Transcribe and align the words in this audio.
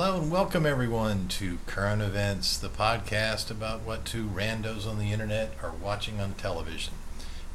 Hello 0.00 0.20
and 0.20 0.30
welcome 0.30 0.64
everyone 0.64 1.26
to 1.26 1.58
Current 1.66 2.02
Events, 2.02 2.56
the 2.56 2.68
podcast 2.68 3.50
about 3.50 3.80
what 3.80 4.04
two 4.04 4.28
randos 4.28 4.86
on 4.86 4.96
the 4.96 5.10
internet 5.10 5.54
are 5.60 5.72
watching 5.72 6.20
on 6.20 6.34
television. 6.34 6.94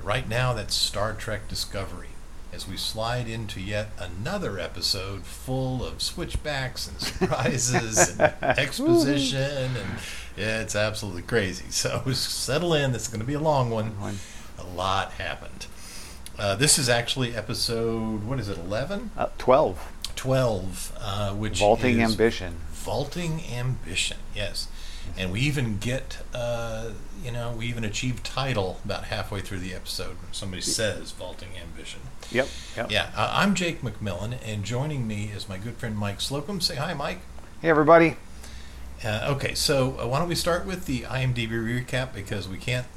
Right 0.04 0.28
now, 0.28 0.52
that's 0.52 0.76
Star 0.76 1.14
Trek 1.14 1.48
Discovery, 1.48 2.10
as 2.52 2.68
we 2.68 2.76
slide 2.76 3.30
into 3.30 3.62
yet 3.62 3.92
another 3.98 4.60
episode 4.60 5.24
full 5.24 5.86
of 5.86 6.02
switchbacks 6.02 6.86
and 6.86 7.00
surprises 7.00 8.20
and 8.20 8.34
exposition, 8.42 9.78
and 9.78 10.00
yeah, 10.36 10.60
it's 10.60 10.76
absolutely 10.76 11.22
crazy. 11.22 11.70
So 11.70 12.04
settle 12.12 12.74
in, 12.74 12.92
this 12.92 13.04
is 13.04 13.08
going 13.08 13.22
to 13.22 13.26
be 13.26 13.36
a 13.36 13.40
long 13.40 13.70
one. 13.70 13.96
A 14.60 14.66
lot 14.66 15.14
happened. 15.14 15.68
Uh, 16.38 16.56
this 16.56 16.78
is 16.78 16.90
actually 16.90 17.34
episode, 17.34 18.26
what 18.26 18.38
is 18.38 18.50
it, 18.50 18.58
11? 18.58 19.12
Uh, 19.16 19.28
12. 19.38 19.93
12, 20.16 20.98
uh, 21.00 21.34
which 21.34 21.60
Vaulting 21.60 22.02
Ambition. 22.02 22.56
Vaulting 22.72 23.42
Ambition, 23.52 24.18
yes. 24.36 24.68
And 25.18 25.32
we 25.32 25.42
even 25.42 25.78
get, 25.80 26.20
uh, 26.34 26.92
you 27.24 27.32
know, 27.32 27.54
we 27.58 27.66
even 27.68 27.84
achieve 27.84 28.24
title 28.24 28.80
about 28.86 29.06
halfway 29.06 29.42
through 29.42 29.60
the 29.60 29.74
episode 29.74 30.16
when 30.22 30.32
somebody 30.32 30.62
says 30.62 31.12
Vaulting 31.12 31.50
Ambition. 31.62 32.00
Yep. 32.32 32.48
Yep. 32.78 32.92
Yeah, 32.92 33.10
uh, 33.16 33.32
I'm 33.34 33.54
Jake 33.54 33.82
McMillan, 33.82 34.38
and 34.46 34.64
joining 34.64 35.08
me 35.08 35.26
is 35.36 35.50
my 35.50 35.58
good 35.58 35.76
friend 35.76 35.98
Mike 35.98 36.22
Slocum. 36.22 36.62
Say 36.62 36.76
hi, 36.76 36.94
Mike. 36.94 37.20
Hey, 37.62 37.70
everybody. 37.70 38.16
Uh, 39.04 39.34
okay, 39.36 39.54
so 39.54 40.00
uh, 40.00 40.08
why 40.08 40.20
don't 40.20 40.30
we 40.30 40.36
start 40.36 40.66
with 40.66 40.86
the 40.86 41.02
IMDb 41.02 41.50
recap 41.50 42.14
because 42.14 42.48
we 42.48 42.58
can't. 42.58 42.88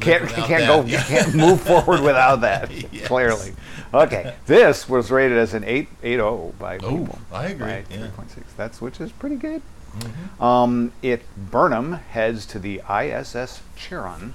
Can't, 0.00 0.28
can't 0.28 0.48
that. 0.48 0.66
go. 0.66 0.82
Yeah. 0.84 0.98
You 0.98 1.04
can't 1.04 1.34
move 1.46 1.60
forward 1.60 2.00
without 2.00 2.40
that. 2.42 2.70
Yes. 2.92 3.06
Clearly. 3.06 3.52
Okay. 3.94 4.34
This 4.46 4.88
was 4.88 5.10
rated 5.10 5.38
as 5.38 5.54
an 5.54 5.64
8 5.64 5.88
8.0 6.02 6.58
by 6.58 6.78
Oh, 6.78 6.98
people. 6.98 7.18
I 7.32 7.46
agree, 7.48 7.66
By 7.66 7.84
yeah. 7.90 8.06
3.6. 8.16 8.42
That's 8.56 8.80
which 8.80 9.00
is 9.00 9.12
pretty 9.12 9.36
good. 9.36 9.62
Mhm. 9.98 10.42
Um, 10.42 10.92
it 11.02 11.22
Burnham 11.50 11.92
heads 11.92 12.46
to 12.46 12.58
the 12.58 12.80
ISS 12.88 13.60
Chiron 13.76 14.32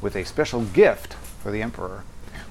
with 0.00 0.14
a 0.16 0.24
special 0.24 0.62
gift 0.62 1.14
for 1.14 1.50
the 1.50 1.60
Emperor. 1.62 2.04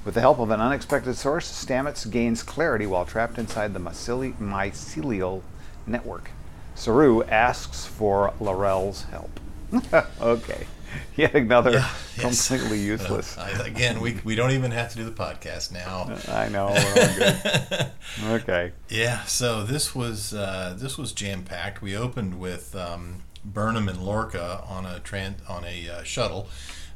With 0.04 0.16
the 0.16 0.22
help 0.22 0.40
of 0.40 0.50
an 0.52 0.60
unexpected 0.60 1.16
source, 1.16 1.50
Stamets 1.50 2.10
gains 2.10 2.44
clarity 2.44 2.86
while 2.86 3.06
trapped 3.06 3.38
inside 3.38 3.74
the 3.74 3.80
myceli- 3.80 4.36
mycelial 4.38 5.42
network. 5.88 6.32
Saru 6.76 7.24
asks 7.24 7.86
for 7.86 8.34
L'Rell's 8.40 9.04
help. 9.12 9.40
okay. 10.22 10.66
Yet 11.16 11.36
another 11.36 11.72
Yeah, 11.72 11.90
yes. 12.18 12.48
completely 12.48 12.80
useless. 12.80 13.38
Uh, 13.38 13.50
I, 13.64 13.68
again, 13.68 14.00
we, 14.02 14.20
we 14.24 14.36
don't 14.36 14.52
even 14.52 14.72
have 14.72 14.90
to 14.92 14.98
do 14.98 15.04
the 15.06 15.12
podcast 15.12 15.72
now. 15.72 16.16
I 16.34 16.50
know. 16.50 16.76
Okay. 18.30 18.74
Yeah, 18.90 19.24
so 19.24 19.64
this 19.64 19.96
was 19.96 20.34
uh, 20.34 20.76
this 20.78 20.98
was 20.98 21.12
jam 21.14 21.44
packed. 21.44 21.82
We 21.82 21.96
opened 21.96 22.40
with 22.40 22.76
um, 22.76 23.24
Burnham 23.46 23.88
and 23.88 24.02
Lorca 24.04 24.64
on 24.68 24.86
a 24.86 25.00
tran- 25.00 25.50
on 25.50 25.64
a 25.66 25.90
uh, 25.90 26.04
shuttle 26.04 26.50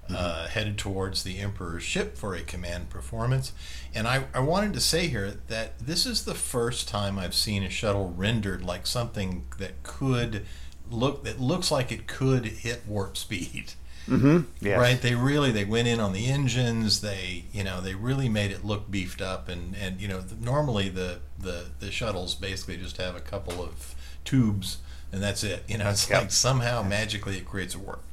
uh, 0.10 0.48
headed 0.48 0.78
towards 0.78 1.24
the 1.24 1.40
Emperor's 1.40 1.84
ship 1.84 2.18
for 2.18 2.36
a 2.36 2.42
command 2.42 2.90
performance. 2.90 3.54
And 3.94 4.08
I, 4.08 4.26
I 4.34 4.40
wanted 4.40 4.74
to 4.74 4.82
say 4.82 5.08
here 5.08 5.36
that 5.48 5.80
this 5.80 6.06
is 6.06 6.26
the 6.26 6.36
first 6.36 6.88
time 6.88 7.18
I've 7.18 7.34
seen 7.36 7.64
a 7.64 7.70
shuttle 7.70 8.14
rendered 8.16 8.64
like 8.64 8.86
something 8.86 9.46
that 9.58 9.84
could 9.84 10.46
look 10.92 11.24
that 11.24 11.40
looks 11.40 11.72
like 11.72 11.92
it 11.92 12.08
could 12.08 12.46
hit 12.46 12.84
warp 12.88 13.18
speed. 13.18 13.74
Mm-hmm. 14.08 14.42
Yes. 14.66 14.80
Right? 14.80 15.02
They 15.02 15.16
really 15.16 15.52
they 15.52 15.66
went 15.66 15.88
in 15.88 16.00
on 16.00 16.14
the 16.14 16.28
engines. 16.28 17.02
They 17.02 17.46
you 17.52 17.64
know 17.64 17.82
they 17.82 17.96
really 17.96 18.30
made 18.30 18.52
it 18.52 18.64
look 18.64 18.90
beefed 18.92 19.22
up. 19.22 19.50
And 19.50 19.76
and 19.76 20.00
you 20.00 20.08
know 20.08 20.20
the, 20.22 20.36
normally 20.44 20.90
the 20.90 21.20
the 21.40 21.66
the 21.80 21.92
shuttles 21.92 22.36
basically 22.36 22.78
just 22.78 22.98
have 22.98 23.16
a 23.16 23.20
couple 23.22 23.62
of 23.64 23.96
tubes 24.24 24.78
and 25.12 25.22
that's 25.24 25.44
it. 25.44 25.64
You 25.68 25.78
know 25.80 25.90
it's 25.90 26.10
Yep. 26.10 26.22
like 26.22 26.32
somehow 26.32 26.84
magically 26.84 27.38
it 27.38 27.46
creates 27.46 27.74
a 27.76 27.80
warp. 27.80 28.04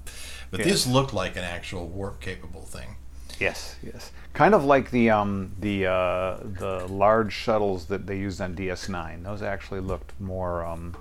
But 0.51 0.61
Yes. 0.61 0.69
this 0.69 0.87
looked 0.87 1.13
like 1.15 1.37
an 1.37 1.45
actual 1.45 1.87
warp 1.87 2.21
capable 2.21 2.63
thing. 2.63 2.97
Yes, 3.41 3.77
yes. 3.83 4.13
Kind 4.35 4.55
of 4.55 4.65
like 4.65 4.91
the 4.91 5.11
um, 5.11 5.53
the 5.59 5.87
uh, 5.87 6.37
the 6.43 6.87
large 6.89 7.33
shuttles 7.33 7.87
that 7.87 8.07
they 8.07 8.19
used 8.19 8.41
on 8.41 8.55
DS9. 8.55 9.25
Those 9.25 9.43
actually 9.43 9.81
looked 9.81 10.13
more 10.21 10.65
um, 10.65 10.95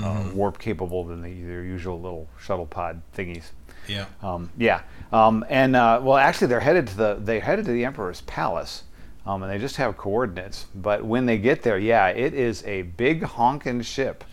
uh, 0.00 0.30
warp 0.34 0.58
capable 0.58 1.04
than 1.04 1.22
the, 1.22 1.42
their 1.42 1.62
usual 1.64 2.00
little 2.00 2.28
shuttle 2.40 2.66
pod 2.66 3.02
thingies. 3.16 3.50
Yeah. 3.88 4.06
Um, 4.22 4.50
yeah, 4.56 4.82
um, 5.12 5.44
and 5.48 5.76
uh, 5.76 6.00
well, 6.02 6.16
actually, 6.16 6.48
they're 6.48 6.60
headed 6.60 6.86
to 6.88 6.96
the 6.96 7.18
they 7.20 7.40
headed 7.40 7.64
to 7.66 7.72
the 7.72 7.84
Emperor's 7.84 8.20
palace, 8.22 8.84
um, 9.26 9.42
and 9.42 9.50
they 9.52 9.58
just 9.58 9.76
have 9.76 9.96
coordinates. 9.96 10.66
But 10.74 11.04
when 11.04 11.26
they 11.26 11.38
get 11.38 11.62
there, 11.62 11.78
yeah, 11.78 12.08
it 12.08 12.34
is 12.34 12.64
a 12.64 12.82
big 12.82 13.22
honking 13.22 13.82
ship. 13.82 14.24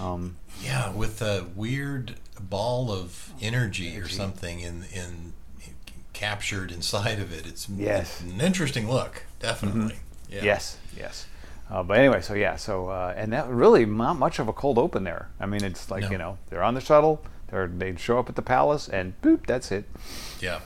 Um, 0.00 0.36
Yeah, 0.62 0.92
with 0.92 1.20
a 1.22 1.46
weird 1.54 2.14
ball 2.40 2.90
of 2.90 3.32
energy, 3.40 3.96
or 3.98 4.08
something 4.08 4.60
in 4.60 4.84
in 4.92 5.32
captured 6.12 6.70
inside 6.70 7.18
of 7.18 7.32
it. 7.32 7.46
It's 7.46 7.68
Yes. 7.68 8.20
an 8.20 8.40
interesting 8.40 8.88
look, 8.88 9.24
definitely. 9.40 9.96
Yeah. 10.28 10.42
Yes, 10.44 10.78
yes. 10.96 11.26
Uh, 11.70 11.82
but 11.82 11.98
anyway, 11.98 12.20
so 12.20 12.34
yeah, 12.34 12.56
so 12.56 12.88
uh, 12.88 13.14
and 13.16 13.32
that 13.32 13.48
really 13.48 13.84
not 13.86 14.14
much 14.18 14.38
of 14.38 14.48
a 14.48 14.52
cold 14.52 14.78
open 14.78 15.02
there. 15.04 15.28
I 15.40 15.46
mean, 15.46 15.64
it's 15.64 15.90
like 15.90 16.02
No. 16.04 16.10
you 16.10 16.18
know 16.18 16.38
they're 16.50 16.62
on 16.62 16.74
the 16.74 16.80
shuttle, 16.80 17.22
they're 17.54 17.68
they 17.68 17.96
show 17.96 18.18
up 18.18 18.28
at 18.28 18.36
the 18.36 18.42
palace, 18.42 18.88
and 18.88 19.20
boop, 19.22 19.46
that's 19.46 19.70
it. 19.70 19.84
Yeah. 20.40 20.60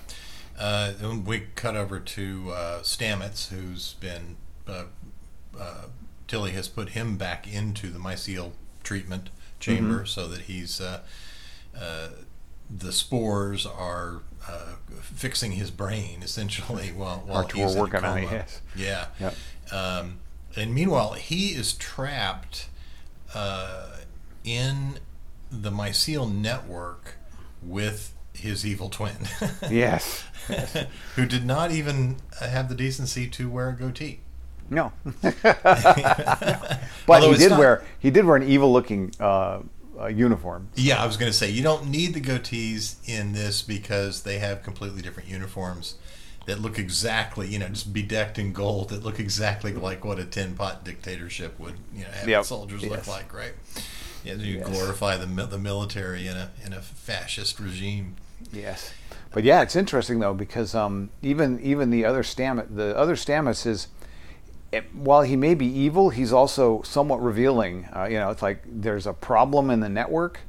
Uh, 0.58 0.92
then 0.98 1.24
we 1.24 1.46
cut 1.54 1.76
over 1.76 2.00
to 2.00 2.50
uh, 2.50 2.80
Stamets, 2.80 3.48
who's 3.48 3.94
been 3.94 4.36
uh, 4.66 4.84
uh, 5.58 5.84
Tilly 6.26 6.50
has 6.52 6.68
put 6.68 6.90
him 6.90 7.16
back 7.16 7.46
into 7.52 7.88
the 7.88 7.98
mycel 7.98 8.52
treatment 8.82 9.30
chamber 9.60 10.04
so 10.06 10.26
that 10.28 10.42
he's 10.42 10.80
uh, 10.80 11.00
uh, 11.78 12.08
the 12.70 12.92
spores 12.92 13.66
are 13.66 14.22
uh, 14.48 14.74
fixing 15.00 15.52
his 15.52 15.70
brain 15.70 16.22
essentially 16.22 16.88
while 16.96 17.22
while 17.26 17.44
Or 17.44 17.48
he's 17.52 17.76
working 17.76 18.00
in 18.00 18.04
on 18.04 18.18
it, 18.18 18.28
yes. 18.30 18.60
Yeah. 18.74 19.06
Yep. 19.20 19.34
Um, 19.72 20.18
and 20.56 20.74
meanwhile, 20.74 21.12
he 21.12 21.48
is 21.50 21.74
trapped 21.74 22.68
uh, 23.34 23.98
in 24.44 24.98
the 25.50 25.70
mycel 25.70 26.32
network 26.32 27.16
with 27.62 28.14
his 28.32 28.66
evil 28.66 28.88
twin. 28.88 29.16
Yes. 29.70 30.24
who 31.16 31.26
did 31.26 31.44
not 31.44 31.70
even 31.70 32.16
have 32.40 32.68
the 32.68 32.74
decency 32.74 33.28
to 33.28 33.50
wear 33.50 33.68
a 33.70 33.72
goatee. 33.74 34.20
No, 34.70 34.92
but 35.22 35.36
but 37.06 37.22
he 37.22 37.34
did 37.36 37.52
wear 37.52 37.82
he 37.98 38.10
did 38.10 38.24
wear 38.24 38.36
an 38.36 38.42
evil 38.42 38.70
looking 38.72 39.12
uh, 39.18 39.60
uh, 39.98 40.06
uniform. 40.06 40.68
Yeah, 40.74 41.02
I 41.02 41.06
was 41.06 41.16
going 41.16 41.30
to 41.30 41.36
say 41.36 41.50
you 41.50 41.62
don't 41.62 41.88
need 41.90 42.14
the 42.14 42.20
goatees 42.20 42.96
in 43.08 43.32
this 43.32 43.62
because 43.62 44.22
they 44.22 44.38
have 44.38 44.62
completely 44.62 45.00
different 45.02 45.28
uniforms 45.28 45.96
that 46.46 46.60
look 46.60 46.78
exactly, 46.78 47.46
you 47.48 47.58
know, 47.58 47.68
just 47.68 47.92
bedecked 47.92 48.38
in 48.38 48.52
gold 48.52 48.88
that 48.88 49.02
look 49.04 49.20
exactly 49.20 49.72
like 49.72 50.04
what 50.04 50.18
a 50.18 50.24
tin 50.24 50.54
pot 50.54 50.84
dictatorship 50.84 51.58
would, 51.58 51.74
you 51.94 52.04
know, 52.04 52.10
have 52.10 52.28
Yep. 52.28 52.44
soldiers 52.44 52.84
look 52.84 53.06
like, 53.06 53.34
right? 53.34 53.52
Yeah, 54.24 54.34
you 54.34 54.58
Yes. 54.58 54.66
glorify 54.66 55.16
the 55.16 55.26
the 55.26 55.58
military 55.58 56.26
in 56.26 56.36
a 56.36 56.50
in 56.64 56.72
a 56.72 56.80
fascist 56.80 57.58
regime. 57.60 58.16
Yes, 58.52 58.92
but 59.32 59.44
yeah, 59.44 59.62
it's 59.62 59.76
interesting 59.76 60.20
though 60.20 60.34
because 60.34 60.74
um, 60.74 61.10
even 61.22 61.60
even 61.60 61.90
the 61.90 62.04
other 62.04 62.22
Stamets, 62.22 62.74
the 62.74 62.96
other 62.96 63.14
Stamets 63.14 63.66
is, 63.66 63.88
it, 64.72 64.84
while 64.94 65.22
he 65.22 65.36
may 65.36 65.54
be 65.54 65.66
evil, 65.66 66.10
he's 66.10 66.32
also 66.32 66.82
somewhat 66.82 67.22
revealing. 67.22 67.88
Uh, 67.94 68.04
you 68.04 68.18
know, 68.18 68.30
it's 68.30 68.42
like 68.42 68.62
there's 68.66 69.06
a 69.06 69.12
problem 69.12 69.70
in 69.70 69.80
the 69.80 69.88
network, 69.88 70.40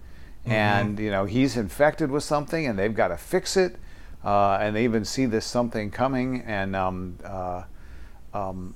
and 0.45 0.99
you 0.99 1.11
know 1.11 1.25
he's 1.25 1.57
infected 1.57 2.11
with 2.11 2.23
something, 2.23 2.65
and 2.65 2.77
they've 2.77 2.95
got 2.95 3.09
to 3.09 3.17
fix 3.17 3.57
it, 3.57 3.77
uh, 4.23 4.57
and 4.61 4.75
they 4.75 4.83
even 4.83 5.05
see 5.05 5.25
this 5.25 5.45
something 5.45 5.91
coming, 5.91 6.41
and 6.41 6.75
um, 6.75 7.17
uh, 7.23 7.63
um, 8.33 8.75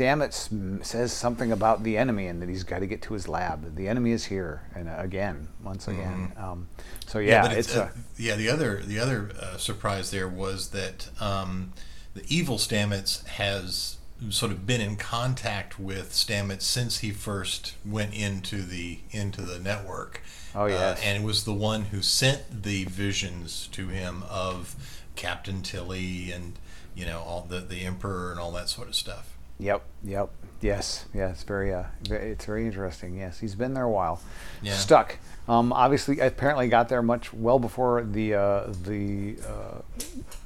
Stamets 0.00 0.84
says 0.84 1.12
something 1.12 1.52
about 1.52 1.82
the 1.82 1.98
enemy 1.98 2.26
and 2.26 2.40
that 2.40 2.48
he's 2.48 2.64
got 2.64 2.78
to 2.78 2.86
get 2.86 3.02
to 3.02 3.12
his 3.12 3.28
lab. 3.28 3.76
The 3.76 3.86
enemy 3.86 4.12
is 4.12 4.24
here, 4.24 4.62
and 4.74 4.88
again, 4.88 5.48
once 5.62 5.88
again. 5.88 6.32
Um, 6.38 6.68
so 7.06 7.18
yeah, 7.18 7.42
but 7.42 7.56
it's, 7.56 7.76
uh, 7.76 7.90
a 7.94 7.98
yeah. 8.16 8.36
The 8.36 8.48
other 8.48 8.82
the 8.82 8.98
other 8.98 9.30
uh, 9.38 9.58
surprise 9.58 10.10
there 10.10 10.28
was 10.28 10.70
that 10.70 11.10
um, 11.20 11.72
the 12.14 12.24
evil 12.28 12.56
Stamets 12.56 13.26
has 13.26 13.98
sort 14.30 14.52
of 14.52 14.66
been 14.66 14.80
in 14.80 14.96
contact 14.96 15.78
with 15.78 16.12
Stamets 16.12 16.62
since 16.62 16.98
he 16.98 17.10
first 17.10 17.74
went 17.84 18.14
into 18.14 18.62
the 18.62 19.00
into 19.10 19.42
the 19.42 19.58
network. 19.58 20.22
Oh, 20.54 20.66
yes. 20.66 20.98
uh, 20.98 21.02
and 21.04 21.22
it 21.22 21.26
was 21.26 21.44
the 21.44 21.54
one 21.54 21.86
who 21.86 22.00
sent 22.00 22.62
the 22.62 22.84
visions 22.84 23.68
to 23.72 23.88
him 23.88 24.24
of 24.28 24.74
Captain 25.14 25.60
Tilly 25.62 26.32
and 26.32 26.58
you 26.94 27.04
know 27.04 27.20
all 27.20 27.46
the 27.46 27.60
the 27.60 27.82
Emperor 27.82 28.30
and 28.30 28.40
all 28.40 28.52
that 28.52 28.70
sort 28.70 28.88
of 28.88 28.94
stuff. 28.94 29.36
Yep, 29.60 29.82
yep, 30.02 30.30
yes, 30.60 31.04
yeah. 31.14 31.28
It's 31.30 31.42
very, 31.44 31.72
uh, 31.72 31.84
it's 32.08 32.44
very 32.46 32.64
interesting. 32.66 33.16
Yes, 33.16 33.38
he's 33.38 33.54
been 33.54 33.74
there 33.74 33.84
a 33.84 33.90
while. 33.90 34.20
Yeah. 34.62 34.74
Stuck. 34.74 35.18
Um, 35.48 35.72
obviously, 35.72 36.18
apparently 36.20 36.68
got 36.68 36.88
there 36.88 37.02
much 37.02 37.32
well 37.32 37.58
before 37.58 38.02
the 38.02 38.34
uh, 38.34 38.72
the 38.84 39.36
uh, 39.46 39.80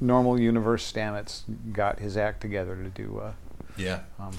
normal 0.01 0.41
universe 0.41 0.91
Stamets 0.91 1.43
got 1.73 1.99
his 2.01 2.17
act 2.17 2.41
together 2.41 2.75
to 2.77 2.89
do. 2.91 3.21
Uh, 3.23 3.33
Yeah. 3.77 4.01
um, 4.19 4.33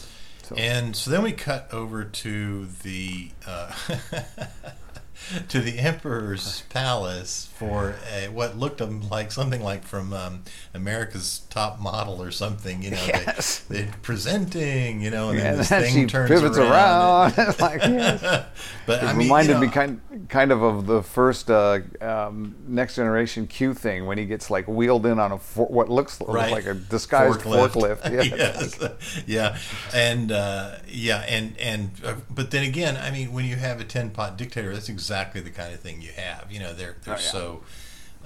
So. 0.44 0.56
And 0.56 0.96
so 0.96 1.10
then 1.10 1.24
we 1.24 1.32
cut 1.32 1.68
over 1.74 2.04
to 2.04 2.66
the 2.84 3.32
uh, 3.48 3.72
to 5.50 5.60
the 5.60 5.80
emperor's 5.80 6.64
palace 6.70 7.50
for 7.56 7.96
a, 8.12 8.28
what 8.30 8.58
looked 8.58 8.82
um, 8.82 9.08
like 9.10 9.32
something 9.32 9.62
like 9.62 9.84
from 9.86 10.14
um, 10.14 10.44
America's 10.74 11.42
Top 11.50 11.80
Model 11.80 12.22
or 12.22 12.32
something. 12.32 12.84
You 12.84 12.92
know, 12.92 13.04
Yes. 13.08 13.60
they, 13.70 13.84
they're 13.84 13.94
presenting. 14.02 15.02
You 15.02 15.10
know, 15.12 15.30
and 15.30 15.38
Yeah, 15.40 15.44
then 15.52 15.58
this 15.58 15.70
thing 15.82 15.94
she 15.94 16.06
turns 16.06 16.30
pivots 16.30 16.58
around. 16.58 17.34
around. 17.38 17.56
Like, 17.60 17.82
yes. 17.82 18.46
but 18.86 19.02
It 19.04 19.06
I 19.06 19.14
mean, 19.14 19.28
reminded 19.28 19.48
you 19.54 19.54
know, 19.56 19.60
me 19.62 19.68
kind 19.70 20.02
kind 20.30 20.52
of 20.52 20.62
of 20.62 20.86
the 20.86 21.02
first 21.02 21.50
uh, 21.50 21.80
um, 22.02 22.56
next 22.68 22.96
generation 22.96 23.48
Q 23.48 23.74
thing 23.74 24.06
when 24.06 24.18
he 24.18 24.26
gets 24.26 24.50
like 24.50 24.68
wheeled 24.68 25.06
in 25.06 25.20
on 25.20 25.32
a 25.32 25.38
for, 25.40 25.66
what 25.68 25.90
looks 25.90 26.20
right? 26.28 26.52
like 26.52 26.66
a 26.66 26.74
disguised 26.74 27.40
forklift. 27.42 28.04
Yeah. 28.12 28.22
yes. 28.24 29.24
yeah, 29.26 29.58
and 29.94 30.32
uh, 30.32 30.76
yeah, 30.88 31.26
and 31.28 31.58
and 31.60 31.92
uh, 32.06 32.16
but 32.30 32.52
then 32.52 32.64
again, 32.64 32.98
I 32.98 33.12
mean, 33.12 33.32
when 33.34 33.46
you 33.46 33.56
have 33.56 33.80
a 33.80 33.84
ten 33.86 34.10
pot 34.12 34.38
dictator, 34.38 34.74
that's 34.74 34.90
exactly 34.90 35.15
the 35.24 35.50
kind 35.50 35.74
of 35.74 35.80
thing 35.80 36.02
you 36.02 36.12
have. 36.12 36.52
You 36.52 36.60
know, 36.60 36.74
they're 36.74 36.96
they're 37.04 37.16
Oh, 37.16 37.18
yeah. 37.18 37.32
so 37.32 37.62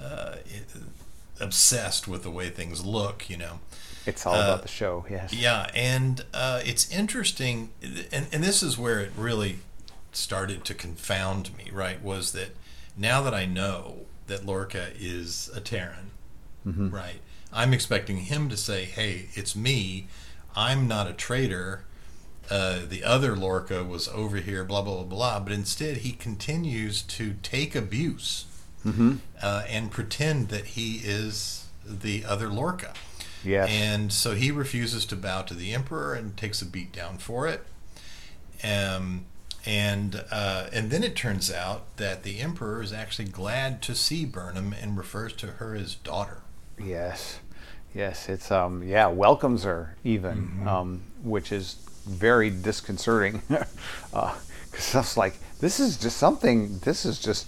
uh, 0.02 0.36
obsessed 1.40 2.08
with 2.08 2.22
the 2.22 2.30
way 2.30 2.50
things 2.50 2.84
look. 2.84 3.28
You 3.30 3.36
know. 3.38 3.60
It's 4.06 4.24
all 4.26 4.34
Uh, 4.34 4.44
about 4.44 4.62
the 4.62 4.68
show. 4.68 5.04
Yes. 5.10 5.32
Yeah, 5.32 5.70
and 5.74 6.24
uh, 6.32 6.60
it's 6.64 6.90
interesting, 6.90 7.70
and, 8.10 8.26
and 8.32 8.42
this 8.42 8.62
is 8.62 8.78
where 8.78 9.00
it 9.00 9.12
really 9.16 9.58
started 10.12 10.64
to 10.64 10.74
confound 10.74 11.56
me, 11.56 11.70
right? 11.72 12.02
Was 12.02 12.32
that 12.32 12.56
now 12.96 13.20
that 13.22 13.34
I 13.34 13.44
know 13.44 14.06
that 14.26 14.44
Lorca 14.46 14.88
is 14.98 15.50
a 15.54 15.60
Terran, 15.60 16.10
Mm-hmm. 16.66 16.90
right? 16.90 17.20
I'm 17.52 17.72
expecting 17.72 18.18
him 18.18 18.48
to 18.50 18.56
say, 18.56 18.84
hey, 18.84 19.28
it's 19.34 19.56
me. 19.56 20.06
I'm 20.54 20.86
not 20.86 21.06
a 21.08 21.12
traitor. 21.12 21.84
Uh, 22.50 22.80
the 22.88 23.04
other 23.04 23.36
Lorca 23.36 23.84
was 23.84 24.08
over 24.08 24.38
here, 24.38 24.64
blah, 24.64 24.82
blah, 24.82 24.96
blah, 24.96 25.04
blah. 25.04 25.40
But 25.40 25.52
instead, 25.52 25.98
he 25.98 26.12
continues 26.12 27.02
to 27.02 27.34
take 27.42 27.74
abuse 27.74 28.46
Mm-hmm. 28.84 29.16
uh, 29.42 29.64
and 29.68 29.90
pretend 29.90 30.48
that 30.48 30.64
he 30.68 31.02
is 31.04 31.66
the 31.86 32.24
other 32.24 32.48
Lorca. 32.48 32.94
Yes. 33.44 33.68
And 33.70 34.10
so 34.10 34.34
he 34.34 34.50
refuses 34.50 35.04
to 35.06 35.16
bow 35.16 35.42
to 35.42 35.52
the 35.54 35.74
emperor 35.74 36.14
and 36.14 36.34
takes 36.34 36.62
a 36.62 36.64
beat 36.66 36.90
down 36.90 37.18
for 37.18 37.46
it. 37.46 37.62
Um, 38.64 39.26
and 39.66 40.24
uh, 40.30 40.68
and 40.72 40.90
then 40.90 41.02
it 41.04 41.14
turns 41.14 41.52
out 41.52 41.94
that 41.98 42.22
the 42.22 42.40
emperor 42.40 42.80
is 42.82 42.92
actually 42.92 43.28
glad 43.28 43.82
to 43.82 43.94
see 43.94 44.24
Burnham 44.24 44.72
and 44.80 44.96
refers 44.96 45.34
to 45.34 45.46
her 45.48 45.74
as 45.74 45.94
daughter. 45.96 46.40
Yes, 46.82 47.40
yes, 47.94 48.30
it's 48.30 48.50
um 48.50 48.82
yeah 48.82 49.08
welcomes 49.08 49.64
her 49.64 49.96
even, 50.04 50.36
Mm-hmm. 50.38 50.68
um, 50.68 51.02
which 51.22 51.52
is 51.52 51.76
very 52.06 52.50
disconcerting, 52.50 53.42
because 53.48 54.94
I 54.94 54.98
was 54.98 55.16
like, 55.16 55.34
this 55.60 55.80
is 55.80 55.96
just 55.96 56.16
something. 56.16 56.78
This 56.80 57.04
is 57.04 57.18
just 57.18 57.46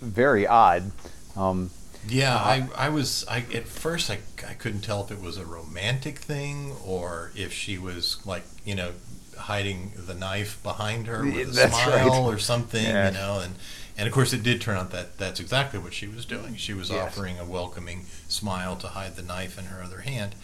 very 0.00 0.46
odd. 0.46 0.92
Um, 1.36 1.70
Yeah, 2.06 2.36
I, 2.36 2.68
I 2.76 2.88
was 2.90 3.24
I 3.28 3.38
at 3.54 3.66
first 3.66 4.10
I, 4.10 4.18
I 4.46 4.54
couldn't 4.54 4.82
tell 4.82 5.02
if 5.04 5.10
it 5.10 5.20
was 5.20 5.38
a 5.38 5.44
romantic 5.46 6.18
thing 6.18 6.72
or 6.84 7.30
if 7.34 7.52
she 7.52 7.78
was 7.78 8.18
like 8.26 8.44
you 8.64 8.74
know 8.74 8.92
hiding 9.38 9.92
the 9.96 10.14
knife 10.14 10.62
behind 10.62 11.06
her 11.06 11.24
with 11.24 11.48
a 11.48 11.52
that's 11.52 11.82
smile 11.82 12.08
right. 12.24 12.34
or 12.34 12.38
something 12.38 12.84
Yeah. 12.84 13.08
you 13.08 13.14
know 13.14 13.40
and 13.40 13.54
and 13.96 14.06
of 14.06 14.12
course 14.12 14.32
it 14.32 14.42
did 14.42 14.60
turn 14.60 14.76
out 14.76 14.90
that 14.92 15.18
that's 15.18 15.40
exactly 15.40 15.78
what 15.80 15.92
she 15.94 16.06
was 16.06 16.24
doing 16.26 16.54
she 16.56 16.72
was 16.74 16.90
Yes. 16.90 17.00
offering 17.16 17.38
a 17.38 17.44
welcoming 17.44 18.04
smile 18.28 18.76
to 18.76 18.88
hide 18.88 19.16
the 19.16 19.22
knife 19.22 19.58
in 19.58 19.64
her 19.66 19.82
other 19.82 20.02
hand 20.02 20.34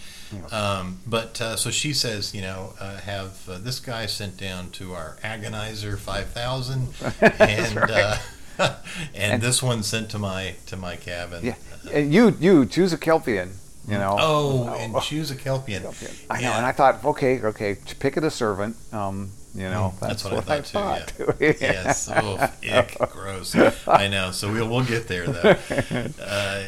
um, 0.53 0.99
but 1.07 1.41
uh, 1.41 1.57
so 1.57 1.71
she 1.71 1.93
says 1.93 2.35
you 2.35 2.41
know 2.43 2.75
uh, 2.81 2.97
have 2.99 3.49
uh, 3.49 3.59
this 3.59 3.81
guy 3.81 4.07
sent 4.07 4.37
down 4.37 4.71
to 4.71 4.93
our 4.93 5.17
agonizer 5.23 5.97
5000 5.99 6.89
and 7.41 7.79
uh, 7.79 8.17
and, 9.15 9.43
this 9.43 9.63
one 9.63 9.83
sent 9.83 10.11
to 10.11 10.19
my 10.19 10.55
to 10.67 10.77
my 10.77 10.97
cabin 10.97 11.45
yeah, 11.45 11.55
and 11.93 12.13
you 12.13 12.37
you 12.41 12.67
choose 12.67 12.93
a 12.93 12.99
Kelpian, 12.99 13.53
you 13.89 13.95
know. 13.95 14.17
Oh, 14.21 14.69
and 14.79 14.95
choose 15.03 15.31
a 15.31 15.35
Kelpian. 15.37 15.81
I 16.29 16.37
know, 16.37 16.41
Yeah. 16.51 16.57
and 16.59 16.67
I 16.67 16.73
thought, 16.73 17.03
okay, 17.05 17.41
okay, 17.41 17.77
pick 17.99 18.19
it 18.19 18.25
a 18.25 18.31
servant. 18.31 18.77
Um, 18.93 19.31
you 19.55 19.63
know, 19.63 19.95
Mm, 19.97 20.01
that's, 20.01 20.23
that's, 20.23 20.25
what, 20.25 20.51
I 20.51 20.61
thought 20.61 21.07
too. 21.09 21.25
thought. 21.25 21.41
Yeah. 21.41 21.53
yes. 21.61 22.11
Oh, 22.15 22.51
ick, 22.63 22.99
gross. 23.13 23.57
I 23.89 24.09
know. 24.09 24.31
So 24.31 24.53
we'll 24.53 24.69
we'll 24.69 24.85
get 24.85 25.09
there 25.09 25.27
though. 25.27 25.57
Uh, 26.23 26.65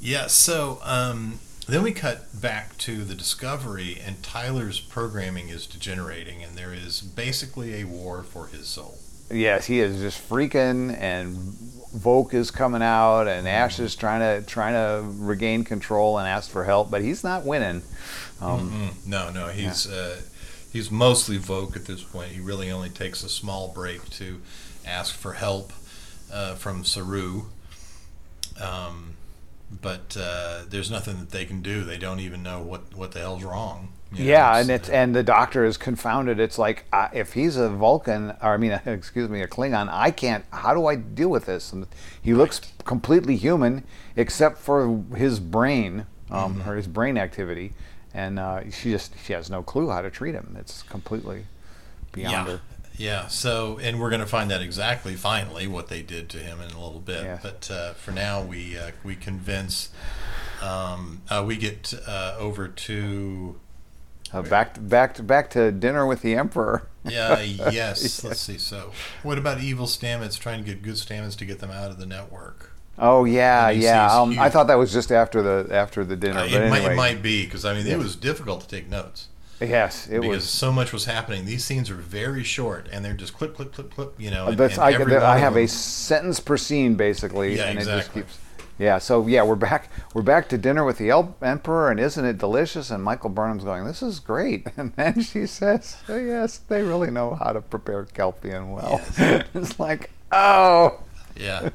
yeah. 0.00 0.26
So 0.26 0.80
um, 0.82 1.38
then 1.74 1.82
we 1.82 1.92
cut 1.92 2.40
back 2.40 2.76
to 2.78 3.04
the 3.04 3.14
Discovery, 3.14 4.00
and 4.04 4.22
Tyler's 4.22 4.80
programming 4.80 5.48
is 5.48 5.66
degenerating, 5.66 6.42
and 6.42 6.56
there 6.56 6.72
is 6.72 7.00
basically 7.00 7.80
a 7.80 7.84
war 7.84 8.22
for 8.22 8.46
his 8.46 8.68
soul. 8.68 8.98
Yes, 9.30 9.66
he 9.66 9.80
is 9.80 10.00
just 10.00 10.26
freaking, 10.26 10.96
and 10.98 11.36
Voq 11.94 12.32
is 12.32 12.50
coming 12.50 12.80
out, 12.82 13.28
and. 13.28 13.46
Ash 13.46 13.78
is 13.78 13.94
trying 13.94 14.20
to 14.20 14.46
trying 14.46 14.72
to 14.72 15.06
regain 15.22 15.64
control 15.64 16.18
and 16.18 16.26
ask 16.26 16.50
for 16.50 16.64
help, 16.64 16.90
but 16.90 17.02
he's 17.02 17.22
not 17.22 17.44
winning. 17.44 17.82
Um, 18.40 18.92
no, 19.06 19.30
no, 19.30 19.48
he's 19.48 19.86
uh, 19.86 20.20
he's 20.72 20.90
mostly 20.90 21.38
Voq 21.38 21.76
at 21.76 21.84
this 21.84 22.02
point. 22.02 22.32
He 22.32 22.40
really 22.40 22.70
only 22.70 22.88
takes 22.88 23.22
a 23.22 23.28
small 23.28 23.68
break 23.68 24.08
to 24.10 24.40
ask 24.86 25.14
for 25.14 25.34
help 25.34 25.72
uh, 26.32 26.54
from 26.54 26.84
Saru. 26.84 27.42
Um, 28.58 29.17
but 29.70 30.16
uh, 30.18 30.62
there's 30.68 30.90
nothing 30.90 31.18
that 31.20 31.30
they 31.30 31.44
can 31.44 31.62
do. 31.62 31.84
They 31.84 31.98
don't 31.98 32.20
even 32.20 32.42
know 32.42 32.62
what, 32.62 32.94
what 32.94 33.12
the 33.12 33.20
hell's 33.20 33.42
wrong. 33.44 33.92
you 34.12 34.24
know, 34.24 34.30
yeah, 34.30 34.56
and 34.58 34.66
so- 34.68 34.74
it's 34.74 34.88
and 34.88 35.14
the 35.14 35.22
doctor 35.22 35.64
is 35.64 35.76
confounded. 35.76 36.40
It's 36.40 36.58
like 36.58 36.84
uh, 36.92 37.08
if 37.12 37.34
he's 37.34 37.56
a 37.56 37.68
Vulcan, 37.68 38.30
or 38.42 38.54
I 38.54 38.56
mean, 38.56 38.72
excuse 38.86 39.28
me, 39.28 39.42
a 39.42 39.46
Klingon, 39.48 39.88
I 39.90 40.10
can't. 40.10 40.44
How 40.52 40.72
do 40.74 40.86
I 40.86 40.96
deal 40.96 41.28
with 41.28 41.46
this? 41.46 41.72
And 41.72 41.86
he 42.20 42.32
looks 42.34 42.60
completely 42.84 43.36
human, 43.36 43.84
except 44.16 44.58
for 44.58 45.04
his 45.14 45.38
brain, 45.40 46.06
um, 46.30 46.56
Mm-hmm. 46.60 46.70
or 46.70 46.76
his 46.76 46.86
brain 46.86 47.18
activity, 47.18 47.72
and 48.14 48.38
uh, 48.38 48.70
she 48.70 48.90
just 48.90 49.12
she 49.24 49.32
has 49.34 49.50
no 49.50 49.62
clue 49.62 49.90
how 49.90 50.00
to 50.02 50.10
treat 50.10 50.34
him. 50.34 50.56
It's 50.58 50.82
completely 50.82 51.44
beyond 52.12 52.32
yeah. 52.32 52.44
her. 52.56 52.60
Yeah, 52.98 53.28
so 53.28 53.78
and 53.80 54.00
we're 54.00 54.10
going 54.10 54.20
to 54.20 54.26
find 54.26 54.50
out 54.50 54.60
exactly 54.60 55.14
finally 55.14 55.66
what 55.68 55.86
they 55.88 56.02
did 56.02 56.28
to 56.30 56.38
him 56.38 56.60
in 56.60 56.70
a 56.72 56.80
little 56.80 57.00
bit. 57.00 57.22
Yes. 57.22 57.40
But 57.42 57.70
uh, 57.70 57.92
for 57.94 58.10
now, 58.10 58.42
we 58.42 58.76
uh, 58.76 58.90
we 59.04 59.14
convince 59.14 59.90
um, 60.62 61.22
uh, 61.30 61.44
we 61.46 61.56
get 61.56 61.94
uh, 62.06 62.34
over 62.38 62.66
to 62.68 63.56
Uh, 64.32 64.42
back 64.42 64.74
to, 64.74 64.80
back 64.80 65.14
to 65.14 65.22
back 65.22 65.50
to 65.50 65.70
dinner 65.70 66.06
with 66.06 66.22
the 66.22 66.34
emperor. 66.34 66.88
Yeah, 67.04 67.40
yes. 67.70 68.24
Let's 68.24 68.40
see. 68.40 68.58
So, 68.58 68.92
what 69.22 69.38
about 69.38 69.60
evil 69.60 69.86
Stamets 69.86 70.36
trying 70.38 70.64
to 70.64 70.68
get 70.68 70.82
good 70.82 70.96
Stamets 70.96 71.36
to 71.38 71.44
get 71.44 71.60
them 71.60 71.70
out 71.70 71.90
of 71.90 71.98
the 71.98 72.06
network? 72.06 72.72
Oh 72.98 73.24
yeah, 73.24 73.70
yeah. 73.70 74.10
Um, 74.10 74.36
I 74.40 74.50
thought 74.50 74.66
that 74.66 74.74
was 74.74 74.92
just 74.92 75.12
after 75.12 75.40
the 75.40 75.72
after 75.72 76.04
the 76.04 76.16
dinner. 76.16 76.40
Uh, 76.40 76.48
but 76.50 76.62
it, 76.62 76.68
might, 76.70 76.78
anyway, 76.78 76.92
it 76.94 76.96
might 76.96 77.22
be 77.22 77.44
because 77.44 77.64
I 77.64 77.74
mean 77.74 77.86
Yeah. 77.86 77.94
it 77.94 77.98
was 77.98 78.16
difficult 78.16 78.62
to 78.62 78.66
take 78.68 78.88
notes 78.88 79.28
yes, 79.60 80.06
it 80.08 80.18
was. 80.18 80.26
because 80.26 80.36
was. 80.42 80.50
so 80.50 80.72
much 80.72 80.92
was 80.92 81.04
happening. 81.04 81.44
These 81.44 81.64
scenes 81.64 81.90
are 81.90 81.94
very 81.94 82.44
short 82.44 82.88
and 82.92 83.04
they're 83.04 83.14
just 83.14 83.34
clip, 83.34 83.54
clip, 83.54 83.72
clip, 83.72 83.92
clip. 83.92 84.14
You 84.18 84.30
know, 84.30 84.46
uh, 84.46 84.50
and, 84.50 84.60
and 84.60 84.80
I, 84.80 85.34
I 85.34 85.38
have 85.38 85.56
a 85.56 85.66
sentence 85.66 86.40
per 86.40 86.56
scene 86.56 86.94
basically, 86.94 87.56
Yeah, 87.56 87.64
and 87.64 87.78
it 87.78 87.84
just 87.84 87.90
exactly. 87.90 88.22
keeps. 88.22 88.38
Yeah, 88.78 88.98
so 88.98 89.26
yeah, 89.26 89.42
we're 89.42 89.56
back. 89.56 89.90
We're 90.14 90.22
back 90.22 90.48
to 90.50 90.58
dinner 90.58 90.84
with 90.84 90.98
the 90.98 91.10
El- 91.10 91.36
emperor, 91.42 91.90
and 91.90 91.98
isn't 91.98 92.24
it 92.24 92.38
delicious? 92.38 92.92
And 92.92 93.02
Michael 93.02 93.30
Burnham's 93.30 93.64
going, 93.64 93.84
"This 93.84 94.02
is 94.02 94.20
great." 94.20 94.68
And 94.76 94.92
then 94.94 95.20
she 95.20 95.46
says, 95.46 95.96
oh, 96.08 96.16
"Yes, 96.16 96.58
they 96.58 96.82
really 96.82 97.10
know 97.10 97.34
how 97.34 97.52
to 97.52 97.60
prepare 97.60 98.04
Kelpian 98.04 98.70
well." 98.70 99.00
it's 99.52 99.80
like, 99.80 100.10
oh, 100.30 101.00
Yeah, 101.36 101.70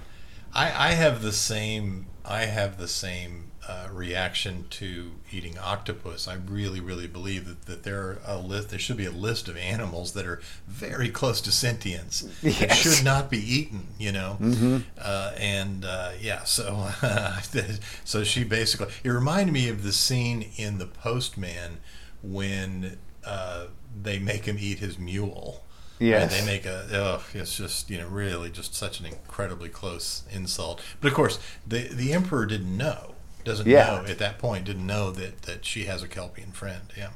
I, 0.54 0.90
I 0.90 0.92
have 0.94 1.22
the 1.22 1.34
same. 1.34 2.06
I 2.24 2.46
have 2.46 2.78
the 2.78 2.88
same 2.88 3.52
uh, 3.68 3.88
reaction 3.92 4.66
to 4.70 5.12
eating 5.32 5.58
octopus. 5.58 6.28
I 6.28 6.34
really, 6.36 6.80
really 6.82 7.08
believe 7.08 7.48
that, 7.48 7.66
that 7.66 7.84
there 7.84 8.00
are 8.02 8.18
a 8.26 8.38
list. 8.38 8.70
There 8.70 8.80
should 8.80 8.98
be 8.98 9.06
a 9.06 9.12
list 9.12 9.48
of 9.48 9.56
animals 9.56 10.12
that 10.14 10.26
are 10.26 10.42
very 10.68 11.10
close 11.10 11.40
to 11.42 11.52
sentience 11.52 12.22
that 12.42 12.60
Yes. 12.60 12.78
should 12.78 13.06
not 13.06 13.30
be 13.30 13.38
eaten. 13.40 13.88
You 13.98 14.12
know, 14.12 14.38
Mm-hmm. 14.42 14.78
uh, 15.00 15.32
and 15.38 15.86
uh, 15.86 16.12
yeah. 16.20 16.44
So, 16.44 16.90
so 18.04 18.24
she 18.24 18.44
basically. 18.44 18.88
It 19.04 19.10
reminded 19.10 19.54
me 19.54 19.70
of 19.70 19.84
the 19.84 19.94
scene 19.94 20.50
in 20.58 20.78
The 20.78 20.88
Postman 20.88 21.78
when 22.22 22.98
uh, 23.26 23.68
they 24.02 24.20
make 24.20 24.46
him 24.46 24.58
eat 24.60 24.80
his 24.80 24.98
mule. 24.98 25.64
And 26.00 26.32
they 26.32 26.46
make 26.46 26.66
a 26.66 26.86
oh, 26.92 27.24
it's 27.34 27.56
just 27.56 27.90
you 27.90 27.98
know 27.98 28.08
really 28.10 28.50
just 28.50 28.76
such 28.76 29.00
an 29.00 29.06
incredibly 29.06 29.70
close 29.70 30.24
insult. 30.32 30.82
But 31.00 31.08
of 31.10 31.14
course, 31.14 31.40
the 31.66 31.88
the 31.88 32.12
emperor 32.12 32.46
didn't 32.46 32.76
know, 32.76 33.13
doesn't 33.44 33.68
Yeah. 33.68 33.86
know 34.02 34.06
at 34.10 34.18
that 34.20 34.38
point, 34.40 34.66
didn't 34.66 34.88
know 34.88 35.12
that 35.12 35.44
that 35.44 35.66
she 35.66 35.86
has 35.86 36.04
a 36.04 36.08
Kelpian 36.08 36.52
friend. 36.54 36.82
Yeah. 36.98 37.10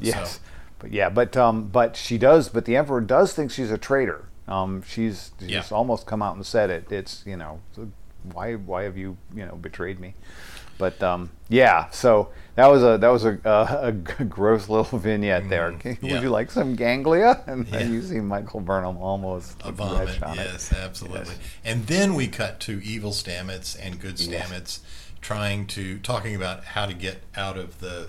yes, 0.00 0.34
So, 0.34 0.40
but 0.78 0.92
yeah, 0.92 1.08
but 1.08 1.36
um, 1.36 1.68
but 1.68 1.96
she 1.96 2.18
does. 2.18 2.48
But 2.48 2.64
the 2.64 2.76
emperor 2.76 3.00
does 3.00 3.32
think 3.32 3.50
she's 3.50 3.70
a 3.70 3.78
traitor. 3.78 4.24
Um, 4.48 4.82
she's 4.86 5.30
she's 5.38 5.48
Yeah. 5.50 5.62
almost 5.70 6.06
come 6.06 6.22
out 6.22 6.34
and 6.36 6.44
said 6.44 6.70
it. 6.70 6.90
It's 6.90 7.22
you 7.26 7.36
know, 7.36 7.60
why 8.32 8.54
why 8.54 8.84
have 8.84 8.96
you 8.96 9.16
you 9.34 9.46
know 9.46 9.54
betrayed 9.56 10.00
me? 10.00 10.14
But 10.78 11.00
um, 11.02 11.30
yeah, 11.48 11.90
so 11.90 12.30
that 12.56 12.66
was 12.66 12.82
a 12.82 12.98
that 12.98 13.08
was 13.08 13.24
a, 13.24 13.38
a, 13.44 13.88
a 13.88 14.24
gross 14.24 14.68
little 14.68 14.98
vignette 14.98 15.48
there. 15.48 15.70
Mm, 15.70 16.02
Would 16.02 16.10
yeah. 16.10 16.20
you 16.22 16.30
like 16.30 16.50
some 16.50 16.74
ganglia? 16.74 17.40
And 17.46 17.68
Yeah. 17.68 17.78
then 17.78 17.92
you 17.92 18.02
see 18.02 18.18
Michael 18.18 18.60
Burnham 18.60 18.96
almost 18.96 19.60
A 19.64 19.70
vomit, 19.70 20.20
on 20.22 20.32
it. 20.38 20.46
yes, 20.50 20.72
absolutely. 20.72 21.34
And 21.64 21.86
then 21.86 22.14
we 22.14 22.26
cut 22.26 22.58
to 22.60 22.82
evil 22.82 23.12
Stamets 23.12 23.76
and 23.80 24.00
good 24.00 24.18
Yes. 24.18 24.80
Trying 25.22 25.66
to 25.68 25.98
talking 26.00 26.34
about 26.34 26.64
how 26.64 26.84
to 26.84 26.92
get 26.92 27.22
out 27.34 27.56
of 27.56 27.80
the 27.80 28.08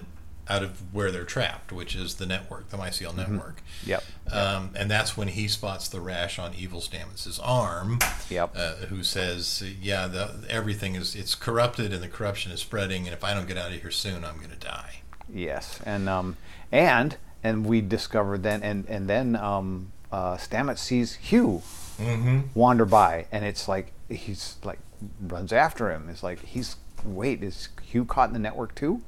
out 0.49 0.61
of 0.61 0.93
where 0.93 1.09
they're 1.09 1.23
trapped, 1.23 1.71
which 1.71 1.95
is 1.95 2.15
the 2.15 2.25
network, 2.25 2.69
the 2.69 2.75
mycel 2.77 3.15
network. 3.15 3.61
Mm-hmm. 3.85 3.89
Yep. 3.91 4.03
Um, 4.31 4.71
and 4.75 4.91
that's 4.91 5.15
when 5.15 5.29
he 5.29 5.47
spots 5.47 5.87
the 5.87 6.01
rash 6.01 6.37
on 6.37 6.53
evil 6.53 6.81
Stamets' 6.81 7.39
arm. 7.41 7.99
Yep. 8.29 8.51
Uh, 8.55 8.73
who 8.87 9.03
says, 9.03 9.63
"Yeah, 9.81 10.07
the, 10.07 10.31
everything 10.49 10.95
is 10.95 11.15
it's 11.15 11.35
corrupted 11.35 11.93
and 11.93 12.03
the 12.03 12.09
corruption 12.09 12.51
is 12.51 12.59
spreading, 12.59 13.05
and 13.05 13.13
if 13.13 13.23
I 13.23 13.33
don't 13.33 13.47
get 13.47 13.57
out 13.57 13.71
of 13.71 13.81
here 13.81 13.91
soon, 13.91 14.25
I'm 14.25 14.37
going 14.37 14.49
to 14.49 14.55
die." 14.57 15.01
Yes, 15.33 15.79
and 15.85 16.09
um, 16.09 16.35
and 16.71 17.15
and 17.43 17.65
we 17.65 17.79
discovered 17.81 18.43
then, 18.43 18.63
and 18.63 18.85
and 18.89 19.09
then 19.09 19.35
um, 19.35 19.91
uh, 20.11 20.35
Stamets 20.37 20.79
sees 20.79 21.15
Hugh 21.15 21.61
Mm-hmm. 21.99 22.39
wander 22.55 22.85
by, 22.85 23.27
and 23.31 23.45
it's 23.45 23.67
like 23.67 23.91
he's 24.09 24.55
like 24.63 24.79
runs 25.21 25.53
after 25.53 25.91
him. 25.91 26.09
It's 26.09 26.23
like 26.23 26.43
he's 26.43 26.75
wait, 27.05 27.43
is 27.43 27.69
Hugh 27.81 28.05
caught 28.05 28.29
in 28.29 28.33
the 28.33 28.39
network 28.39 28.75
too? 28.75 29.01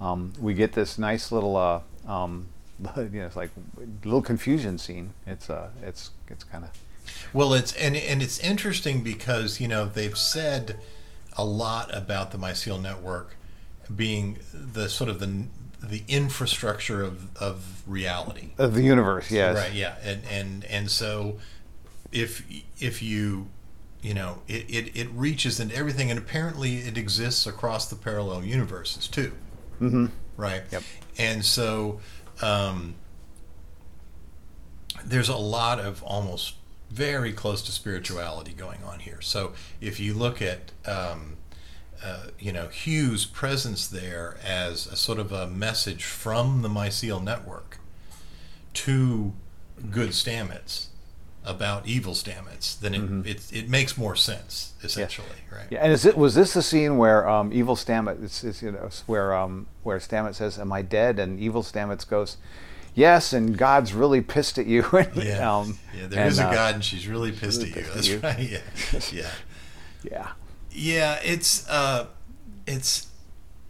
Um, 0.00 0.32
we 0.40 0.54
get 0.54 0.72
this 0.72 0.98
nice 0.98 1.30
little 1.30 1.56
uh, 1.56 1.80
um, 2.06 2.48
you 2.96 3.20
know, 3.20 3.26
it's 3.26 3.36
like 3.36 3.50
little 4.04 4.22
confusion 4.22 4.78
scene. 4.78 5.12
It's 5.26 5.48
uh, 5.48 5.70
it's 5.82 6.10
it's 6.28 6.44
kind 6.44 6.64
of 6.64 6.70
Well, 7.32 7.54
it's 7.54 7.72
and 7.74 7.96
and 7.96 8.22
it's 8.22 8.38
interesting 8.40 9.02
because 9.02 9.60
you 9.60 9.68
know 9.68 9.86
they've 9.86 10.18
said 10.18 10.78
a 11.36 11.44
lot 11.44 11.94
about 11.94 12.30
the 12.30 12.38
mycel 12.38 12.80
network 12.80 13.36
being 13.94 14.38
the 14.52 14.88
sort 14.88 15.10
of 15.10 15.20
the 15.20 15.46
the 15.82 16.02
infrastructure 16.08 17.02
of 17.02 17.34
of 17.36 17.82
reality. 17.86 18.50
of 18.58 18.74
the 18.74 18.82
universe. 18.82 19.30
Yes, 19.30 19.56
Right. 19.56 19.72
Yeah. 19.72 19.96
And 20.02 20.22
and 20.30 20.64
and 20.64 20.90
so 20.90 21.38
if 22.12 22.44
if 22.80 23.02
you 23.02 23.48
you 24.04 24.12
know 24.14 24.38
it, 24.46 24.64
it, 24.68 24.96
it 24.96 25.08
reaches 25.12 25.58
into 25.58 25.74
everything 25.74 26.10
and 26.10 26.18
apparently 26.18 26.76
it 26.78 26.96
exists 26.98 27.46
across 27.46 27.88
the 27.88 27.96
parallel 27.96 28.44
universes 28.44 29.08
too 29.08 29.32
Mm-hmm. 29.80 30.06
right 30.36 30.62
Yep. 30.70 30.82
and 31.18 31.44
so 31.44 31.98
um, 32.42 32.94
there's 35.04 35.28
a 35.28 35.36
lot 35.36 35.80
of 35.80 36.02
almost 36.04 36.54
very 36.90 37.32
close 37.32 37.62
to 37.62 37.72
spirituality 37.72 38.52
going 38.52 38.82
on 38.84 39.00
here 39.00 39.20
so 39.20 39.52
if 39.80 39.98
you 39.98 40.14
look 40.14 40.40
at 40.40 40.70
um, 40.86 41.36
uh, 42.04 42.26
you 42.38 42.52
know 42.52 42.68
Hugh's 42.68 43.24
presence 43.24 43.88
there 43.88 44.36
as 44.44 44.86
a 44.86 44.96
sort 44.96 45.18
of 45.18 45.32
a 45.32 45.46
message 45.48 46.04
from 46.04 46.62
the 46.62 46.68
mycel 46.68 47.22
network 47.22 47.78
to 48.74 49.32
good 49.90 50.10
Stamets 50.10 50.86
about 51.44 51.86
evil 51.86 52.14
Stamets, 52.14 52.78
then 52.80 52.94
it, 52.94 53.26
it, 53.26 53.52
it 53.52 53.68
makes 53.68 53.98
more 53.98 54.16
sense 54.16 54.72
essentially, 54.82 55.28
right? 55.52 55.64
Mm-hmm. 55.64 55.74
Yeah, 55.74 55.80
and 55.84 55.92
is 55.92 56.06
it 56.06 56.16
was 56.16 56.34
this 56.34 56.54
the 56.54 56.62
scene 56.62 56.96
where 56.96 57.28
um, 57.28 57.52
evil 57.52 57.76
Stamets, 57.76 58.22
it's, 58.22 58.44
it's, 58.44 58.62
you 58.62 58.72
know, 58.72 58.88
where 59.06 59.34
um, 59.34 59.66
where 59.82 59.98
Stamets 59.98 60.36
says, 60.36 60.58
"Am 60.58 60.72
I 60.72 60.82
dead?" 60.82 61.18
and 61.18 61.38
evil 61.38 61.62
Stamets 61.62 62.08
goes, 62.08 62.38
"Yes," 62.94 63.32
and 63.32 63.56
God's 63.58 63.92
really 63.92 64.22
pissed 64.22 64.58
at 64.58 64.66
you. 64.66 64.84
Yeah, 65.14 65.58
um, 65.58 65.78
yeah. 65.96 66.06
There 66.06 66.26
is 66.26 66.38
and, 66.38 66.48
a 66.48 66.50
uh, 66.50 66.54
God, 66.54 66.74
and 66.76 66.84
she's 66.84 67.06
really 67.06 67.32
pissed 67.32 67.60
really 67.62 67.72
at 67.72 67.76
you. 67.76 67.82
pissed 67.82 68.10
at 68.10 68.22
That's 68.92 69.12
you. 69.12 69.20
right. 69.20 69.20
Yeah, 69.22 69.22
yeah, 69.22 69.30
Yeah, 70.10 70.28
yeah. 70.70 71.20
It's 71.22 71.68
uh, 71.68 72.06
it's 72.66 73.08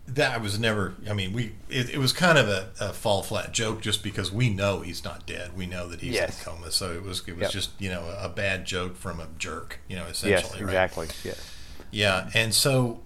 that 0.06 0.42
was 0.42 0.58
never. 0.58 0.94
I 1.08 1.14
mean, 1.14 1.32
we 1.32 1.52
it, 1.68 1.90
it 1.90 1.99
was 1.99 2.12
kind 2.12 2.37
of 2.38 2.49
a, 2.49 2.68
a 2.80 2.92
fall 2.92 3.23
flat 3.23 3.52
joke 3.52 3.80
just 3.80 4.02
because 4.02 4.30
we 4.30 4.50
know 4.50 4.80
he's 4.80 5.02
not 5.04 5.26
dead. 5.26 5.56
We 5.56 5.66
know 5.66 5.88
that 5.88 6.00
he's 6.00 6.14
Yes. 6.14 6.38
in 6.38 6.44
coma. 6.44 6.70
So 6.70 6.92
it 6.92 7.02
was 7.02 7.20
it 7.26 7.32
was 7.37 7.42
Yep. 7.42 7.50
just 7.50 7.70
you 7.80 7.88
know 7.90 8.14
a 8.18 8.28
bad 8.28 8.64
joke 8.66 8.96
from 8.96 9.18
a 9.20 9.26
jerk. 9.38 9.80
You 9.88 9.96
know, 9.96 10.04
essentially. 10.06 10.30
yes, 10.30 10.52
right? 10.52 10.62
exactly. 10.62 11.08
Yes, 11.25 11.50
Yeah, 11.90 12.30
and 12.34 12.52
so 12.54 13.00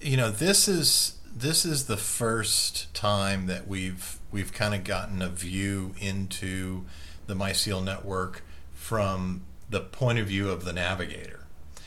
you 0.00 0.16
know 0.16 0.30
this 0.30 0.68
is 0.68 1.18
this 1.34 1.64
is 1.64 1.84
the 1.86 1.96
first 1.96 2.92
time 2.94 3.46
that 3.46 3.68
we've 3.68 4.18
we've 4.30 4.52
kind 4.52 4.74
of 4.74 4.84
gotten 4.84 5.20
a 5.22 5.28
view 5.28 5.94
into 6.00 6.84
the 7.26 7.34
mycel 7.34 7.84
network 7.84 8.42
from 8.74 9.42
the 9.68 9.80
point 9.80 10.18
of 10.18 10.26
view 10.28 10.48
of 10.50 10.64
the 10.64 10.72
navigator. 10.72 11.40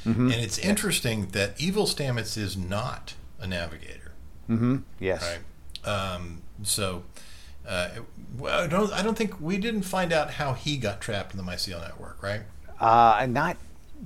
Mm-hmm. 0.05 0.25
And 0.31 0.33
it's 0.41 0.57
interesting 0.59 1.27
that 1.29 1.59
Evil 1.59 1.85
Stamets 1.85 2.37
is 2.37 2.55
not 2.57 3.13
a 3.39 3.45
navigator, 3.47 4.00
mm-hmm. 4.51 4.77
yes. 5.00 5.38
right? 5.86 5.88
Um, 5.88 6.41
so 6.63 7.03
uh, 7.67 7.89
well, 8.38 8.63
I 8.63 8.67
don't 8.67 8.91
I 8.91 9.01
don't 9.01 9.17
think 9.17 9.39
we 9.39 9.58
didn't 9.58 9.84
find 9.84 10.12
out 10.12 10.31
how 10.31 10.53
he 10.53 10.77
got 10.77 11.01
trapped 11.01 11.34
in 11.34 11.38
the 11.38 11.43
mycel 11.43 11.81
network, 11.81 12.22
right? 12.22 12.41
Uh, 12.79 13.25
not. 13.29 13.58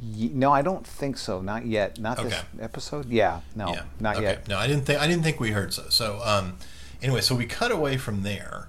No, 0.02 0.52
I 0.52 0.62
don't 0.62 0.86
think 0.86 1.18
so. 1.18 1.42
Not 1.42 1.66
yet. 1.66 2.00
Not 2.00 2.22
this 2.22 2.44
episode. 2.60 3.10
Yeah, 3.10 3.40
no, 3.56 3.70
yeah. 3.70 3.84
not 4.00 4.18
okay. 4.18 4.25
yet. 4.25 4.48
No, 4.48 4.58
I 4.58 4.68
didn't 4.68 4.84
think 4.84 5.00
I 5.00 5.08
didn't 5.08 5.24
think 5.24 5.40
we 5.40 5.52
heard 5.52 5.74
so. 5.74 5.84
So 5.90 6.20
um, 6.24 6.58
anyway, 7.02 7.22
so 7.22 7.34
we 7.34 7.46
cut 7.46 7.72
away 7.72 7.96
from 7.96 8.24
there 8.24 8.68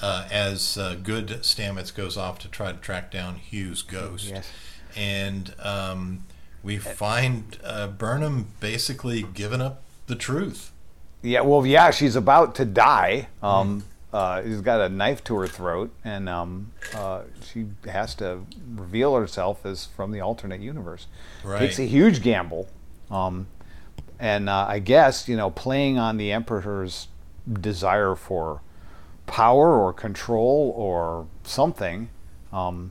uh, 0.00 0.26
as 0.30 0.78
uh, 0.78 0.96
good 1.02 1.28
Stamets 1.42 1.94
goes 1.94 2.16
off 2.16 2.38
to 2.40 2.48
try 2.48 2.72
to 2.72 2.78
track 2.78 3.10
down 3.10 3.36
Hugh's 3.36 3.82
ghost, 3.82 4.28
Yes. 4.28 4.50
and 4.96 5.54
um, 5.60 6.24
we 6.62 6.78
find 6.78 7.58
uh, 7.62 7.88
Burnham 7.88 8.48
basically 8.58 9.22
giving 9.22 9.60
up 9.60 9.82
the 10.06 10.16
truth. 10.16 10.71
Yeah, 11.22 11.42
well, 11.42 11.64
yeah, 11.64 11.90
she's 11.90 12.16
about 12.16 12.56
to 12.56 12.64
die. 12.64 13.28
Um, 13.42 13.84
uh, 14.12 14.42
she's 14.42 14.60
got 14.60 14.80
a 14.80 14.88
knife 14.88 15.24
to 15.24 15.36
her 15.36 15.46
throat, 15.46 15.90
and 16.04 16.28
um, 16.28 16.72
uh, 16.94 17.22
she 17.42 17.66
has 17.84 18.14
to 18.16 18.44
reveal 18.74 19.14
herself 19.14 19.64
as 19.64 19.86
from 19.86 20.10
the 20.10 20.20
alternate 20.20 20.60
universe. 20.60 21.06
Right. 21.42 21.60
Takes 21.60 21.78
a 21.78 21.86
huge 21.86 22.22
gamble, 22.22 22.68
um, 23.10 23.46
and 24.18 24.50
uh, 24.50 24.66
I 24.68 24.80
guess 24.80 25.28
you 25.28 25.36
know, 25.36 25.50
playing 25.50 25.98
on 25.98 26.18
the 26.18 26.30
Emperor's 26.30 27.08
desire 27.50 28.14
for 28.14 28.60
power 29.26 29.78
or 29.78 29.92
control 29.92 30.74
or 30.76 31.26
something. 31.44 32.10
Um, 32.52 32.90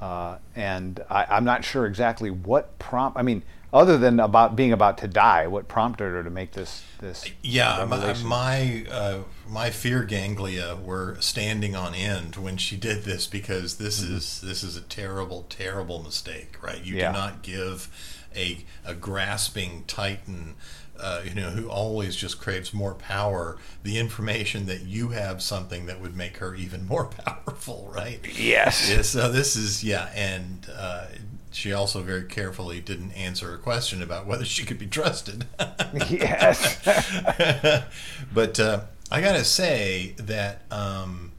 uh, 0.00 0.38
and 0.56 1.00
I, 1.10 1.26
I'm 1.30 1.44
not 1.44 1.64
sure 1.64 1.86
exactly 1.86 2.30
what 2.30 2.78
prompt. 2.78 3.18
I 3.18 3.22
mean, 3.22 3.42
other 3.72 3.98
than 3.98 4.18
about 4.18 4.56
being 4.56 4.72
about 4.72 4.98
to 4.98 5.08
die, 5.08 5.46
what 5.46 5.68
prompted 5.68 6.04
her 6.04 6.24
to 6.24 6.30
make 6.30 6.52
this 6.52 6.82
this 6.98 7.30
Yeah, 7.42 7.84
my 7.84 8.14
my, 8.24 8.86
uh, 8.90 9.18
my 9.48 9.70
fear 9.70 10.02
ganglia 10.04 10.76
were 10.76 11.16
standing 11.20 11.76
on 11.76 11.94
end 11.94 12.36
when 12.36 12.56
she 12.56 12.76
did 12.76 13.04
this 13.04 13.26
because 13.26 13.76
this 13.76 14.00
is 14.02 14.40
this 14.40 14.62
is 14.62 14.76
a 14.76 14.80
terrible, 14.80 15.46
terrible 15.48 16.02
mistake, 16.02 16.56
right? 16.62 16.82
You 16.82 16.96
Yeah. 16.96 17.12
do 17.12 17.18
not 17.18 17.42
give 17.42 17.88
a 18.34 18.64
a 18.84 18.94
grasping 18.94 19.84
titan. 19.86 20.56
Uh, 21.00 21.22
you 21.24 21.34
know, 21.34 21.50
who 21.50 21.68
always 21.68 22.14
just 22.14 22.40
craves 22.40 22.74
more 22.74 22.94
power, 22.94 23.56
the 23.82 23.98
information 23.98 24.66
that 24.66 24.82
you 24.82 25.08
have 25.08 25.40
something 25.40 25.86
that 25.86 26.00
would 26.00 26.14
make 26.14 26.36
her 26.38 26.54
even 26.54 26.86
more 26.86 27.04
powerful, 27.24 27.90
right? 27.94 28.20
Yes. 28.38 28.90
Yeah, 28.90 29.02
so 29.02 29.32
this 29.32 29.56
is 29.56 29.82
yeah, 29.82 30.10
and 30.14 30.66
uh, 30.74 31.06
she 31.52 31.72
also 31.72 32.02
very 32.02 32.24
carefully 32.24 32.80
didn't 32.80 33.12
answer 33.12 33.54
a 33.54 33.58
question 33.58 34.02
about 34.02 34.26
whether 34.26 34.44
she 34.44 34.64
could 34.64 34.78
be 34.78 34.86
trusted. 34.86 35.46
yes. 36.08 36.78
but 38.32 38.60
uh, 38.60 38.82
I 39.10 39.20
gotta 39.20 39.44
say 39.44 40.14
that 40.18 40.62
um, 40.70 41.32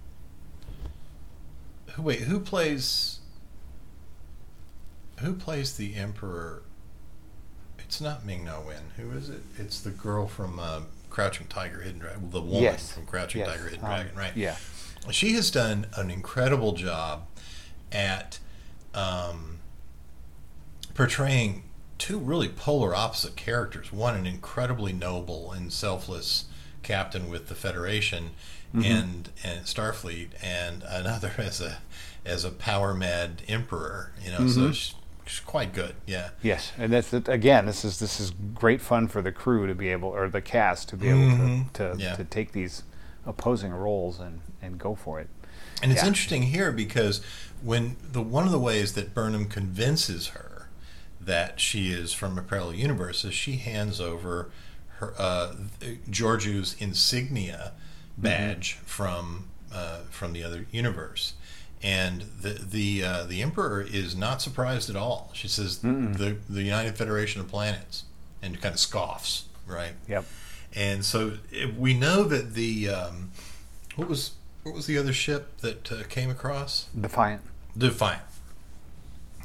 who 1.94 2.02
wait 2.02 2.22
who 2.22 2.40
plays 2.40 3.20
who 5.20 5.34
plays 5.34 5.78
the 5.78 5.96
emperor? 5.96 6.64
It's 7.92 8.00
not 8.00 8.26
Ming 8.26 8.46
Na 8.46 8.62
Wen. 8.62 8.84
Who 8.96 9.12
is 9.12 9.28
it? 9.28 9.42
It's 9.58 9.82
the 9.82 9.90
girl 9.90 10.26
from 10.26 10.60
uh, 10.60 10.84
Crouching 11.10 11.48
Tiger, 11.48 11.82
Hidden 11.82 12.00
Dragon. 12.00 12.32
The 12.32 12.40
woman 12.40 12.64
yes. 12.64 12.94
from 12.94 13.06
Crouching 13.06 13.42
Yes. 13.42 13.50
Tiger, 13.50 13.64
Hidden 13.66 13.84
Um, 13.84 13.92
Dragon. 13.92 14.16
Right. 14.16 14.38
Yeah. 14.38 14.56
She 15.10 15.34
has 15.34 15.52
done 15.52 15.88
an 15.98 16.10
incredible 16.10 16.72
job 16.72 17.28
at 17.92 18.40
um, 18.94 19.58
portraying 20.94 21.64
two 21.98 22.18
really 22.18 22.48
polar 22.48 22.96
opposite 22.96 23.36
characters. 23.36 23.92
One, 23.92 24.16
an 24.16 24.26
incredibly 24.26 24.94
noble 24.94 25.52
and 25.52 25.74
selfless 25.74 26.46
captain 26.84 27.30
with 27.30 27.50
the 27.50 27.56
Federation 27.56 28.30
and 28.74 29.32
and 29.44 29.66
Starfleet, 29.66 30.30
and 30.42 30.84
another 30.88 31.34
as 31.38 31.60
a 31.60 31.80
as 32.26 32.46
a 32.46 32.52
power 32.52 32.94
mad 32.94 33.42
emperor. 33.50 34.14
You 34.24 34.32
know, 34.32 34.48
so 34.48 34.68
she's, 34.72 34.78
she's 34.78 34.96
quite 35.40 35.74
good. 35.74 35.96
Yeah. 36.06 36.30
Yes, 36.42 36.72
and 36.78 36.92
that's 36.92 37.14
again. 37.14 37.66
This 37.66 37.86
is 37.86 38.00
this 38.00 38.20
is 38.20 38.32
great 38.54 38.82
fun 38.82 39.08
for 39.08 39.22
the 39.22 39.32
crew 39.32 39.68
to 39.68 39.74
be 39.76 39.90
able, 39.90 40.10
or 40.10 40.28
the 40.30 40.42
cast 40.42 40.90
to 40.90 40.98
be 40.98 41.08
able 41.10 41.20
Mhm. 41.20 41.72
to 41.74 41.94
to, 41.96 42.00
Yeah. 42.04 42.16
to 42.16 42.24
take 42.24 42.52
these 42.52 42.84
opposing 43.26 43.72
roles 43.72 44.20
and 44.20 44.42
and 44.62 44.78
go 44.78 44.96
for 44.96 45.20
it. 45.20 45.30
And 45.82 45.92
it's 45.92 46.02
Yeah. 46.02 46.08
interesting 46.08 46.44
here 46.44 46.72
because 46.72 47.22
when 47.62 47.96
the 48.12 48.22
one 48.22 48.46
of 48.46 48.52
the 48.52 48.60
ways 48.60 48.94
that 48.94 49.14
Burnham 49.14 49.46
convinces 49.46 50.28
her 50.30 50.68
that 51.20 51.60
she 51.60 51.92
is 51.92 52.14
from 52.14 52.38
a 52.38 52.42
parallel 52.42 52.74
universe 52.76 53.24
is 53.24 53.34
she 53.34 53.58
hands 53.58 54.00
over 54.02 54.50
her 55.00 55.14
uh, 55.20 55.54
Georgiou's 56.10 56.76
insignia 56.80 57.74
badge 58.18 58.74
from 58.86 59.48
uh, 59.74 60.00
from 60.10 60.34
the 60.34 60.44
other 60.44 60.66
universe. 60.72 61.34
And 61.84 62.22
the 62.42 62.50
the 62.50 63.04
uh, 63.04 63.24
the 63.24 63.42
emperor 63.42 63.82
is 63.82 64.16
not 64.16 64.42
surprised 64.42 64.90
at 64.90 64.96
all. 64.96 65.32
She 65.34 65.48
says 65.48 65.80
the 65.80 66.38
the 66.50 66.62
United 66.62 66.96
Federation 66.96 67.42
of 67.42 67.48
Planets, 67.48 68.04
and 68.42 68.62
kind 68.62 68.74
of 68.74 68.80
scoffs, 68.80 69.46
right? 69.66 69.94
Yep. 70.08 70.26
And 70.76 71.04
so 71.04 71.34
if 71.52 71.76
we 71.76 71.94
know 71.96 72.24
that 72.24 72.54
the 72.54 72.90
um, 72.90 73.32
what 73.96 74.08
was 74.08 74.32
what 74.64 74.76
was 74.76 74.86
the 74.86 74.98
other 74.98 75.12
ship 75.14 75.58
that 75.62 75.92
uh, 75.92 76.04
came 76.08 76.30
across? 76.30 76.88
Defiant. 77.00 77.42
Defiant. 77.76 78.22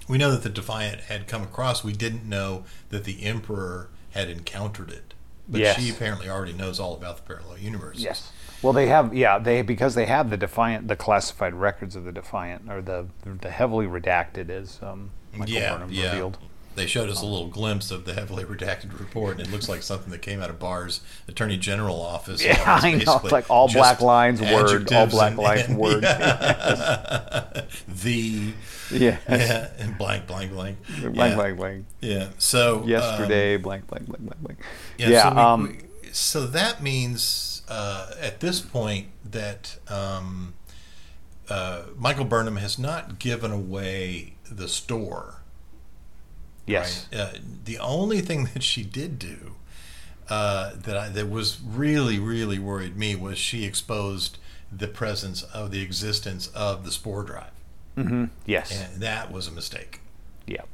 We 0.08 0.18
know 0.18 0.30
that 0.30 0.42
the 0.42 0.50
Defiant 0.50 1.02
had 1.02 1.26
come 1.26 1.42
across. 1.42 1.82
We 1.82 1.92
didn't 1.92 2.28
know 2.28 2.64
that 2.90 3.04
the 3.04 3.24
Emperor 3.24 3.88
had 4.12 4.28
encountered 4.28 4.90
it. 4.90 5.14
But 5.48 5.60
Yes. 5.60 5.80
she 5.80 5.90
apparently 5.90 6.28
already 6.28 6.52
knows 6.52 6.78
all 6.78 6.94
about 6.94 7.16
the 7.16 7.22
parallel 7.22 7.58
universe. 7.58 7.98
Yes. 7.98 8.30
Well, 8.66 8.72
they 8.72 8.88
have, 8.88 9.14
yeah, 9.14 9.38
they 9.38 9.62
because 9.62 9.94
they 9.94 10.06
have 10.06 10.28
the 10.28 10.36
Defiant, 10.36 10.88
the 10.88 10.96
classified 10.96 11.54
records 11.54 11.94
of 11.94 12.02
the 12.04 12.10
Defiant, 12.10 12.68
or 12.68 12.82
the 12.82 13.06
the 13.24 13.48
heavily 13.48 13.86
redacted, 13.86 14.50
as 14.50 14.80
um, 14.82 15.12
Michael 15.32 15.54
yeah, 15.54 15.72
Burnham 15.72 15.90
yeah. 15.92 16.10
revealed. 16.10 16.38
They 16.74 16.88
showed 16.88 17.08
us 17.08 17.22
a 17.22 17.26
little 17.26 17.46
glimpse 17.46 17.92
of 17.92 18.06
the 18.06 18.12
heavily 18.12 18.42
redacted 18.42 18.98
report, 18.98 19.38
and 19.38 19.46
it 19.46 19.52
looks 19.52 19.68
like 19.68 19.84
something 19.84 20.10
that 20.10 20.20
came 20.20 20.42
out 20.42 20.50
of 20.50 20.58
Barr's 20.58 21.00
Attorney 21.28 21.56
General 21.58 22.00
office. 22.00 22.44
Yeah, 22.44 22.54
It's 22.54 22.66
I 22.84 22.90
know. 22.94 23.20
It's 23.22 23.30
like 23.32 23.48
all 23.48 23.68
black 23.72 24.00
lines, 24.00 24.40
word, 24.40 24.92
all 24.92 25.06
black 25.06 25.30
and- 25.30 25.38
lines, 25.38 25.62
and- 25.68 25.78
word. 25.78 26.02
yeah. 26.02 27.66
the 27.88 28.52
Yeah. 28.90 29.18
yeah, 29.28 29.68
and 29.78 29.96
blank, 29.96 30.26
blank, 30.26 30.50
blank. 30.50 30.78
Blank, 31.00 31.14
yeah. 31.16 31.34
blank, 31.36 31.56
blank. 31.56 31.84
Yeah. 32.00 32.28
So 32.38 32.80
um, 32.82 32.88
Yesterday, 32.88 33.58
blank, 33.58 33.86
blank, 33.86 34.06
blank, 34.06 34.24
blank, 34.26 34.42
blank. 34.42 34.58
Yeah. 34.98 35.08
Yeah. 35.10 35.22
so, 35.22 35.34
we- 35.34 35.40
um, 35.40 35.78
so 36.12 36.46
that 36.48 36.82
means 36.82 37.55
uh, 37.68 38.10
at 38.20 38.40
this 38.40 38.60
point 38.60 39.08
that 39.24 39.76
um, 39.88 40.54
uh, 41.48 41.82
Michael 41.96 42.24
Burnham 42.24 42.56
has 42.56 42.78
not 42.78 43.18
given 43.18 43.50
away 43.50 44.34
the 44.50 44.68
store. 44.68 45.42
yes. 46.66 47.08
Right? 47.12 47.20
Uh, 47.20 47.32
the 47.64 47.78
only 47.78 48.20
thing 48.20 48.48
that 48.54 48.62
she 48.62 48.82
did 48.82 49.18
do 49.18 49.52
uh, 50.28 50.72
that 50.76 50.96
I, 50.96 51.08
that 51.10 51.30
was 51.30 51.60
really 51.62 52.18
really 52.18 52.58
worried 52.58 52.96
me 52.96 53.14
was 53.14 53.38
she 53.38 53.64
exposed 53.64 54.38
the 54.72 54.88
presence 54.88 55.42
of 55.44 55.70
the 55.70 55.80
existence 55.82 56.48
of 56.48 56.84
the 56.84 56.90
spore 56.90 57.22
drive, 57.22 57.52
hmm 57.94 58.24
Yes. 58.44 58.72
and 58.72 59.00
that 59.00 59.30
was 59.30 59.46
a 59.46 59.52
mistake, 59.52 60.00
Yep. 60.46 60.68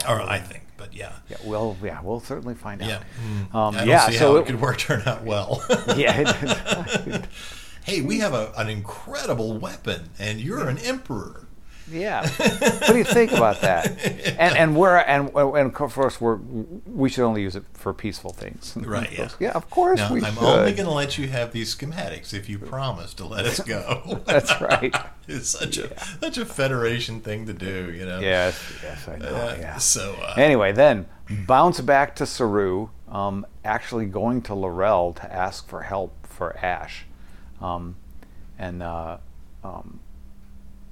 Yeah. 0.00 0.12
or 0.12 0.20
I 0.22 0.38
think. 0.38 0.62
But 0.76 0.94
yeah. 0.94 1.12
Yeah. 1.28 1.36
Well. 1.44 1.76
Yeah. 1.82 2.00
We'll 2.02 2.20
certainly 2.20 2.54
find 2.54 2.80
Yeah, 2.80 2.96
out. 2.96 3.02
Mm. 3.24 3.54
Um, 3.54 3.74
I 3.74 3.78
don't 3.78 3.88
yeah. 3.88 4.08
see 4.08 4.16
so 4.16 4.32
how 4.32 4.36
it, 4.36 4.40
it 4.40 4.46
could 4.46 4.60
work 4.60 4.78
turn 4.78 5.02
out 5.06 5.24
well. 5.24 5.64
yeah. 5.96 6.32
hey, 7.84 8.00
we 8.00 8.18
have 8.18 8.34
a, 8.34 8.52
an 8.56 8.68
incredible 8.68 9.56
weapon, 9.58 10.10
and 10.18 10.40
you're 10.40 10.68
an 10.68 10.78
emperor. 10.78 11.46
Yeah. 11.90 12.26
what 12.36 12.88
do 12.88 12.96
you 12.98 13.04
think 13.04 13.32
about 13.32 13.60
that? 13.60 13.86
And 14.38 14.56
and 14.56 14.76
we're 14.76 14.96
and 14.96 15.30
and 15.34 15.74
of 15.76 15.94
course 15.94 16.20
we're 16.20 16.36
we 16.86 17.08
should 17.10 17.24
only 17.24 17.42
use 17.42 17.56
it 17.56 17.64
for 17.74 17.92
peaceful 17.92 18.32
things. 18.32 18.74
Right, 18.76 19.12
yeah. 19.18 19.28
Yeah. 19.38 19.50
Of 19.52 19.68
course 19.70 19.98
Now, 19.98 20.12
we 20.12 20.24
I'm 20.24 20.34
should. 20.34 20.42
only 20.42 20.72
going 20.72 20.88
to 20.88 20.94
let 20.94 21.18
you 21.18 21.28
have 21.28 21.52
these 21.52 21.74
schematics 21.74 22.32
if 22.32 22.48
you 22.48 22.58
promise 22.58 23.12
to 23.14 23.26
let 23.26 23.44
us 23.44 23.60
go. 23.60 24.22
That's 24.26 24.60
right. 24.60 24.94
it's 25.28 25.48
such 25.48 25.78
a 25.78 25.98
such 26.20 26.38
a 26.38 26.46
federation 26.46 27.20
thing 27.20 27.46
to 27.46 27.52
do, 27.52 27.92
you 27.92 28.06
know. 28.06 28.20
Yes. 28.20 28.60
Yes. 28.82 29.06
I 29.08 29.16
know. 29.18 29.28
Uh, 29.28 29.56
yeah. 29.60 29.76
So 29.78 30.14
uh, 30.22 30.34
Anyway, 30.36 30.72
then 30.72 31.06
bounce 31.46 31.80
back 31.80 32.16
to 32.16 32.26
Saru, 32.26 32.88
um, 33.08 33.46
actually 33.64 34.06
going 34.06 34.40
to 34.42 34.54
L'Rell 34.54 35.12
to 35.14 35.32
ask 35.32 35.68
for 35.68 35.82
help 35.82 36.26
for 36.26 36.56
Ash, 36.58 37.04
um, 37.60 37.96
and 38.58 38.82
uh, 38.82 39.18
um, 39.62 40.00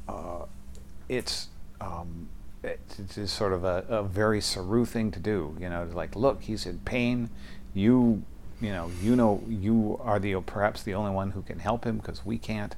uh, 0.09 0.45
it's 1.13 1.49
um, 1.81 2.29
it's, 2.63 2.99
it's 2.99 3.15
just 3.17 3.37
sort 3.37 3.53
of 3.53 3.65
a, 3.65 3.85
a 3.89 4.03
very 4.03 4.41
Saru 4.41 4.85
thing 4.85 5.11
to 5.11 5.21
do. 5.21 5.57
You 5.61 5.69
know, 5.69 5.89
like 5.93 6.17
look, 6.17 6.43
he's 6.43 6.65
in 6.65 6.79
pain. 6.81 7.31
You, 7.75 8.23
you 8.61 8.71
know, 8.71 8.91
you 9.03 9.15
know, 9.17 9.43
you 9.49 10.01
are 10.03 10.19
the 10.19 10.41
perhaps 10.41 10.83
the 10.83 10.95
only 10.95 11.11
one 11.11 11.33
who 11.33 11.43
can 11.43 11.59
help 11.59 11.85
him 11.85 11.99
because 11.99 12.25
we 12.25 12.39
can't. 12.39 12.75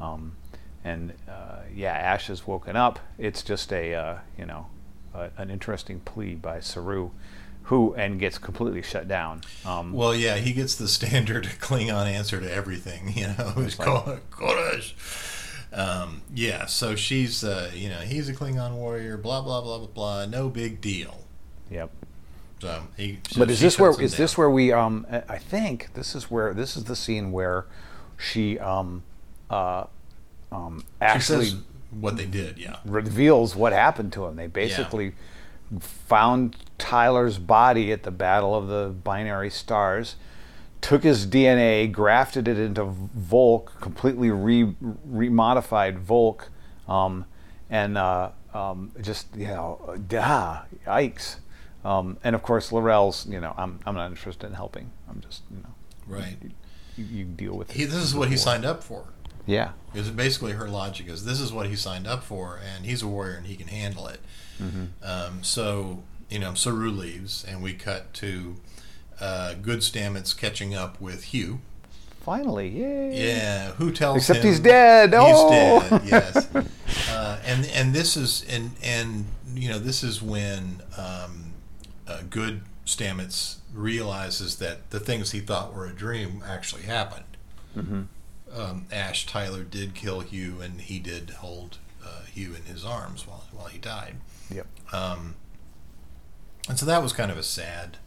Um, 0.00 0.36
and 0.84 1.14
uh, 1.28 1.60
yeah, 1.74 1.92
Ash 1.92 2.28
has 2.28 2.46
woken 2.46 2.76
up. 2.76 2.98
It's 3.18 3.42
just 3.42 3.72
a 3.72 3.94
uh, 3.94 4.18
you 4.38 4.46
know 4.46 4.66
a, 5.12 5.30
an 5.36 5.50
interesting 5.50 6.00
plea 6.00 6.34
by 6.34 6.60
Saru, 6.60 7.10
who 7.64 7.94
and 7.94 8.20
gets 8.20 8.38
completely 8.38 8.82
shut 8.82 9.08
down. 9.08 9.40
Um, 9.64 9.92
well, 9.92 10.14
yeah, 10.14 10.36
he 10.36 10.52
gets 10.52 10.74
the 10.76 10.86
standard 10.88 11.44
Klingon 11.60 12.06
answer 12.06 12.38
to 12.40 12.52
everything, 12.52 13.12
you 13.16 13.28
know. 13.28 13.54
It's 13.56 13.74
Ko- 13.86 14.20
Koresh. 14.30 14.92
Um, 15.74 16.22
yeah, 16.34 16.66
so 16.66 16.94
she's, 16.94 17.42
uh, 17.44 17.70
you 17.74 17.88
know, 17.88 17.98
he's 17.98 18.28
a 18.28 18.34
Klingon 18.34 18.72
warrior, 18.74 19.16
blah 19.16 19.42
blah 19.42 19.60
blah 19.60 19.78
blah 19.78 19.86
blah. 19.88 20.26
No 20.26 20.48
big 20.48 20.80
deal. 20.80 21.24
yep. 21.70 21.90
So 22.60 22.84
he. 22.96 23.18
But 23.36 23.50
is 23.50 23.60
this 23.60 23.78
where 23.78 23.90
is 23.90 23.98
is 24.00 24.16
this 24.16 24.38
where 24.38 24.48
we 24.48 24.72
um 24.72 25.06
I 25.28 25.38
think 25.38 25.92
this 25.94 26.14
is 26.14 26.30
where 26.30 26.54
this 26.54 26.76
is 26.76 26.84
the 26.84 26.96
scene 26.96 27.32
where 27.32 27.66
she 28.16 28.58
um 28.58 29.02
uh 29.50 29.84
um 30.50 30.84
She 31.00 31.04
actually 31.04 31.44
says 31.46 31.56
what 31.90 32.16
they 32.16 32.26
did? 32.26 32.58
Yeah. 32.58 32.78
reveals 32.84 33.54
what 33.54 33.72
happened 33.72 34.12
to 34.14 34.24
him. 34.24 34.36
They 34.36 34.46
basically 34.46 35.14
found 35.80 36.56
Tyler's 36.78 37.38
body 37.38 37.92
at 37.92 38.02
the 38.02 38.10
Battle 38.10 38.54
of 38.54 38.68
the 38.68 38.94
Binary 39.02 39.50
Stars, 39.50 40.16
took 40.84 41.02
his 41.02 41.26
DNA, 41.26 41.90
grafted 41.90 42.46
it 42.46 42.58
into 42.58 42.84
Voq, 42.84 43.80
completely 43.80 44.30
re, 44.30 44.74
remodified 45.10 46.04
Voq, 46.04 46.48
um, 46.86 47.24
and 47.70 47.96
uh, 47.96 48.30
um, 48.52 48.92
just 49.00 49.34
you 49.34 49.46
know, 49.46 49.96
duh, 50.06 50.60
yikes. 50.86 51.36
Um, 51.86 52.18
and 52.22 52.34
of 52.36 52.42
course, 52.42 52.70
L'Rell's. 52.70 53.26
You 53.26 53.40
know, 53.40 53.54
I'm 53.56 53.80
I'm 53.86 53.94
not 53.94 54.10
interested 54.10 54.46
in 54.46 54.52
helping. 54.52 54.90
I'm 55.08 55.22
just 55.22 55.42
you 55.50 55.62
know, 55.62 55.74
Right. 56.06 56.36
you, 56.98 57.04
you 57.04 57.24
deal 57.24 57.56
with 57.56 57.70
it. 57.70 57.76
He, 57.76 57.84
this 57.86 58.02
is 58.02 58.14
what 58.14 58.28
he 58.28 58.36
signed 58.36 58.66
up 58.66 58.82
for. 58.84 59.06
Yeah. 59.46 59.72
Because 59.92 60.10
basically 60.10 60.52
her 60.52 60.68
logic 60.68 61.08
is 61.08 61.24
this 61.24 61.40
is 61.40 61.50
what 61.50 61.66
he 61.66 61.76
signed 61.76 62.06
up 62.06 62.22
for, 62.22 62.60
and 62.62 62.84
he's 62.84 63.02
a 63.02 63.08
warrior 63.08 63.36
and 63.36 63.46
he 63.46 63.56
can 63.56 63.68
handle 63.68 64.06
it. 64.06 64.20
Um, 65.02 65.42
so 65.42 66.02
you 66.28 66.38
know, 66.38 66.52
Saru 66.52 66.90
leaves, 66.90 67.42
and 67.48 67.62
we 67.62 67.72
cut 67.72 68.12
to 68.14 68.56
uh, 69.20 69.54
Good 69.54 69.80
Stamets 69.80 70.36
catching 70.36 70.74
up 70.74 71.00
with 71.00 71.24
Hugh. 71.24 71.60
Finally, 72.20 72.68
yay. 72.68 73.26
Yeah, 73.28 73.72
who 73.72 73.92
tells 73.92 74.16
Except 74.16 74.38
him 74.40 74.46
he's 74.46 74.60
dead. 74.60 75.10
He's 75.10 75.18
Oh! 75.22 75.50
dead. 75.90 76.02
Yes, 76.06 76.48
uh, 77.10 77.38
and 77.44 77.66
and 77.66 77.92
this 77.94 78.16
is 78.16 78.44
and 78.48 78.72
and 78.82 79.26
you 79.54 79.68
know 79.68 79.78
this 79.78 80.02
is 80.02 80.22
when 80.22 80.80
um, 80.96 81.52
uh, 82.08 82.22
Good 82.30 82.62
Stamets 82.86 83.56
realizes 83.74 84.56
that 84.56 84.88
the 84.90 85.00
things 85.00 85.32
he 85.32 85.40
thought 85.40 85.74
were 85.74 85.86
a 85.86 85.92
dream 85.92 86.42
actually 86.46 86.82
happened. 86.82 87.24
Um, 87.76 88.86
Ash 88.92 89.26
Tyler 89.26 89.64
did 89.64 89.94
kill 89.94 90.20
Hugh, 90.20 90.60
and 90.62 90.80
he 90.80 90.98
did 91.00 91.30
hold 91.30 91.78
uh, 92.04 92.22
Hugh 92.32 92.54
in 92.54 92.62
his 92.62 92.84
arms 92.84 93.26
while 93.26 93.44
while 93.52 93.66
he 93.66 93.78
died. 93.78 94.14
Yep. 94.50 94.66
Um, 94.92 95.34
and 96.68 96.78
so 96.78 96.86
that 96.86 97.02
was 97.02 97.12
kind 97.12 97.30
of 97.30 97.36
a 97.36 97.42
sad, 97.42 97.98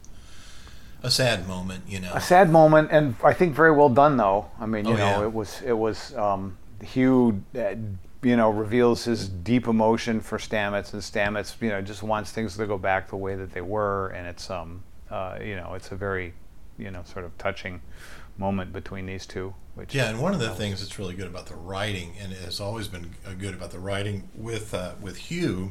a 1.02 1.10
sad 1.10 1.46
moment, 1.46 1.84
you 1.88 2.00
know. 2.00 2.12
a 2.14 2.20
sad 2.20 2.50
moment, 2.50 2.88
and 2.90 3.14
I 3.22 3.32
think 3.32 3.54
very 3.54 3.72
well 3.72 3.88
done 3.88 4.16
though. 4.16 4.50
I 4.60 4.66
mean, 4.66 4.84
you 4.86 4.94
Oh, 4.94 4.96
know, 4.96 5.20
yeah. 5.20 5.24
it 5.24 5.32
was 5.32 5.62
it 5.62 5.72
was 5.76 6.14
um, 6.16 6.56
Hugh, 6.82 7.42
uh, 7.56 7.74
you 8.22 8.36
know, 8.36 8.50
reveals 8.50 9.04
his 9.04 9.28
deep 9.28 9.68
emotion 9.68 10.20
for 10.20 10.38
Stamets, 10.38 10.92
and 10.92 11.02
Stamets, 11.02 11.60
you 11.60 11.68
know, 11.68 11.80
just 11.80 12.02
wants 12.02 12.32
things 12.32 12.56
to 12.56 12.66
go 12.66 12.78
back 12.78 13.08
the 13.08 13.16
way 13.16 13.36
that 13.36 13.52
they 13.52 13.60
were, 13.60 14.08
and 14.08 14.26
it's 14.26 14.50
um, 14.50 14.82
uh, 15.10 15.38
you 15.42 15.56
know, 15.56 15.74
it's 15.74 15.90
a 15.92 15.96
very, 15.96 16.34
you 16.78 16.90
know, 16.90 17.02
sort 17.04 17.24
of 17.24 17.36
touching 17.38 17.80
moment 18.36 18.72
between 18.72 19.06
these 19.06 19.26
two. 19.26 19.54
Which 19.74 19.94
Yeah, 19.94 20.08
and 20.10 20.20
one 20.20 20.34
of 20.34 20.40
the 20.40 20.50
things 20.50 20.80
that's 20.80 20.98
really 20.98 21.14
good 21.14 21.28
about 21.28 21.46
the 21.46 21.54
writing, 21.54 22.14
and 22.20 22.32
has 22.32 22.58
always 22.60 22.88
been 22.88 23.12
uh, 23.26 23.32
good 23.34 23.54
about 23.54 23.70
the 23.70 23.78
writing 23.78 24.28
with 24.34 24.74
uh, 24.74 24.94
with 25.00 25.16
Hugh, 25.16 25.70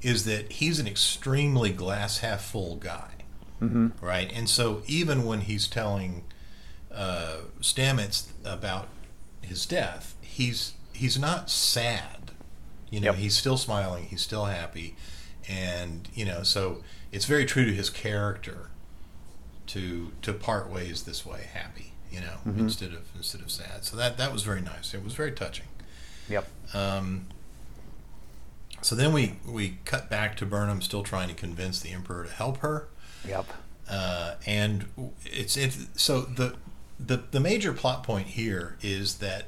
is 0.00 0.24
that 0.24 0.52
he's 0.52 0.78
an 0.78 0.86
extremely 0.86 1.72
glass 1.72 2.18
half 2.18 2.42
full 2.42 2.76
guy, 2.76 3.15
mm-hmm. 3.60 3.88
right? 4.04 4.30
And 4.34 4.48
so 4.48 4.82
even 4.86 5.24
when 5.24 5.42
he's 5.42 5.66
telling 5.68 6.24
uh, 6.92 7.38
Stamets 7.60 8.28
about 8.44 8.88
his 9.42 9.66
death, 9.66 10.14
he's 10.20 10.74
he's 10.92 11.18
not 11.18 11.50
sad. 11.50 12.32
You 12.90 13.00
know, 13.00 13.06
Yep. 13.10 13.16
he's 13.16 13.36
still 13.36 13.56
smiling, 13.56 14.04
he's 14.04 14.22
still 14.22 14.44
happy, 14.46 14.96
and 15.48 16.08
you 16.14 16.24
know, 16.24 16.42
so 16.42 16.82
it's 17.12 17.24
very 17.24 17.44
true 17.44 17.64
to 17.64 17.72
his 17.72 17.90
character 17.90 18.70
to 19.68 20.12
to 20.22 20.32
part 20.32 20.70
ways 20.70 21.02
this 21.02 21.26
way, 21.26 21.48
happy. 21.52 21.92
You 22.10 22.20
know, 22.20 22.38
instead 22.56 22.92
of 22.92 23.02
instead 23.16 23.40
of 23.42 23.50
sad. 23.50 23.84
So 23.84 23.96
that 23.96 24.16
that 24.16 24.32
was 24.32 24.42
very 24.42 24.60
nice. 24.60 24.94
It 24.94 25.02
was 25.04 25.12
very 25.14 25.32
touching. 25.32 25.66
Yep. 26.28 26.48
Um, 26.72 27.26
so 28.80 28.94
then 28.94 29.12
we 29.12 29.36
we 29.46 29.78
cut 29.84 30.08
back 30.08 30.36
to 30.36 30.46
Burnham 30.46 30.80
still 30.80 31.02
trying 31.02 31.28
to 31.28 31.34
convince 31.34 31.80
the 31.80 31.90
Emperor 31.90 32.24
to 32.24 32.30
help 32.32 32.58
her. 32.58 32.88
Yep. 33.26 33.46
uh, 33.88 34.34
and 34.46 34.86
it's 35.24 35.56
it. 35.56 35.76
So 35.96 36.22
the 36.22 36.56
the 36.98 37.22
the 37.30 37.40
major 37.40 37.72
plot 37.72 38.02
point 38.02 38.28
here 38.28 38.76
is 38.82 39.16
that 39.16 39.46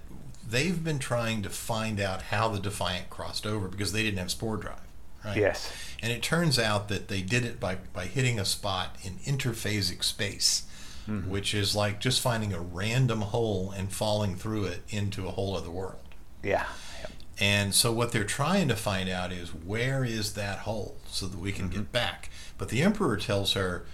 they've 0.48 0.82
been 0.82 0.98
trying 0.98 1.42
to 1.42 1.50
find 1.50 2.00
out 2.00 2.22
how 2.22 2.48
the 2.48 2.58
Defiant 2.60 3.10
crossed 3.10 3.46
over 3.46 3.68
because 3.68 3.92
they 3.92 4.02
didn't 4.02 4.18
have 4.18 4.30
spore 4.30 4.56
drive. 4.56 4.80
Right? 5.24 5.36
Yes. 5.38 5.70
And 6.02 6.12
it 6.12 6.22
turns 6.22 6.58
out 6.58 6.88
that 6.88 7.08
they 7.08 7.22
did 7.22 7.44
it 7.44 7.58
by, 7.58 7.76
by 7.92 8.04
hitting 8.06 8.38
a 8.38 8.44
spot 8.44 8.96
in 9.02 9.14
interphasic 9.18 10.02
space, 10.04 10.62
Mm-hmm. 11.08 11.30
which 11.30 11.54
is 11.54 11.74
like 11.74 12.00
just 12.00 12.20
finding 12.20 12.52
a 12.52 12.60
random 12.60 13.22
hole 13.22 13.72
and 13.74 13.90
falling 13.90 14.36
through 14.36 14.64
it 14.66 14.82
into 14.90 15.26
a 15.26 15.30
whole 15.30 15.56
other 15.56 15.70
world. 15.70 15.96
Yeah. 16.42 16.66
Yep. 17.00 17.10
And 17.40 17.74
so 17.74 17.90
what 17.92 18.12
they're 18.12 18.24
trying 18.24 18.68
to 18.68 18.76
find 18.76 19.08
out 19.08 19.32
is 19.32 19.48
where 19.54 20.04
is 20.04 20.34
that 20.34 20.58
hole 20.60 20.98
so 21.06 21.26
that 21.26 21.38
we 21.38 21.50
can 21.50 21.70
get 21.70 21.92
back. 21.92 22.28
But 22.58 22.68
the 22.68 22.82
Emperor 22.82 23.16
tells 23.16 23.52
her 23.54 23.84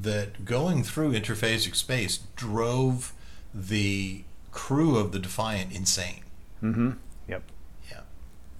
that 0.00 0.44
going 0.44 0.82
through 0.82 1.12
interphasic 1.12 1.76
space 1.76 2.18
drove 2.34 3.12
the 3.54 4.24
crew 4.50 4.96
of 4.96 5.12
the 5.12 5.18
Defiant 5.18 5.72
insane. 5.72 6.22
Mm-hmm. 6.62 6.92
Yep. 7.28 7.42
Yeah. 7.90 8.00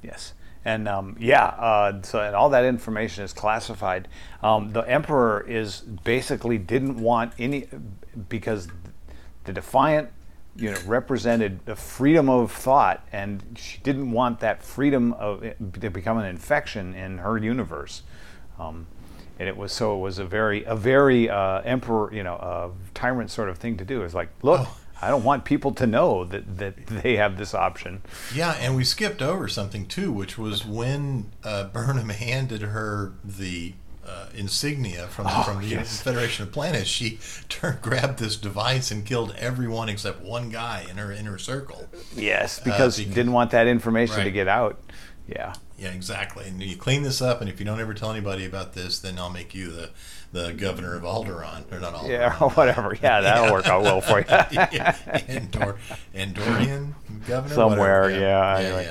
Yes. 0.03 0.35
And 0.65 0.89
um, 0.89 1.17
yeah, 1.21 1.45
uh, 1.45 2.03
so 2.03 2.21
and 2.21 2.35
all 2.35 2.49
that 2.51 2.65
information 2.65 3.25
is 3.25 3.33
classified. 3.33 4.09
Um, 4.43 4.73
the 4.73 4.81
emperor 4.81 5.45
is 5.47 5.81
basically 5.81 6.57
didn't 6.57 7.01
want 7.01 7.35
any 7.39 7.69
because 8.29 8.69
the 9.45 9.53
Defiant, 9.53 10.11
you 10.57 10.71
know, 10.71 10.79
represented 10.87 11.67
the 11.67 11.77
freedom 11.77 12.31
of 12.31 12.51
thought, 12.51 13.07
and 13.13 13.43
she 13.57 13.79
didn't 13.83 14.11
want 14.11 14.41
that 14.41 14.63
freedom 14.63 15.13
of 15.15 15.43
to 15.81 15.91
become 15.91 16.17
an 16.17 16.25
infection 16.25 16.95
in 16.95 17.19
her 17.19 17.37
universe. 17.37 18.03
Um, 18.59 18.87
and 19.39 19.49
it 19.49 19.57
was 19.57 19.73
so 19.73 19.97
it 19.97 20.01
was 20.01 20.19
a 20.19 20.25
very 20.25 20.65
a 20.65 20.77
very 20.77 21.29
uh, 21.29 21.61
emperor, 21.63 22.13
you 22.13 22.23
know, 22.23 22.35
uh, 22.37 22.71
tyrant 22.95 23.31
sort 23.31 23.49
of 23.49 23.59
thing 23.59 23.77
to 23.79 23.85
do. 23.85 24.03
It's 24.03 24.15
like, 24.15 24.31
look, 24.43 24.61
Oh. 24.63 24.79
I 25.03 25.09
don't 25.09 25.25
want 25.25 25.45
people 25.45 25.73
to 25.75 25.87
know 25.87 26.25
that 26.25 26.59
that 26.59 26.87
they 26.87 27.17
have 27.17 27.37
this 27.37 27.53
option. 27.55 28.01
Yeah, 28.35 28.53
and 28.59 28.75
we 28.77 28.85
skipped 28.85 29.21
over 29.21 29.49
something 29.49 29.87
too, 29.87 30.11
which 30.13 30.39
was 30.39 30.65
when 30.65 31.31
uh, 31.43 31.65
Burnham 31.65 32.09
handed 32.09 32.63
her 32.63 33.13
the 33.23 33.75
uh, 34.07 34.27
insignia 34.35 35.07
from, 35.09 35.27
Oh, 35.29 35.43
from 35.43 35.61
the 35.63 35.67
yes. 35.69 36.01
Federation 36.03 36.45
of 36.47 36.53
Planets. 36.53 36.89
She 36.89 37.19
turned, 37.49 37.83
grabbed 37.83 38.19
this 38.19 38.37
device 38.37 38.91
and 38.91 39.05
killed 39.05 39.35
everyone 39.39 39.89
except 39.89 40.21
one 40.23 40.49
guy 40.51 40.87
in 40.91 40.97
her 40.99 41.11
inner 41.11 41.39
circle. 41.39 41.89
Yes, 42.15 42.59
because 42.61 42.97
because- 42.99 43.15
didn't 43.15 43.33
want 43.33 43.51
that 43.51 43.67
information 43.67 44.25
to 44.25 44.31
get 44.31 44.47
out. 44.49 44.79
Yeah. 45.27 45.55
Yeah, 45.79 45.91
exactly. 45.91 46.47
And 46.47 46.63
you 46.63 46.77
clean 46.77 47.03
this 47.03 47.21
up, 47.23 47.41
and 47.41 47.49
if 47.49 47.59
you 47.59 47.67
don't 47.67 47.81
ever 47.81 47.95
tell 47.95 48.11
anybody 48.11 48.45
about 48.45 48.75
this, 48.75 48.99
then 48.99 49.19
I'll 49.19 49.31
make 49.31 49.55
you 49.55 49.71
the, 49.73 49.91
the 50.33 50.53
governor 50.53 50.95
of 50.95 51.03
Alderaan, 51.03 51.71
or 51.73 51.81
not 51.81 51.95
Alderaan. 51.95 52.09
Yeah, 52.11 52.37
or 52.41 52.51
whatever. 52.55 52.95
Yeah, 53.03 53.21
that'll 53.23 53.53
work 53.53 53.67
out 53.67 53.83
well 53.83 54.01
for 54.01 54.19
you. 54.21 54.27
yeah, 54.29 54.97
Andor, 55.29 55.77
Andorian 56.15 56.95
governor. 57.27 57.55
Somewhere, 57.55 58.03
whatever. 58.03 58.21
yeah, 58.21 58.59
yeah, 58.59 58.67
anyway. 58.67 58.85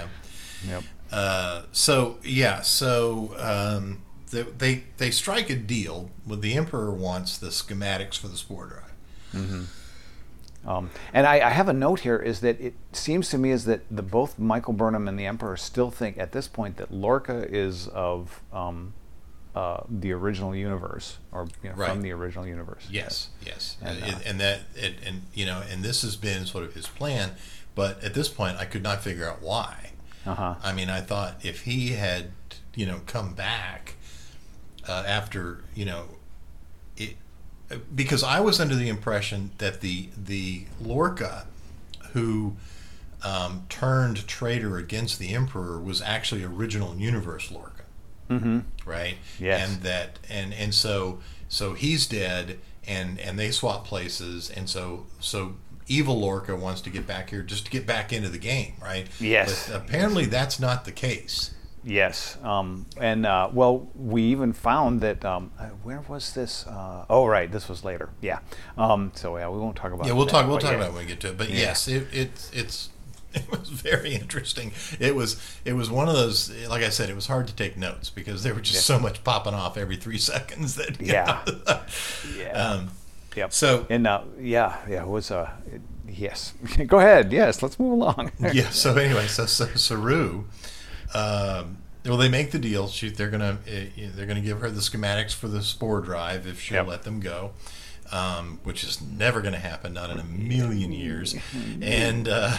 yeah. 0.65 0.71
Yep. 0.71 0.83
Uh, 1.11 1.61
so 1.71 2.17
yeah, 2.23 2.61
so 2.61 3.35
um, 3.37 4.01
they, 4.31 4.41
they 4.41 4.83
they 4.97 5.11
strike 5.11 5.49
a 5.51 5.55
deal. 5.55 6.09
With 6.25 6.41
the 6.41 6.55
Emperor 6.55 6.91
wants 6.91 7.37
the 7.37 7.47
schematics 7.49 8.17
for 8.17 8.27
the 8.29 8.37
spore 8.37 8.65
drive. 8.65 9.69
Um, 10.65 10.89
and 11.13 11.27
I, 11.27 11.45
I 11.47 11.49
have 11.49 11.67
a 11.67 11.73
note 11.73 12.01
here 12.01 12.17
is 12.17 12.39
that 12.39 12.59
it 12.61 12.73
seems 12.93 13.29
to 13.29 13.37
me 13.37 13.51
is 13.51 13.65
that 13.65 13.81
the 13.91 14.01
both 14.01 14.39
Michael 14.39 14.73
Burnham 14.73 15.07
and 15.07 15.19
the 15.19 15.25
Emperor 15.25 15.57
still 15.57 15.91
think 15.91 16.17
at 16.17 16.31
this 16.31 16.47
point 16.47 16.77
that 16.77 16.91
Lorca 16.93 17.45
is 17.49 17.87
of 17.89 18.41
um, 18.53 18.93
uh, 19.55 19.81
the 19.89 20.11
original 20.13 20.55
universe 20.55 21.17
or 21.31 21.47
you 21.61 21.69
know, 21.69 21.75
Right. 21.75 21.89
from 21.89 22.01
the 22.01 22.11
original 22.11 22.47
universe. 22.47 22.87
Yes, 22.89 23.29
yes, 23.45 23.75
And, 23.81 23.97
and, 24.03 24.15
uh, 24.15 24.19
and 24.25 24.39
that 24.39 24.59
it, 24.75 24.95
and 25.05 25.23
you 25.33 25.45
know, 25.45 25.61
and 25.69 25.83
this 25.83 26.01
has 26.01 26.15
been 26.15 26.45
sort 26.45 26.63
of 26.63 26.73
his 26.73 26.87
plan. 26.87 27.31
But 27.75 28.03
at 28.03 28.13
this 28.13 28.29
point, 28.29 28.57
I 28.57 28.65
could 28.65 28.83
not 28.83 29.01
figure 29.03 29.27
out 29.27 29.41
why. 29.41 29.91
Uh 30.25 30.35
huh. 30.35 30.55
I 30.63 30.71
mean, 30.73 30.89
I 30.89 31.01
thought 31.01 31.43
if 31.43 31.61
he 31.63 31.89
had, 31.89 32.31
you 32.75 32.85
know, 32.85 33.01
come 33.05 33.33
back 33.33 33.95
uh, 34.87 35.03
after, 35.05 35.63
you 35.75 35.83
know, 35.85 36.05
because 37.93 38.23
I 38.23 38.39
was 38.39 38.59
under 38.59 38.75
the 38.75 38.89
impression 38.89 39.51
that 39.57 39.81
the 39.81 40.09
the 40.17 40.65
Lorca, 40.81 41.45
who 42.13 42.55
um, 43.23 43.65
turned 43.69 44.27
traitor 44.27 44.77
against 44.77 45.19
the 45.19 45.33
Emperor, 45.33 45.79
was 45.79 46.01
actually 46.01 46.43
original 46.43 46.95
universe 46.95 47.51
Lorca, 47.51 47.83
Mm-hmm. 48.29 48.59
right? 48.85 49.15
Yes. 49.39 49.69
And 49.69 49.81
that 49.83 50.19
and 50.29 50.53
and 50.53 50.73
so 50.73 51.19
so 51.49 51.73
he's 51.73 52.07
dead, 52.07 52.59
and 52.87 53.19
and 53.19 53.37
they 53.39 53.51
swap 53.51 53.85
places, 53.85 54.49
and 54.49 54.69
so 54.69 55.05
so. 55.19 55.55
Evil 55.85 56.17
Lorca 56.17 56.55
wants 56.55 56.79
to 56.79 56.89
get 56.89 57.05
back 57.05 57.29
here 57.29 57.41
just 57.41 57.65
to 57.65 57.71
get 57.71 57.85
back 57.85 58.13
into 58.13 58.29
the 58.29 58.37
game, 58.37 58.75
right? 58.81 59.05
Yes. 59.19 59.67
But 59.67 59.75
apparently 59.75 60.23
that's 60.25 60.57
not 60.57 60.85
the 60.85 60.93
case. 60.93 61.52
Yes, 61.85 62.37
um, 62.43 62.85
and 62.97 63.25
uh, 63.25 63.49
well, 63.51 63.89
we 63.95 64.21
even 64.23 64.53
found 64.53 65.01
that. 65.01 65.25
Um, 65.25 65.51
uh, 65.59 65.65
where 65.83 66.01
was 66.07 66.33
this? 66.33 66.65
Uh, 66.65 67.05
oh, 67.09 67.25
right, 67.25 67.51
this 67.51 67.67
was 67.67 67.83
later. 67.83 68.09
Yeah. 68.21 68.39
Um, 68.77 69.11
so 69.15 69.37
yeah, 69.37 69.49
we 69.49 69.59
won't 69.59 69.75
talk 69.75 69.91
about. 69.91 70.05
It. 70.05 70.09
Yeah, 70.09 70.13
we'll 70.13 70.25
talk. 70.27 70.47
We'll 70.47 70.59
talk 70.59 70.71
yeah. 70.71 70.77
about 70.77 70.89
it 70.89 70.93
when 70.93 71.01
we 71.03 71.07
get 71.07 71.19
to 71.21 71.29
it. 71.29 71.37
But 71.37 71.49
Yeah. 71.49 71.57
yes, 71.57 71.87
it, 71.89 72.07
it's 72.13 72.49
it's 72.53 72.89
it 73.33 73.49
was 73.51 73.67
very 73.69 74.15
interesting. 74.15 74.71
It 74.99 75.13
was 75.15 75.35
it 75.65 75.73
was 75.73 75.91
one 75.91 76.07
of 76.07 76.15
those. 76.15 76.49
Like 76.69 76.83
I 76.83 76.89
said, 76.89 77.09
it 77.09 77.15
was 77.15 77.27
hard 77.27 77.47
to 77.47 77.55
take 77.55 77.75
notes 77.77 78.09
because 78.09 78.43
there 78.43 78.53
were 78.53 78.61
just 78.61 78.85
so 78.85 78.97
much 78.97 79.23
popping 79.25 79.53
off 79.53 79.75
every 79.77 79.97
three 79.97 80.17
seconds. 80.33 80.75
That 80.75 81.01
Yeah. 81.01 81.41
know. 81.45 81.79
Yeah. 82.37 82.51
um, 82.53 82.89
Yep. 83.35 83.51
so 83.51 83.87
And 83.89 84.05
uh, 84.05 84.21
yeah, 84.39 84.77
yeah, 84.87 85.01
it 85.01 85.07
was 85.07 85.31
uh, 85.31 85.49
yes. 86.07 86.53
Go 86.87 86.99
ahead. 86.99 87.33
Yes, 87.33 87.61
let's 87.63 87.79
move 87.79 87.93
along. 87.93 88.31
yeah. 88.53 88.69
So 88.69 88.95
anyway, 88.95 89.25
so, 89.27 89.47
so 89.47 89.65
Saru. 89.75 90.45
Um, 91.13 91.77
well, 92.05 92.17
they 92.17 92.29
make 92.29 92.51
the 92.51 92.59
deal. 92.59 92.87
She, 92.87 93.09
they're 93.09 93.29
gonna 93.29 93.59
eh, 93.67 93.85
they're 94.15 94.25
gonna 94.25 94.41
give 94.41 94.59
her 94.61 94.69
the 94.69 94.81
schematics 94.81 95.33
for 95.33 95.47
the 95.47 95.61
spore 95.61 96.01
drive 96.01 96.45
if 96.47 96.59
she'll 96.59 96.77
Yep. 96.77 96.87
let 96.87 97.03
them 97.03 97.21
go, 97.21 97.51
um, 98.11 98.59
which 98.63 98.83
is 98.83 99.01
never 99.01 99.39
gonna 99.41 99.57
happen, 99.59 99.93
not 99.93 100.09
in 100.09 100.19
a 100.19 100.23
million 100.25 100.91
years. 100.91 101.33
And 101.81 102.27
uh, 102.27 102.57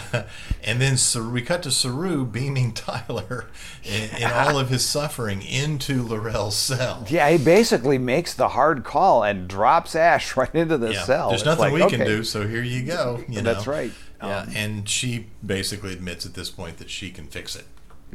and 0.63 0.81
then 0.81 0.97
Saru, 0.97 1.29
we 1.29 1.41
cut 1.43 1.61
to 1.63 1.69
Saru 1.71 2.25
beaming 2.25 2.73
Tyler 2.73 3.45
in, 3.83 4.09
in 4.17 4.31
all 4.31 4.57
of 4.57 4.69
his 4.69 4.83
suffering 4.83 5.43
into 5.43 6.01
L'Rell's 6.01 6.55
cell. 6.55 7.05
Yeah, 7.07 7.29
he 7.29 7.37
basically 7.37 7.99
makes 7.99 8.33
the 8.33 8.47
hard 8.49 8.83
call 8.83 9.23
and 9.23 9.47
drops 9.47 9.95
Ash 9.95 10.35
right 10.37 10.55
into 10.55 10.79
the 10.79 10.93
Yeah, 10.93 11.03
cell. 11.03 11.29
There's 11.29 11.45
nothing 11.45 11.71
like, 11.71 11.83
we 11.91 11.97
can 11.97 12.03
do, 12.07 12.23
so 12.23 12.47
here 12.47 12.63
you 12.63 12.83
go. 12.83 13.23
You 13.29 13.43
know? 13.43 13.53
That's 13.53 13.67
right. 13.67 13.91
Yeah, 14.23 14.39
Um, 14.39 14.49
and 14.55 14.89
she 14.89 15.27
basically 15.45 15.93
admits 15.93 16.25
at 16.25 16.33
this 16.33 16.49
point 16.49 16.77
that 16.77 16.89
she 16.89 17.11
can 17.11 17.27
fix 17.27 17.55
it. 17.55 17.65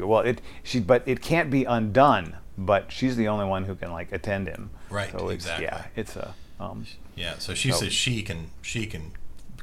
Well, 0.05 0.21
it 0.21 0.41
she 0.63 0.81
but 0.81 1.03
it 1.07 1.21
can't 1.23 1.51
be 1.51 1.65
undone. 1.65 2.37
But 2.59 2.93
she's 2.93 3.17
the 3.17 3.29
only 3.29 3.47
one 3.47 3.65
who 3.65 3.75
can 3.75 3.91
like 3.91 4.13
attend 4.13 4.47
him. 4.47 4.69
Right, 4.91 5.11
So 5.11 5.31
it's, 5.31 5.45
exactly. 5.45 5.65
Yeah, 5.65 5.85
it's 5.97 6.15
a. 6.17 6.35
Um, 6.59 6.85
Yeah, 7.17 7.39
so 7.39 7.55
she 7.55 7.71
So- 7.71 7.79
says 7.79 7.93
she 7.95 8.23
can 8.23 8.51
she 8.61 8.87
can 8.87 9.13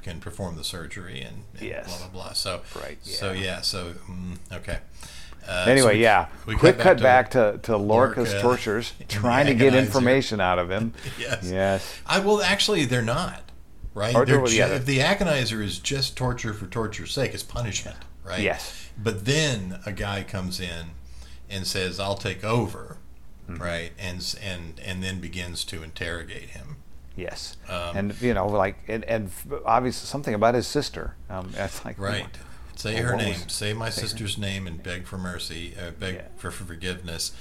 can 0.01 0.19
perform 0.19 0.55
the 0.55 0.63
surgery 0.63 1.21
and, 1.21 1.43
and 1.59 1.67
Yes. 1.67 1.85
blah 1.85 2.07
blah 2.07 2.23
blah. 2.23 2.33
So 2.33 2.61
Right, 2.75 2.97
So 3.05 3.33
yeah. 3.33 3.41
yeah. 3.41 3.61
So 3.61 3.93
mm, 4.09 4.37
okay. 4.51 4.79
Uh, 5.47 5.65
anyway, 5.67 5.89
so 5.89 5.93
we- 5.93 6.01
yeah. 6.01 6.27
we 6.47 6.55
Quick 6.55 6.79
cut 6.79 6.99
back 7.01 7.29
to, 7.31 7.59
to 7.63 7.77
Lorca's 7.77 8.29
Lorca 8.33 8.41
tortures, 8.41 8.93
trying 9.07 9.45
to 9.45 9.53
get 9.53 9.75
information 9.75 10.41
out 10.41 10.57
of 10.59 10.71
him. 10.71 10.93
Yes. 11.19 11.49
Yes. 11.51 11.99
I 12.05 12.19
well, 12.19 12.41
actually, 12.41 12.85
they're 12.85 13.01
not. 13.01 13.43
Right. 13.93 14.13
They're 14.13 14.25
ju- 14.45 14.55
yeah, 14.55 14.77
the 14.77 14.99
agonizer 14.99 15.63
is 15.63 15.79
just 15.79 16.15
torture 16.17 16.53
for 16.53 16.65
torture's 16.67 17.11
sake, 17.13 17.33
it's 17.33 17.43
punishment. 17.43 17.97
Right. 18.27 18.41
Yes. 18.41 18.89
But 18.97 19.25
then 19.25 19.79
a 19.85 19.91
guy 19.91 20.23
comes 20.23 20.59
in 20.59 20.87
and 21.49 21.65
says, 21.65 21.99
"I'll 21.99 22.15
take 22.17 22.43
over." 22.43 22.97
Mm-hmm. 23.49 23.61
Right. 23.63 23.91
And 23.97 24.35
and 24.43 24.79
and 24.83 25.01
then 25.03 25.19
begins 25.19 25.63
to 25.65 25.81
interrogate 25.83 26.49
him. 26.49 26.77
Yes. 27.15 27.57
Um, 27.69 27.95
and 27.97 28.21
you 28.21 28.33
know, 28.33 28.47
like, 28.47 28.77
and, 28.87 29.03
and 29.05 29.31
obviously 29.65 30.05
something 30.07 30.33
about 30.33 30.53
his 30.55 30.67
sister. 30.67 31.15
Um, 31.29 31.49
that's 31.53 31.83
like 31.85 31.97
Right. 31.97 32.27
Say 32.75 32.97
her 32.97 33.13
what 33.15 33.23
name. 33.23 33.41
was- 33.43 33.53
Say 33.53 33.73
my 33.73 33.89
say 33.89 34.01
her- 34.01 34.07
sister's 34.07 34.37
name 34.37 34.67
and 34.67 34.83
beg 34.83 35.07
for 35.07 35.17
mercy. 35.17 35.73
Uh, 35.79 35.91
beg 35.91 36.15
Yeah. 36.15 36.21
for, 36.37 36.51
for 36.51 36.63
forgiveness. 36.65 37.31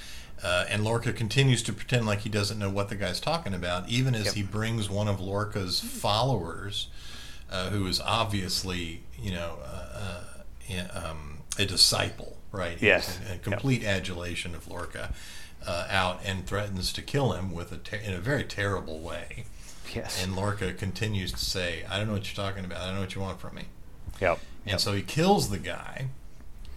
Uh, 0.42 0.64
and 0.70 0.82
Lorca 0.84 1.12
continues 1.12 1.62
to 1.64 1.72
pretend 1.72 2.06
like 2.06 2.20
he 2.20 2.28
doesn't 2.30 2.58
know 2.58 2.70
what 2.70 2.88
the 2.88 2.94
guy's 2.94 3.20
talking 3.20 3.52
about, 3.54 3.88
even 3.88 4.14
as 4.14 4.26
Yep. 4.26 4.34
he 4.34 4.42
brings 4.42 4.88
one 4.88 5.08
of 5.08 5.20
Lorca's 5.20 5.80
followers, 5.80 6.88
uh, 7.50 7.68
who 7.70 7.86
is 7.86 8.00
obviously, 8.00 9.02
you 9.18 9.30
know, 9.32 9.58
uh, 9.64 9.98
uh, 9.98 10.20
um, 10.94 11.38
a 11.58 11.64
disciple, 11.64 12.36
right? 12.52 12.80
Yes. 12.80 13.16
in, 13.18 13.22
in 13.26 13.32
Yep. 13.32 13.42
complete 13.42 13.84
adulation 13.84 14.54
of 14.54 14.68
Lorca, 14.68 15.12
uh, 15.66 15.86
out 15.90 16.20
and 16.24 16.46
threatens 16.46 16.92
to 16.94 17.02
kill 17.02 17.32
him 17.32 17.52
with 17.52 17.72
a 17.72 17.76
ter- 17.78 17.96
in 17.96 18.12
a 18.12 18.20
very 18.20 18.44
terrible 18.44 18.98
way. 19.00 19.44
Yes. 19.94 20.22
And 20.22 20.36
Lorca 20.36 20.72
continues 20.72 21.32
to 21.32 21.38
say, 21.44 21.84
"I 21.88 21.96
don't 21.98 22.06
know 22.08 22.12
what 22.14 22.26
you're 22.36 22.44
talking 22.46 22.64
about. 22.64 22.80
I 22.80 22.86
don't 22.86 22.94
know 22.96 23.00
what 23.02 23.14
you 23.14 23.20
want 23.20 23.40
from 23.40 23.54
me." 23.54 23.64
yep. 24.20 24.38
And 24.64 24.72
Yep. 24.72 24.80
so 24.80 24.92
he 24.92 25.02
kills 25.02 25.48
the 25.50 25.58
guy, 25.58 26.08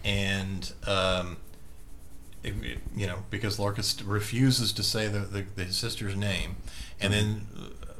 and 0.04 0.72
um, 0.86 1.36
it- 2.42 2.54
it- 2.64 2.78
you 2.96 3.06
know 3.06 3.24
because 3.30 3.58
Lorca 3.58 3.82
st- 3.82 4.08
refuses 4.08 4.72
to 4.72 4.82
say 4.82 5.08
the, 5.08 5.20
the, 5.20 5.42
the 5.56 5.64
his 5.64 5.76
sister's 5.76 6.16
name, 6.16 6.56
and 7.00 7.12
then 7.12 7.46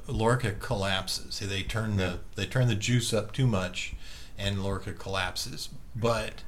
Lorca 0.07 0.53
collapses. 0.53 1.39
They 1.41 1.63
turn 1.63 1.97
the 1.97 2.21
they 2.37 2.47
turn 2.47 2.69
the 2.69 2.75
juice 2.75 3.13
up 3.13 3.33
too 3.33 3.47
much, 3.47 3.95
and 4.39 4.63
Lorca 4.63 4.93
collapses. 4.93 5.69
But 5.97 6.43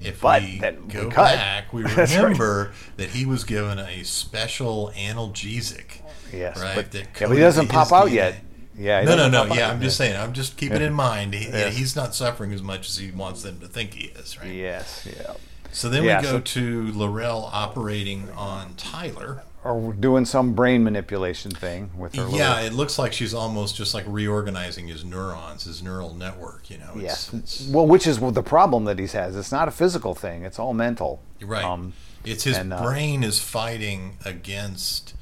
if 0.00 0.20
But 0.20 0.42
we 0.42 0.60
we 0.62 0.92
go 0.92 1.10
cut. 1.10 1.34
back, 1.36 1.72
we 1.72 1.82
That's 1.94 2.14
right. 2.14 2.22
remember 2.22 2.72
that 2.96 3.10
he 3.10 3.26
was 3.26 3.44
given 3.44 3.78
a 3.78 4.02
special 4.04 4.92
analgesic. 4.96 6.00
Yes, 6.32 6.60
right. 6.60 6.74
but, 6.74 6.90
that 6.92 7.08
yeah, 7.20 7.26
but 7.28 7.34
he 7.34 7.40
doesn't 7.40 7.68
pop 7.68 7.92
out 7.92 8.08
DNA. 8.08 8.14
yet. 8.14 8.34
Yeah, 8.78 9.02
No, 9.02 9.16
no, 9.16 9.28
no. 9.28 9.54
Yeah. 9.54 9.70
I'm 9.70 9.80
just 9.80 9.96
saying. 9.96 10.16
I'm 10.16 10.34
just 10.34 10.56
keeping 10.58 10.82
in 10.82 10.92
mind. 10.92 11.32
He, 11.34 11.48
Yeah. 11.48 11.70
He's 11.70 11.96
not 11.96 12.14
suffering 12.14 12.52
as 12.52 12.62
much 12.62 12.88
as 12.90 12.98
he 12.98 13.10
wants 13.10 13.42
them 13.42 13.58
to 13.60 13.66
think 13.68 13.94
he 13.94 14.08
is, 14.08 14.38
right? 14.38 14.52
Yes, 14.52 15.08
yeah. 15.10 15.32
So 15.72 15.88
then 15.88 16.04
Yeah, 16.04 16.18
we 16.18 16.22
go 16.24 16.32
so- 16.32 16.40
to 16.40 16.92
L'Rell 16.92 17.48
operating 17.52 18.28
on 18.36 18.74
Tyler. 18.76 19.42
Or 19.66 19.92
doing 19.92 20.24
some 20.24 20.54
brain 20.54 20.84
manipulation 20.84 21.50
thing 21.50 21.90
with 21.96 22.14
her. 22.14 22.28
Yeah, 22.28 22.56
little, 22.56 22.66
it 22.66 22.72
looks 22.72 22.98
like 22.98 23.12
she's 23.12 23.34
almost 23.34 23.76
just 23.76 23.94
like 23.94 24.04
reorganizing 24.06 24.88
his 24.88 25.04
neurons, 25.04 25.64
his 25.64 25.82
neural 25.82 26.14
network. 26.14 26.70
You 26.70 26.78
know. 26.78 26.92
It's, 26.94 27.02
yes. 27.02 27.34
It's, 27.34 27.68
Well, 27.68 27.86
which 27.86 28.06
is 28.06 28.18
the 28.20 28.42
problem 28.42 28.84
that 28.84 28.98
he 28.98 29.06
has. 29.06 29.36
It's 29.36 29.52
not 29.52 29.68
a 29.68 29.72
physical 29.72 30.14
thing. 30.14 30.44
It's 30.44 30.58
all 30.58 30.74
mental. 30.74 31.20
right. 31.42 31.64
Um, 31.64 31.92
it's 32.24 32.44
his 32.44 32.58
and, 32.58 32.72
uh, 32.72 32.82
brain 32.82 33.22
is 33.22 33.38
fighting 33.40 34.18
against. 34.24 35.14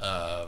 Uh, 0.00 0.46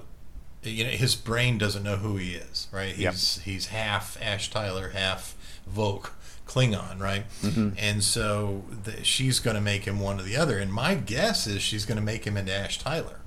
you 0.63 0.85
know, 0.85 0.91
his 0.91 1.15
brain 1.15 1.59
doesn't 1.59 1.83
know 1.83 1.97
who 1.97 2.17
he 2.17 2.35
is. 2.35 2.69
Right. 2.73 2.97
Yep. 2.97 3.13
He's 3.13 3.39
he's 3.41 3.67
half 3.67 4.19
Ash 4.21 4.51
Tyler, 4.51 4.91
half 4.91 5.35
Voq. 5.73 6.11
Klingon, 6.47 7.01
right? 7.01 7.29
Mm-hmm. 7.43 7.71
And 7.77 8.05
so 8.05 8.63
the, 8.85 9.03
she's 9.05 9.41
going 9.41 9.57
to 9.57 9.61
make 9.61 9.85
him 9.85 9.99
one 10.01 10.21
or 10.21 10.23
the 10.23 10.37
other. 10.37 10.59
And 10.59 10.73
my 10.73 10.95
guess 10.95 11.47
is 11.47 11.61
she's 11.61 11.85
going 11.85 11.97
to 11.97 12.05
make 12.05 12.25
him 12.25 12.37
into 12.37 12.55
Ash 12.55 12.79
Tyler. 12.79 13.21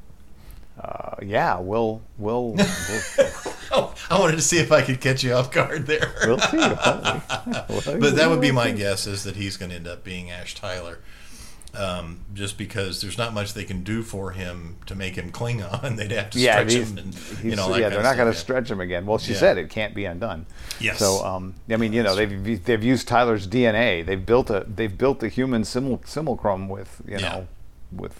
Uh, 0.83 1.15
yeah, 1.21 1.59
we'll 1.59 2.01
we'll 2.17 2.53
we'll, 2.53 3.29
Oh, 3.71 3.93
I 4.09 4.19
wanted 4.19 4.37
to 4.37 4.41
see 4.41 4.57
if 4.57 4.71
I 4.71 4.81
could 4.81 4.99
catch 4.99 5.23
you 5.23 5.33
off 5.33 5.51
guard 5.51 5.85
there. 5.85 6.11
we'll 6.25 6.39
see. 6.39 6.57
but 6.57 8.15
that 8.15 8.27
would 8.29 8.41
be 8.41 8.51
my 8.51 8.71
guess 8.71 9.05
is 9.05 9.23
that 9.25 9.35
he's 9.35 9.57
going 9.57 9.69
to 9.69 9.75
end 9.75 9.87
up 9.87 10.03
being 10.03 10.31
Ash 10.31 10.55
Tyler. 10.55 10.99
Um, 11.75 12.21
just 12.33 12.57
because 12.57 12.99
there's 12.99 13.19
not 13.19 13.31
much 13.31 13.53
they 13.53 13.63
can 13.63 13.83
do 13.83 14.01
for 14.01 14.31
him 14.31 14.77
to 14.87 14.95
make 14.95 15.13
him 15.15 15.31
Klingon, 15.31 15.95
they'd 15.97 16.09
have 16.09 16.31
to 16.31 16.39
yeah, 16.39 16.53
stretch 16.67 16.71
him, 16.73 16.97
and 16.97 17.43
you 17.43 17.55
know, 17.55 17.75
yeah, 17.75 17.89
they're 17.89 18.01
not 18.01 18.17
going 18.17 18.33
to 18.33 18.37
stretch 18.37 18.71
him 18.71 18.81
again. 18.81 19.05
Well, 19.05 19.19
she 19.19 19.33
Yeah. 19.33 19.37
said 19.39 19.57
it 19.59 19.69
can't 19.69 19.93
be 19.93 20.05
undone. 20.05 20.47
Yes. 20.79 20.97
So, 20.97 21.23
um, 21.23 21.53
I 21.69 21.77
mean, 21.77 21.93
you 21.93 22.01
know, 22.01 22.15
they've 22.15 22.63
they've 22.65 22.83
used 22.83 23.07
Tyler's 23.07 23.47
DNA. 23.47 24.03
They've 24.03 24.25
built 24.25 24.49
a 24.49 24.65
they've 24.67 24.97
built 24.97 25.21
a 25.21 25.27
human 25.27 25.63
simul- 25.63 26.01
simulacrum 26.05 26.69
with 26.69 27.03
you 27.07 27.17
Yeah. 27.19 27.29
know 27.29 27.47
with 27.91 28.19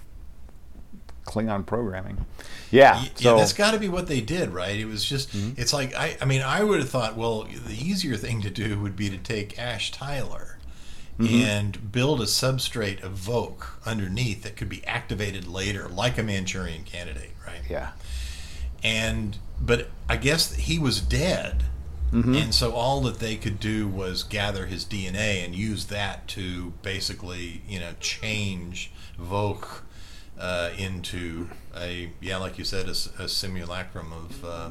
Klingon 1.30 1.66
programming. 1.66 2.26
Yeah. 2.72 2.96
Y- 3.02 3.12
so 3.16 3.32
yeah, 3.36 3.40
that's 3.40 3.54
got 3.54 3.72
to 3.72 3.80
be 3.80 3.88
what 3.88 4.08
they 4.08 4.20
did, 4.22 4.50
right? 4.50 4.76
It 4.78 4.86
was 4.86 5.06
just, 5.06 5.30
Mm-hmm. 5.32 5.62
it's 5.62 5.72
like, 5.74 5.94
I, 5.96 6.18
I 6.22 6.26
mean, 6.26 6.42
I 6.42 6.64
would 6.64 6.80
have 6.80 6.90
thought, 6.90 7.16
well, 7.16 7.44
the 7.44 7.74
easier 7.76 8.18
thing 8.18 8.42
to 8.42 8.50
do 8.50 8.80
would 8.80 8.96
be 8.96 9.10
to 9.10 9.18
take 9.18 9.58
Ash 9.60 9.92
Tyler 9.92 10.58
Mm-hmm. 11.20 11.36
and 11.36 11.92
build 11.92 12.22
a 12.22 12.26
substrate 12.26 13.04
of 13.04 13.12
Voq 13.20 13.66
underneath 13.86 14.44
that 14.44 14.56
could 14.56 14.70
be 14.70 14.86
activated 14.86 15.46
later, 15.48 15.90
like 15.90 16.18
a 16.18 16.24
Manchurian 16.24 16.84
candidate, 16.86 17.32
right? 17.46 17.60
yeah. 17.70 17.90
and 18.84 19.38
but 19.62 19.90
I 20.08 20.16
guess 20.18 20.54
he 20.56 20.80
was 20.80 21.02
dead, 21.02 21.64
Mm-hmm. 22.14 22.34
and 22.36 22.56
so 22.56 22.72
all 22.72 23.02
that 23.02 23.20
they 23.20 23.36
could 23.36 23.60
do 23.60 23.88
was 23.88 24.24
gather 24.24 24.66
his 24.66 24.84
DNA 24.84 25.46
and 25.46 25.54
use 25.54 25.86
that 25.88 26.28
to 26.30 26.74
basically, 26.82 27.62
you 27.70 27.80
know, 27.80 27.92
change 28.00 28.92
Voq 29.22 29.82
uh, 30.40 30.70
into 30.78 31.50
a 31.76 32.10
yeah, 32.22 32.38
like 32.38 32.58
you 32.58 32.64
said, 32.66 32.88
a 32.88 33.28
simulacrum 33.28 34.12
of. 34.14 34.46
Uh, 34.46 34.70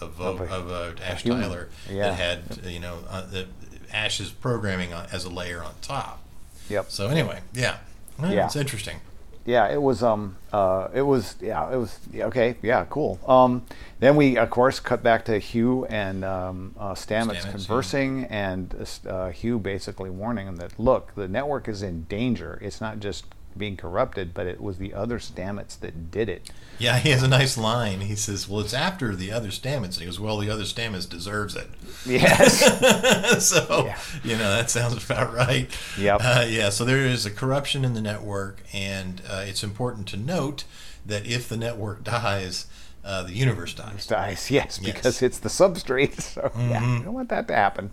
of, 0.00 0.16
Voq, 0.16 0.40
Of 0.40 0.40
a- 0.40 0.54
of 0.54 0.70
uh, 0.70 1.02
Ash. 1.02 1.24
Tyler 1.24 1.68
Yeah. 1.90 2.10
that 2.10 2.14
had 2.14 2.66
you 2.70 2.78
know 2.78 2.98
uh, 3.10 3.26
the 3.26 3.46
Ash's 3.92 4.30
programming 4.30 4.92
on, 4.92 5.06
as 5.10 5.24
a 5.24 5.28
layer 5.28 5.60
on 5.60 5.72
top. 5.82 6.22
Yep. 6.68 6.90
So 6.92 7.08
anyway, 7.08 7.40
yeah, 7.52 7.78
Well, 8.16 8.32
Yeah. 8.32 8.46
it's 8.46 8.54
interesting. 8.54 9.00
yeah 9.44 9.66
it 9.68 9.80
was 9.82 10.02
um 10.04 10.36
uh 10.52 10.86
it 10.94 11.02
was 11.02 11.34
yeah 11.40 11.72
it 11.72 11.76
was 11.76 11.98
yeah, 12.12 12.26
okay 12.26 12.56
yeah 12.62 12.84
cool 12.90 13.18
um 13.26 13.64
then 13.98 14.14
we 14.14 14.36
of 14.38 14.50
course 14.50 14.78
cut 14.78 15.02
back 15.02 15.24
to 15.24 15.38
hugh 15.40 15.84
and 15.86 16.22
um 16.24 16.74
uh, 16.78 16.92
stamets, 16.92 17.32
Stamets, 17.32 17.44
yeah. 17.46 17.50
conversing 17.50 18.24
and 18.26 18.86
uh, 19.08 19.30
hugh 19.30 19.58
basically 19.58 20.10
warning 20.10 20.46
him 20.46 20.56
that 20.56 20.78
look 20.78 21.14
the 21.16 21.26
network 21.26 21.66
is 21.66 21.82
in 21.82 22.02
danger 22.04 22.58
it's 22.62 22.80
not 22.80 23.00
just 23.00 23.24
being 23.58 23.76
corrupted 23.76 24.32
but 24.32 24.46
it 24.46 24.60
was 24.60 24.78
the 24.78 24.94
other 24.94 25.18
stamets 25.18 25.78
that 25.80 26.10
did 26.10 26.28
it 26.28 26.50
Yeah, 26.78 26.98
he 26.98 27.10
has 27.10 27.22
a 27.24 27.28
nice 27.28 27.58
line. 27.58 28.02
He 28.02 28.14
says, 28.14 28.48
"Well, 28.48 28.60
it's 28.60 28.72
after 28.72 29.16
the 29.16 29.32
other 29.32 29.48
Stamets." 29.48 29.94
And 29.94 30.02
he 30.02 30.04
goes, 30.04 30.20
"Well, 30.20 30.38
the 30.38 30.48
other 30.48 30.62
Stamets 30.62 31.08
deserves 31.08 31.56
it." 31.56 31.66
yes 32.06 33.44
so 33.48 33.84
Yeah. 33.86 33.98
you 34.22 34.36
know 34.38 34.48
that 34.56 34.70
sounds 34.70 35.04
about 35.04 35.34
right. 35.34 35.68
Yep. 35.98 36.20
Uh, 36.22 36.46
yeah. 36.48 36.70
So 36.70 36.84
there 36.84 37.04
is 37.04 37.26
a 37.26 37.32
corruption 37.32 37.84
in 37.84 37.94
the 37.94 38.00
network, 38.00 38.62
and 38.72 39.20
uh, 39.28 39.42
it's 39.44 39.64
important 39.64 40.06
to 40.08 40.16
note 40.16 40.62
that 41.04 41.26
if 41.26 41.48
the 41.48 41.56
network 41.56 42.04
dies, 42.16 42.66
uh, 43.08 43.22
the 43.24 43.32
universe 43.32 43.72
dies. 43.74 44.06
dies 44.06 44.50
yes 44.58 44.78
Yes. 44.82 44.94
because 44.94 45.22
it's 45.22 45.38
the 45.38 45.48
substrate 45.48 46.20
so 46.34 46.52
yeah 46.58 46.98
you 46.98 47.04
don't 47.04 47.14
want 47.14 47.30
that 47.30 47.48
to 47.48 47.54
happen. 47.54 47.90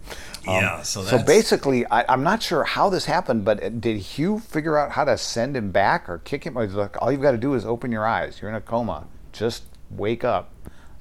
Um, 0.48 0.54
Yeah, 0.56 0.82
so 0.84 1.04
so 1.04 1.18
basically 1.24 1.86
I, 1.88 2.04
i'm 2.14 2.24
not 2.32 2.44
sure 2.44 2.64
how 2.66 2.90
this 2.90 3.06
happened 3.06 3.46
but 3.46 3.64
uh, 3.64 3.70
did 3.70 3.98
hugh 3.98 4.40
figure 4.40 4.78
out 4.78 4.92
how 4.92 5.06
to 5.06 5.18
send 5.18 5.56
him 5.56 5.72
back 5.72 6.10
or 6.10 6.18
kick 6.20 6.44
him? 6.44 6.58
Or 6.58 6.68
like 6.68 7.02
all 7.02 7.12
you've 7.12 7.22
got 7.22 7.32
to 7.32 7.38
do 7.48 7.54
is 7.56 7.66
open 7.66 7.92
your 7.92 8.06
eyes. 8.06 8.40
You're 8.42 8.50
in 8.50 8.56
a 8.56 8.62
coma. 8.62 9.08
Just 9.32 9.64
wake 9.90 10.24
up 10.24 10.52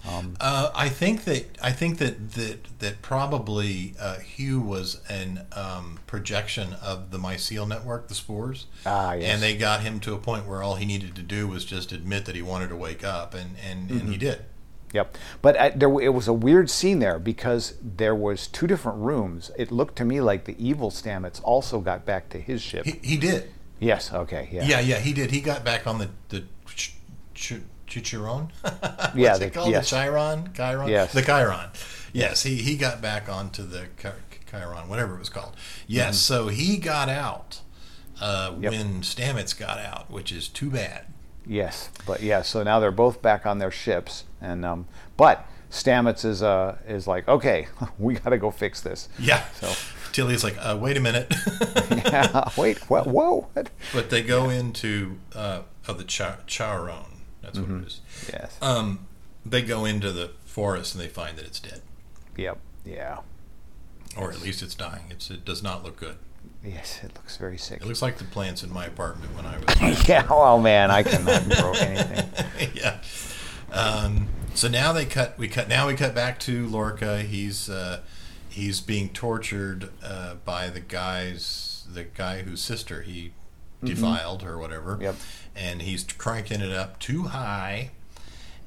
Uh, 0.06 0.70
I 0.74 0.88
think 0.90 1.24
that 1.24 1.56
I 1.62 1.72
think 1.72 1.98
that 1.98 2.32
that 2.32 2.78
that 2.80 3.02
probably 3.02 3.94
uh, 3.98 4.18
Hugh 4.18 4.60
was 4.60 5.00
an 5.08 5.46
um, 5.52 5.98
projection 6.06 6.74
of 6.74 7.10
the 7.10 7.18
mycel 7.18 7.66
network, 7.66 8.08
the 8.08 8.14
spores. 8.14 8.66
Ah, 8.84 9.14
yes. 9.14 9.32
And 9.32 9.42
they 9.42 9.56
got 9.56 9.80
him 9.80 10.00
to 10.00 10.14
a 10.14 10.18
point 10.18 10.46
where 10.46 10.62
all 10.62 10.74
he 10.74 10.84
needed 10.84 11.14
to 11.16 11.22
do 11.22 11.48
was 11.48 11.64
just 11.64 11.90
admit 11.92 12.26
that 12.26 12.34
he 12.34 12.42
wanted 12.42 12.68
to 12.68 12.76
wake 12.76 13.02
up, 13.04 13.34
and 13.34 13.56
and, 13.68 13.90
and 13.90 14.00
Mm-hmm. 14.02 14.12
he 14.12 14.16
did. 14.18 14.44
Yep, 14.92 15.18
but 15.42 15.56
uh, 15.56 15.70
there 15.74 15.88
it 16.00 16.14
was 16.14 16.28
a 16.28 16.32
weird 16.32 16.70
scene 16.70 17.00
there 17.00 17.18
because 17.18 17.74
there 17.82 18.14
was 18.14 18.46
two 18.46 18.66
different 18.68 18.98
rooms. 18.98 19.50
It 19.58 19.72
looked 19.72 19.96
to 19.96 20.04
me 20.04 20.20
like 20.20 20.44
the 20.44 20.54
evil 20.64 20.90
Stamets 20.92 21.40
also 21.42 21.80
got 21.80 22.04
back 22.04 22.28
to 22.28 22.38
his 22.38 22.62
ship. 22.62 22.84
He, 22.84 23.00
he 23.02 23.16
did. 23.16 23.50
yes, 23.80 24.12
okay, 24.12 24.48
yeah, 24.52 24.64
Yeah, 24.66 24.78
yeah, 24.80 24.98
he 25.00 25.12
did. 25.12 25.32
He 25.32 25.40
got 25.40 25.64
back 25.64 25.86
on 25.88 25.98
the 25.98 26.10
the 26.28 26.44
ch- 26.68 26.94
ch- 27.34 27.54
Chicharon. 27.86 28.50
What's 28.62 29.14
Yeah, 29.16 29.36
it 29.36 29.38
the- 29.40 29.50
called? 29.50 29.70
yes. 29.70 29.90
The 29.90 29.96
Chiron, 29.96 30.50
Chiron. 30.54 30.88
Yes. 30.88 31.12
the 31.12 31.22
Chiron. 31.22 31.70
Yes, 32.12 32.42
he 32.44 32.56
he 32.56 32.76
got 32.76 33.02
back 33.02 33.28
onto 33.28 33.64
the 33.66 33.86
Chiron, 34.50 34.88
whatever 34.88 35.16
it 35.16 35.18
was 35.18 35.28
called. 35.28 35.56
Yes, 35.86 36.18
so 36.18 36.48
he 36.48 36.76
got 36.76 37.08
out 37.08 37.60
uh, 38.20 38.50
Mm-hmm. 38.52 38.62
Yep. 38.62 38.72
when 38.72 39.00
Stamets 39.02 39.58
got 39.58 39.78
out, 39.78 40.10
which 40.10 40.30
is 40.30 40.48
too 40.48 40.70
bad. 40.70 41.06
Yes, 41.46 41.90
but 42.06 42.22
yeah. 42.22 42.42
So 42.42 42.62
now 42.62 42.78
they're 42.80 42.90
both 42.92 43.20
back 43.20 43.44
on 43.46 43.58
their 43.58 43.72
ships, 43.72 44.24
and 44.40 44.64
um, 44.64 44.86
but 45.16 45.44
Stamets 45.70 46.24
is 46.24 46.42
uh 46.42 46.78
is 46.86 47.06
like, 47.08 47.26
okay, 47.28 47.66
we 47.98 48.14
got 48.14 48.30
to 48.30 48.38
go 48.38 48.50
fix 48.52 48.80
this. 48.80 49.08
Yeah. 49.18 49.44
So 49.60 49.72
Tilly's 50.12 50.44
like, 50.44 50.56
uh, 50.60 50.78
wait 50.80 50.96
a 50.96 51.00
minute. 51.00 51.34
yeah, 51.90 52.48
wait, 52.56 52.78
what? 52.88 53.08
Whoa, 53.08 53.48
but 53.92 54.08
they 54.10 54.22
go 54.22 54.48
into 54.50 55.18
uh, 55.34 55.62
of 55.88 55.98
the 55.98 56.04
Chi- 56.04 56.36
Chiron. 56.46 57.13
That's 57.44 57.58
what 57.58 57.68
Mm-hmm. 57.68 57.82
it 57.82 57.86
is. 57.86 58.00
Yes. 58.32 58.58
Um, 58.62 59.06
they 59.46 59.62
go 59.62 59.84
into 59.84 60.10
the 60.12 60.30
forest 60.44 60.94
and 60.94 61.02
they 61.04 61.08
find 61.08 61.36
that 61.38 61.44
it's 61.44 61.60
dead, 61.60 61.82
Yep. 62.36 62.58
Yeah. 62.84 63.18
or 64.16 64.30
at 64.32 64.40
least 64.42 64.62
it's 64.62 64.74
dying. 64.74 65.04
It's 65.10 65.30
it 65.30 65.44
does 65.44 65.62
not 65.62 65.84
look 65.84 65.96
good. 65.96 66.16
Yes, 66.64 67.00
it 67.02 67.14
looks 67.14 67.36
very 67.36 67.58
sick. 67.58 67.82
It 67.82 67.86
looks 67.86 68.00
like 68.00 68.16
the 68.18 68.24
plants 68.24 68.62
in 68.62 68.72
my 68.72 68.86
apartment 68.86 69.34
when 69.36 69.44
I 69.44 69.58
was. 69.58 70.08
yeah. 70.08 70.26
Oh 70.30 70.58
man, 70.58 70.90
I 70.90 71.02
cannot 71.02 71.46
broke 71.48 71.76
anything. 71.82 72.70
yeah. 72.74 73.00
Um, 73.70 74.28
so 74.54 74.68
now 74.68 74.92
they 74.92 75.04
cut. 75.04 75.36
We 75.38 75.48
cut. 75.48 75.68
Now 75.68 75.86
we 75.88 75.94
cut 75.94 76.14
back 76.14 76.38
to 76.40 76.66
Lorca. 76.66 77.20
He's 77.22 77.68
uh, 77.68 78.00
he's 78.48 78.80
being 78.80 79.10
tortured 79.10 79.90
uh, 80.02 80.36
by 80.44 80.70
the 80.70 80.80
guys. 80.80 81.86
The 81.92 82.04
guy 82.04 82.42
whose 82.42 82.60
sister 82.62 83.02
he 83.02 83.32
defiled 83.82 84.42
or 84.42 84.56
whatever. 84.58 84.92
Mm-hmm. 84.94 85.02
Yep. 85.02 85.16
And 85.56 85.82
he's 85.82 86.04
cranking 86.04 86.60
it 86.60 86.72
up 86.72 86.98
too 86.98 87.24
high. 87.24 87.90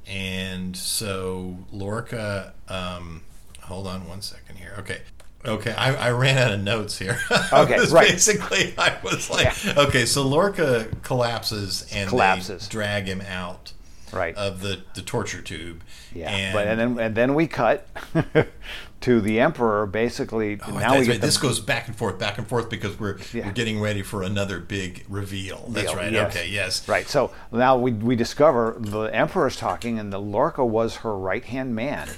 And 0.07 0.75
so 0.75 1.57
Lorca. 1.71 2.53
Um, 2.69 3.21
hold 3.61 3.87
on 3.87 4.07
one 4.07 4.21
second 4.21 4.55
here. 4.57 4.73
Okay. 4.79 5.01
Okay, 5.45 5.71
I, 5.73 6.07
I 6.07 6.11
ran 6.11 6.37
out 6.37 6.51
of 6.51 6.59
notes 6.61 6.97
here. 6.97 7.19
Okay, 7.53 7.77
right. 7.91 8.09
Basically, 8.09 8.73
I 8.77 8.97
was 9.03 9.29
like, 9.29 9.65
okay, 9.77 10.05
so 10.05 10.23
Lorca 10.23 10.87
collapses 11.03 11.87
and 11.93 12.09
Collapses. 12.09 12.67
they 12.67 12.71
drag 12.71 13.05
him 13.07 13.21
out 13.21 13.71
Right. 14.11 14.35
of 14.35 14.61
the, 14.61 14.81
the 14.95 15.01
torture 15.01 15.41
tube. 15.41 15.83
Yeah, 16.13 16.29
and, 16.31 16.53
but 16.53 16.67
and 16.67 16.79
then 16.79 16.99
and 16.99 17.15
then 17.15 17.33
we 17.35 17.47
cut 17.47 17.87
to 19.01 19.21
the 19.21 19.39
emperor 19.39 19.85
basically. 19.85 20.59
Oh, 20.67 20.71
now 20.77 20.97
we 20.97 21.05
get 21.05 21.11
right. 21.11 21.21
this 21.21 21.37
goes 21.37 21.59
back 21.59 21.87
and 21.87 21.95
forth, 21.95 22.17
back 22.17 22.37
and 22.37 22.47
forth 22.47 22.69
because 22.69 22.99
we're 22.99 23.17
Yeah. 23.33 23.45
we're 23.47 23.53
getting 23.53 23.79
ready 23.79 24.01
for 24.01 24.23
another 24.23 24.59
big 24.59 25.05
reveal. 25.07 25.65
That's 25.69 25.93
Reveal, 25.93 26.03
right. 26.03 26.11
yes. 26.11 26.35
Okay. 26.35 26.49
Yes. 26.49 26.87
Right. 26.89 27.07
So 27.07 27.31
now 27.51 27.77
we, 27.77 27.91
we 27.91 28.15
discover 28.15 28.75
the 28.79 29.03
emperor's 29.03 29.55
talking, 29.55 29.99
and 29.99 30.11
the 30.11 30.19
Lorca 30.19 30.65
was 30.65 30.97
her 30.97 31.17
right 31.17 31.43
hand 31.43 31.75
man. 31.75 32.09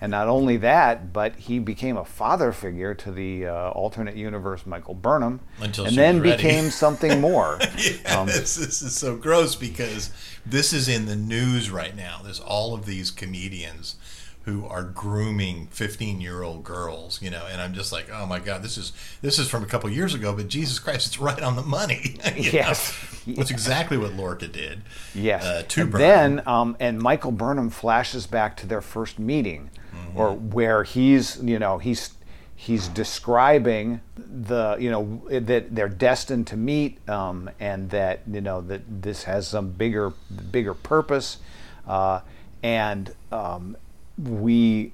And 0.00 0.12
not 0.12 0.28
only 0.28 0.56
that, 0.58 1.12
but 1.12 1.34
he 1.34 1.58
became 1.58 1.96
a 1.96 2.04
father 2.04 2.52
figure 2.52 2.94
to 2.94 3.10
the 3.10 3.46
uh, 3.48 3.70
alternate 3.70 4.14
universe 4.14 4.64
Michael 4.64 4.94
Burnham, 4.94 5.40
Until 5.60 5.86
and 5.86 5.96
then 5.96 6.22
became 6.22 6.70
something 6.70 7.20
more. 7.20 7.58
Yeah, 7.78 8.24
this, 8.24 8.54
this 8.54 8.80
is 8.80 8.94
so 8.96 9.16
gross 9.16 9.56
because 9.56 10.12
this 10.46 10.72
is 10.72 10.88
in 10.88 11.06
the 11.06 11.16
news 11.16 11.68
right 11.70 11.96
now. 11.96 12.20
There's 12.22 12.38
all 12.38 12.74
of 12.74 12.86
these 12.86 13.10
comedians 13.10 13.96
who 14.44 14.64
are 14.66 14.82
grooming 14.82 15.66
15 15.70 16.20
year 16.20 16.42
old 16.42 16.64
girls, 16.64 17.20
you 17.20 17.30
know, 17.30 17.46
and 17.50 17.60
I'm 17.60 17.74
just 17.74 17.92
like, 17.92 18.08
oh 18.12 18.24
my 18.26 18.38
god, 18.38 18.62
this 18.62 18.78
is 18.78 18.92
this 19.20 19.38
is 19.38 19.48
from 19.48 19.62
a 19.62 19.66
couple 19.66 19.90
years 19.90 20.14
ago, 20.14 20.34
but 20.34 20.48
Jesus 20.48 20.78
Christ, 20.78 21.06
it's 21.08 21.18
right 21.20 21.42
on 21.42 21.56
the 21.56 21.62
money. 21.62 22.16
Yes. 22.36 22.94
know? 23.26 23.34
That's 23.34 23.50
exactly 23.50 23.98
what 23.98 24.14
Lorca 24.14 24.48
did. 24.48 24.80
Yes. 25.14 25.44
Uh, 25.44 25.62
to 25.68 25.82
and 25.82 25.90
Burnham. 25.92 26.08
then, 26.36 26.48
um, 26.48 26.76
and 26.80 26.98
Michael 26.98 27.32
Burnham 27.32 27.68
flashes 27.68 28.26
back 28.26 28.56
to 28.58 28.66
their 28.66 28.80
first 28.80 29.18
meeting, 29.18 29.70
Mm-hmm. 29.94 30.18
or 30.18 30.32
where 30.34 30.84
he's, 30.84 31.42
you 31.42 31.58
know, 31.58 31.76
he's 31.78 32.14
he's 32.54 32.88
describing 32.88 34.00
the, 34.16 34.76
you 34.80 34.90
know, 34.90 35.22
that 35.30 35.74
they're 35.74 35.88
destined 35.88 36.46
to 36.48 36.56
meet, 36.56 37.06
um, 37.08 37.50
and 37.60 37.90
that 37.90 38.20
you 38.30 38.40
know 38.40 38.60
that 38.62 38.82
this 39.02 39.24
has 39.24 39.48
some 39.48 39.70
bigger 39.70 40.12
bigger 40.52 40.74
purpose, 40.74 41.38
uh, 41.86 42.20
and 42.62 43.12
um, 43.32 43.76
we, 44.18 44.92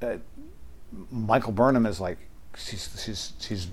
uh, 0.00 0.16
Michael 1.10 1.52
Burnham 1.52 1.86
is 1.86 2.00
like, 2.00 2.18
she's 2.56 3.02
she's 3.02 3.32
she's 3.38 3.68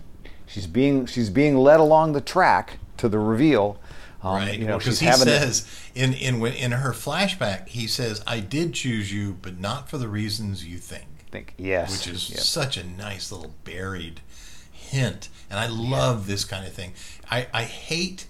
she's 0.45 0.67
being 0.67 1.05
she's 1.05 1.29
being 1.29 1.57
led 1.57 1.79
along 1.79 2.13
the 2.13 2.21
track 2.21 2.77
to 2.97 3.09
the 3.09 3.19
reveal. 3.19 3.79
Um, 4.21 4.35
Right, 4.35 4.59
you 4.59 4.65
know, 4.65 4.77
because 4.77 4.99
he 4.99 5.11
says 5.11 5.65
in 5.95 6.13
in 6.13 6.45
in 6.45 6.71
her 6.73 6.91
flashback, 6.91 7.69
he 7.69 7.87
says, 7.87 8.21
"I 8.27 8.41
did 8.41 8.73
choose 8.73 9.13
you, 9.13 9.37
but 9.41 9.59
not 9.59 9.89
for 9.89 9.97
the 9.97 10.07
reasons 10.09 10.65
you 10.65 10.77
think." 10.77 11.05
think 11.31 11.53
yes 11.57 11.91
which 11.91 12.07
is 12.07 12.29
Yep. 12.31 12.39
such 12.39 12.75
a 12.75 12.83
nice 12.83 13.31
little 13.31 13.53
buried 13.63 14.19
hint. 14.71 15.29
And 15.49 15.59
I 15.59 15.67
love 15.67 16.25
this 16.25 16.43
kind 16.43 16.65
of 16.65 16.73
thing. 16.73 16.93
I, 17.29 17.47
I 17.53 17.63
hate 17.63 18.25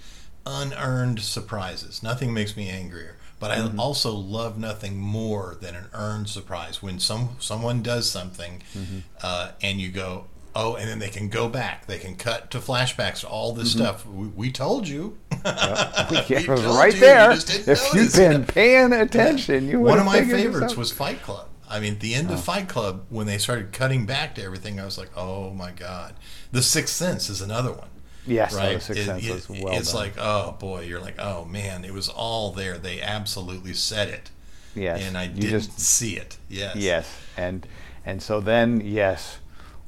unearned 0.45 1.21
surprises. 1.21 2.03
Nothing 2.03 2.33
makes 2.33 2.57
me 2.57 2.69
angrier. 2.69 3.15
But 3.39 3.51
I 3.51 3.57
Mm-hmm. 3.57 3.79
also 3.79 4.11
love 4.11 4.57
nothing 4.57 4.97
more 4.97 5.55
than 5.61 5.73
an 5.75 5.85
earned 5.93 6.27
surprise 6.29 6.81
when 6.83 6.99
some 6.99 7.37
someone 7.39 7.81
does 7.81 8.09
something, 8.09 8.61
Mm-hmm. 8.77 8.97
uh, 9.23 9.51
and 9.61 9.79
you 9.79 9.89
go, 9.91 10.25
oh, 10.55 10.75
and 10.75 10.89
then 10.89 10.99
they 10.99 11.07
can 11.09 11.29
go 11.29 11.47
back. 11.47 11.85
They 11.87 11.99
can 11.99 12.15
cut 12.15 12.51
to 12.51 12.59
flashbacks. 12.59 13.23
All 13.23 13.53
this 13.53 13.69
Mm-hmm. 13.69 13.79
stuff. 13.79 14.05
We, 14.05 14.27
we 14.27 14.51
told 14.51 14.87
you. 14.87 15.17
Yeah, 15.45 16.07
We 16.29 16.35
was 16.47 16.61
told 16.63 16.77
right 16.77 16.91
you, 16.93 16.99
you 16.99 17.05
there. 17.05 17.35
didn't 17.37 17.67
If 17.69 17.93
you've 17.93 18.13
been 18.13 18.45
paying 18.45 18.91
attention, 18.93 19.67
you 19.69 19.79
would. 19.79 19.89
One 19.89 19.99
of 19.99 20.05
my 20.05 20.23
favorites 20.25 20.75
was 20.75 20.91
Fight 20.91 21.21
Club. 21.21 21.47
I 21.69 21.79
mean, 21.79 21.99
the 21.99 22.15
end 22.15 22.31
of 22.31 22.43
Fight 22.43 22.67
Club, 22.67 23.05
when 23.09 23.27
they 23.27 23.37
started 23.37 23.71
cutting 23.71 24.05
back 24.07 24.35
to 24.35 24.43
everything, 24.43 24.79
I 24.79 24.85
was 24.85 24.97
like, 24.97 25.11
oh 25.15 25.51
my 25.51 25.71
God. 25.71 26.15
The 26.51 26.61
Sixth 26.63 26.93
Sense 26.95 27.29
is 27.29 27.41
another 27.41 27.71
one. 27.71 27.87
Yes, 28.29 28.55
right? 28.55 28.75
The 28.75 28.81
Sixth 28.81 29.01
It- 29.01 29.05
Sense 29.05 29.25
it- 29.27 29.33
was 29.33 29.49
well 29.49 29.73
It's 29.77 29.91
done. 29.91 30.01
like, 30.01 30.13
oh 30.17 30.55
boy, 30.59 30.81
you're 30.83 30.99
like, 31.01 31.19
oh 31.19 31.45
man, 31.45 31.83
it 31.85 31.93
was 31.93 32.09
all 32.09 32.51
there. 32.51 32.77
They 32.77 33.01
absolutely 33.01 33.73
said 33.73 34.07
it. 34.09 34.29
yes, 34.75 35.01
And 35.01 35.17
I 35.17 35.23
you 35.23 35.29
didn't 35.41 35.49
just 35.49 35.79
see 35.79 36.15
it. 36.17 36.37
Yes. 36.49 36.75
yes, 36.75 37.09
and 37.37 37.65
and 38.05 38.21
so 38.21 38.39
then 38.41 38.81
yes, 38.81 39.37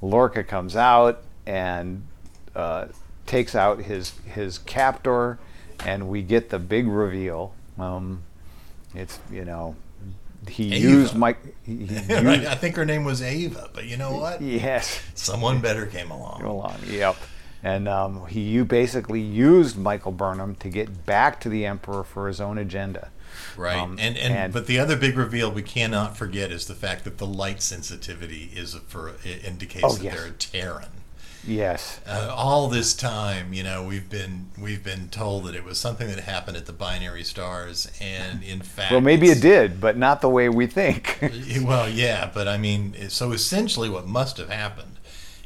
Lorca 0.02 0.44
comes 0.44 0.76
out 0.76 1.22
and 1.46 2.04
uh, 2.56 2.88
takes 3.26 3.56
out 3.56 3.82
his 3.84 4.12
his 4.26 4.58
captor, 4.58 5.40
and 5.86 6.10
we 6.10 6.22
get 6.22 6.50
the 6.50 6.60
big 6.60 6.88
reveal. 6.88 7.54
Um, 7.80 8.24
it's 8.94 9.20
you 9.32 9.46
know 9.46 9.76
he 10.48 10.74
Ava. 10.74 10.80
used 10.80 11.16
Mike. 11.16 11.38
He, 11.64 11.86
Right, 12.10 12.46
I 12.46 12.56
think 12.56 12.76
her 12.76 12.86
name 12.86 13.04
was 13.04 13.22
Ava, 13.22 13.70
but 13.74 13.86
you 13.86 13.96
know 13.98 14.18
what? 14.18 14.42
yes. 14.42 15.00
Someone 15.14 15.62
better 15.62 15.86
came 15.86 16.10
along. 16.12 16.42
Go 16.42 16.52
along. 16.52 16.78
Yep. 16.88 17.16
And 17.64 17.88
um, 17.88 18.26
he 18.28 18.42
you 18.42 18.66
basically 18.66 19.22
used 19.22 19.78
Michael 19.78 20.12
Burnham 20.12 20.56
to 20.56 20.70
get 20.70 21.06
back 21.06 21.40
to 21.42 21.50
the 21.50 21.66
emperor 21.66 22.04
for 22.04 22.28
his 22.28 22.42
own 22.42 22.58
agenda. 22.58 23.10
Right. 23.56 23.78
Um, 23.78 23.98
and, 24.00 24.18
and 24.18 24.34
and- 24.34 24.54
but 24.54 24.66
the 24.68 24.80
other 24.80 24.96
big 24.96 25.18
reveal 25.18 25.52
we 25.52 25.62
cannot 25.62 26.18
forget 26.18 26.52
is 26.52 26.66
the 26.68 26.76
fact 26.76 27.04
that 27.04 27.18
the 27.18 27.26
light 27.28 27.62
sensitivity 27.62 28.52
is 28.56 28.76
for 28.88 29.10
it 29.24 29.46
indicates 29.46 29.84
Oh, 29.86 29.94
that 29.94 30.04
yes. 30.04 30.16
they're 30.16 30.28
a 30.28 30.32
Terran. 30.32 30.88
Yes. 31.46 32.00
Uh, 32.06 32.32
all 32.36 32.68
this 32.68 32.94
time, 32.94 33.52
you 33.52 33.64
know, 33.64 33.84
we've 33.84 34.10
been 34.10 34.50
we've 34.60 34.84
been 34.84 35.10
told 35.10 35.46
that 35.46 35.56
it 35.56 35.64
was 35.64 35.80
something 35.80 36.08
that 36.08 36.20
happened 36.20 36.56
at 36.56 36.68
the 36.68 36.74
binary 36.74 37.24
stars, 37.24 37.92
and 38.00 38.44
in 38.44 38.62
fact, 38.62 38.92
Well, 38.92 39.02
maybe 39.02 39.30
it 39.30 39.42
did, 39.42 39.82
but 39.82 39.98
not 39.98 40.22
the 40.22 40.30
way 40.30 40.50
we 40.50 40.68
think. 40.68 41.18
Well, 41.64 41.90
yeah, 41.90 42.30
but 42.32 42.48
I 42.48 42.58
mean, 42.58 43.10
so 43.10 43.32
essentially, 43.32 43.90
what 43.90 44.08
must 44.08 44.38
have 44.38 44.50
happened 44.50 44.98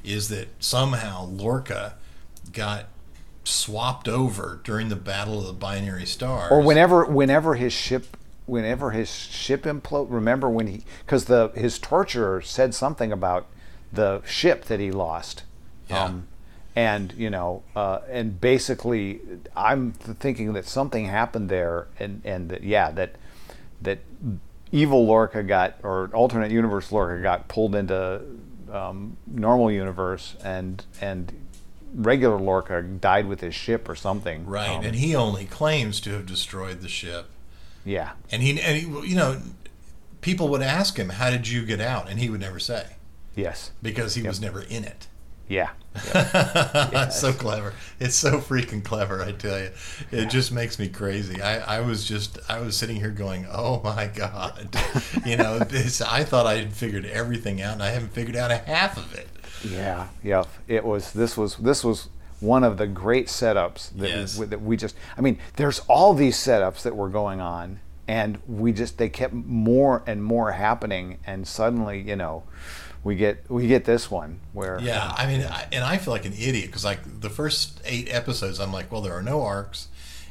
is 0.04 0.28
that 0.30 0.47
somehow 0.60 1.25
Lorca 1.25 1.95
got 2.52 2.88
swapped 3.44 4.08
over 4.08 4.60
during 4.64 4.90
the 4.90 4.96
battle 4.96 5.40
of 5.40 5.46
the 5.46 5.54
binary 5.54 6.06
stars, 6.06 6.52
or 6.52 6.62
whenever, 6.62 7.06
whenever 7.06 7.56
his 7.56 7.74
ship, 7.74 8.18
whenever 8.46 8.92
his 8.92 9.10
ship 9.10 9.64
implode. 9.64 10.08
Remember 10.10 10.50
when 10.50 10.68
he, 10.68 10.84
because 11.06 11.26
the 11.26 11.52
his 11.56 11.80
torturer 11.80 12.42
said 12.42 12.74
something 12.74 13.12
about 13.12 13.48
the 13.92 14.22
ship 14.26 14.66
that 14.66 14.80
he 14.80 14.92
lost. 14.92 15.44
Yeah. 15.90 16.08
and 16.76 17.14
you 17.14 17.30
know, 17.30 17.64
uh, 17.76 18.00
and 18.10 18.40
basically, 18.40 19.22
I'm 19.56 19.94
thinking 19.94 20.54
that 20.54 20.66
something 20.66 21.06
happened 21.06 21.50
there, 21.50 21.88
and 22.00 22.22
and 22.26 22.50
that, 22.50 22.64
yeah, 22.64 22.92
that 22.92 23.16
that 23.82 24.00
evil 24.72 25.06
Lorca 25.06 25.42
got 25.42 25.76
or 25.84 26.10
alternate 26.14 26.52
universe 26.52 26.92
Lorca 26.92 27.22
got 27.22 27.48
pulled 27.48 27.76
into 27.76 28.22
um, 28.72 29.16
normal 29.26 29.72
universe, 29.72 30.36
and 30.44 30.84
and 31.00 31.32
regular 31.96 32.38
Lorca 32.38 32.82
died 32.82 33.28
with 33.28 33.42
his 33.42 33.56
ship 33.56 33.88
or 33.90 33.96
something. 33.96 34.46
right? 34.46 34.70
Um, 34.70 34.84
and 34.86 34.96
he 34.96 35.16
only 35.16 35.46
claims 35.46 36.00
to 36.02 36.12
have 36.12 36.26
destroyed 36.26 36.82
the 36.82 36.90
ship, 36.90 37.30
yeah, 37.84 38.12
and 38.32 38.44
he, 38.44 38.60
and 38.62 38.78
he, 38.78 39.10
you 39.10 39.16
know, 39.16 39.42
people 40.22 40.48
would 40.50 40.62
ask 40.62 40.98
him, 40.98 41.10
"How 41.10 41.30
did 41.30 41.48
you 41.48 41.66
get 41.66 41.80
out?" 41.82 42.10
and 42.10 42.20
he 42.20 42.30
would 42.30 42.42
never 42.42 42.60
say 42.60 42.86
yes, 43.36 43.72
because 43.82 44.16
he 44.16 44.24
was 44.24 44.40
never 44.42 44.62
in 44.62 44.84
it. 44.84 45.08
yeah, 45.48 45.70
That's 46.14 47.20
so 47.20 47.32
clever. 47.32 47.74
It's 48.00 48.16
so 48.16 48.40
freaking 48.40 48.84
clever, 48.84 49.24
I 49.24 49.32
tell 49.32 49.60
you. 49.60 49.70
It 50.12 50.30
just 50.30 50.52
makes 50.52 50.78
me 50.80 50.90
crazy. 50.90 51.42
I, 51.42 51.78
I 51.78 51.82
was 51.82 52.04
just, 52.06 52.38
I 52.50 52.60
was 52.60 52.76
sitting 52.76 52.98
here 52.98 53.12
going, 53.12 53.46
oh 53.50 53.80
my 53.84 54.08
God. 54.08 54.76
you 55.26 55.38
know, 55.38 55.60
this, 55.60 56.02
I 56.02 56.24
thought 56.26 56.46
I 56.48 56.56
had 56.58 56.74
figured 56.74 57.06
everything 57.06 57.62
out, 57.62 57.74
and 57.74 57.84
I 57.84 57.90
haven't 57.92 58.12
figured 58.12 58.36
out 58.36 58.52
a 58.52 58.58
half 58.58 58.98
of 58.98 59.14
it. 59.16 59.30
Yeah, 59.71 60.08
yeah. 60.23 60.43
It 60.67 60.86
was 60.86 61.13
this 61.13 61.36
was 61.38 61.56
this 61.58 61.84
was 61.84 62.10
one 62.39 62.63
of 62.63 62.78
the 62.78 62.88
great 62.88 63.28
setups 63.28 63.89
that 63.97 64.10
Yes. 64.10 64.38
we, 64.38 64.45
that 64.47 64.62
we 64.62 64.78
just. 64.78 64.95
I 65.17 65.21
mean, 65.21 65.38
there's 65.56 65.80
all 65.88 66.13
these 66.13 66.38
setups 66.38 66.82
that 66.84 66.95
were 66.95 67.10
going 67.10 67.39
on, 67.41 67.80
and 68.08 68.38
we 68.47 68.71
just 68.71 68.97
they 68.97 69.10
kept 69.10 69.34
more 69.34 70.04
and 70.06 70.23
more 70.23 70.51
happening, 70.51 71.17
and 71.25 71.47
suddenly, 71.47 72.01
you 72.01 72.15
know, 72.15 72.43
we 73.04 73.15
get 73.15 73.49
we 73.49 73.67
get 73.67 73.86
this 73.86 74.12
one 74.12 74.39
where 74.54 74.80
Yeah, 74.82 75.13
I 75.17 75.25
mean, 75.28 75.41
I, 75.41 75.67
and 75.71 75.84
I 75.84 75.97
feel 75.97 76.13
like 76.13 76.25
an 76.25 76.34
idiot 76.34 76.67
because, 76.67 76.84
like, 76.86 77.21
the 77.21 77.30
first 77.30 77.82
eight 77.86 78.10
episodes, 78.13 78.60
I'm 78.60 78.73
like, 78.73 78.91
well, 78.91 79.01
there 79.01 79.13
are 79.13 79.23
no 79.23 79.41
arcs. 79.43 79.88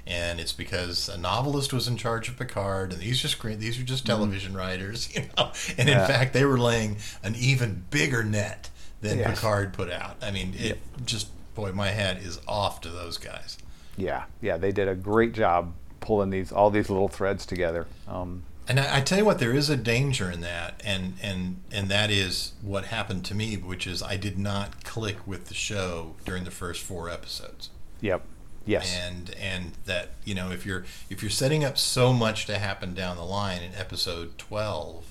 And 0.06 0.38
it's 0.38 0.52
because 0.52 1.08
a 1.08 1.16
novelist 1.16 1.72
was 1.72 1.88
in 1.88 1.96
charge 1.96 2.28
of 2.28 2.36
Picard, 2.36 2.92
and 2.92 3.00
these 3.00 3.24
are 3.24 3.28
screen, 3.28 3.58
these 3.58 3.80
are 3.80 3.84
just 3.84 4.04
television 4.04 4.54
writers, 4.54 5.08
you 5.16 5.22
know. 5.38 5.50
And 5.78 5.88
in 5.88 5.96
Mm-hmm. 5.96 6.00
Yeah. 6.00 6.06
fact, 6.06 6.34
they 6.34 6.44
were 6.44 6.58
laying 6.58 6.98
an 7.22 7.34
even 7.36 7.84
bigger 7.88 8.22
net 8.22 8.68
than 9.04 9.18
Yes. 9.18 9.38
Picard 9.38 9.72
put 9.72 9.90
out. 9.90 10.16
I 10.22 10.30
mean, 10.30 10.54
it 10.56 10.78
just 11.04 11.28
boy, 11.54 11.72
my 11.72 11.88
hat 11.88 12.18
is 12.18 12.40
off 12.48 12.80
to 12.80 12.88
those 12.88 13.16
guys. 13.18 13.58
Yeah, 13.96 14.24
yeah, 14.40 14.56
they 14.56 14.72
did 14.72 14.88
a 14.88 14.94
great 14.96 15.32
job 15.32 15.72
pulling 16.00 16.30
these 16.30 16.50
all 16.52 16.70
these 16.70 16.90
little 16.90 17.08
threads 17.08 17.46
together. 17.46 17.86
Um, 18.08 18.42
And 18.66 18.80
I, 18.80 18.96
I 18.96 19.00
tell 19.02 19.18
you 19.18 19.24
what, 19.24 19.38
there 19.38 19.52
is 19.52 19.70
a 19.70 19.76
danger 19.76 20.30
in 20.30 20.40
that, 20.40 20.80
and 20.84 21.14
and 21.22 21.60
and 21.70 21.88
that 21.90 22.10
is 22.10 22.52
what 22.62 22.86
happened 22.86 23.24
to 23.26 23.34
me, 23.34 23.56
which 23.56 23.86
is 23.86 24.02
I 24.02 24.16
did 24.16 24.38
not 24.38 24.83
click 24.85 25.18
with 25.26 25.46
the 25.46 25.54
show 25.54 26.16
during 26.24 26.44
the 26.44 26.50
first 26.50 26.83
four 26.83 27.08
episodes. 27.08 27.70
yep. 28.00 28.22
Yes. 28.66 28.98
and 28.98 29.35
and 29.38 29.72
that 29.85 30.12
you 30.24 30.35
know 30.35 30.50
if 30.50 30.64
you're 30.64 30.85
if 31.10 31.22
you're 31.22 31.31
setting 31.31 31.62
up 31.64 31.76
so 31.76 32.14
much 32.14 32.46
to 32.46 32.56
happen 32.58 32.94
down 32.94 33.16
the 33.18 33.22
line 33.24 33.62
in 33.62 33.74
episode 33.74 34.38
12 34.38 35.04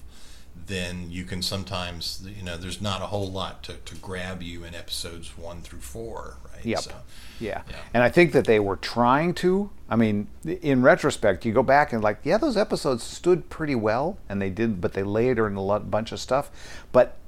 then 0.68 1.12
you 1.12 1.24
can 1.26 1.42
sometimes 1.42 2.26
you 2.38 2.44
know 2.44 2.58
there's 2.58 2.82
not 2.82 3.02
a 3.02 3.08
whole 3.08 3.32
lot 3.32 3.64
to, 3.64 3.74
to 3.86 3.96
grab 3.96 4.42
you 4.42 4.64
in 4.64 4.74
episodes 4.76 5.38
1 5.38 5.62
through 5.62 5.80
4 5.80 6.38
right 6.53 6.53
Yep. 6.66 6.80
So, 6.80 6.92
Yeah. 7.40 7.62
Yeah. 7.70 7.76
And 7.94 8.04
I 8.04 8.10
think 8.10 8.32
that 8.34 8.46
they 8.46 8.60
were 8.60 8.78
trying 8.78 9.34
to. 9.36 9.70
I 9.90 9.96
mean, 9.96 10.28
in 10.44 10.82
retrospect, 10.82 11.46
you 11.46 11.54
go 11.54 11.62
back 11.62 11.94
and 11.94 12.04
like, 12.04 12.18
yeah, 12.24 12.40
those 12.40 12.58
episodes 12.58 13.04
stood 13.04 13.50
pretty 13.50 13.76
well, 13.76 14.18
and 14.28 14.42
they 14.42 14.50
did, 14.50 14.82
but 14.82 14.94
they 14.94 15.04
later 15.04 15.46
in 15.46 15.56
a 15.56 15.62
lot, 15.62 15.92
bunch 15.92 16.12
of 16.12 16.20
stuff. 16.20 16.50
But 16.92 17.20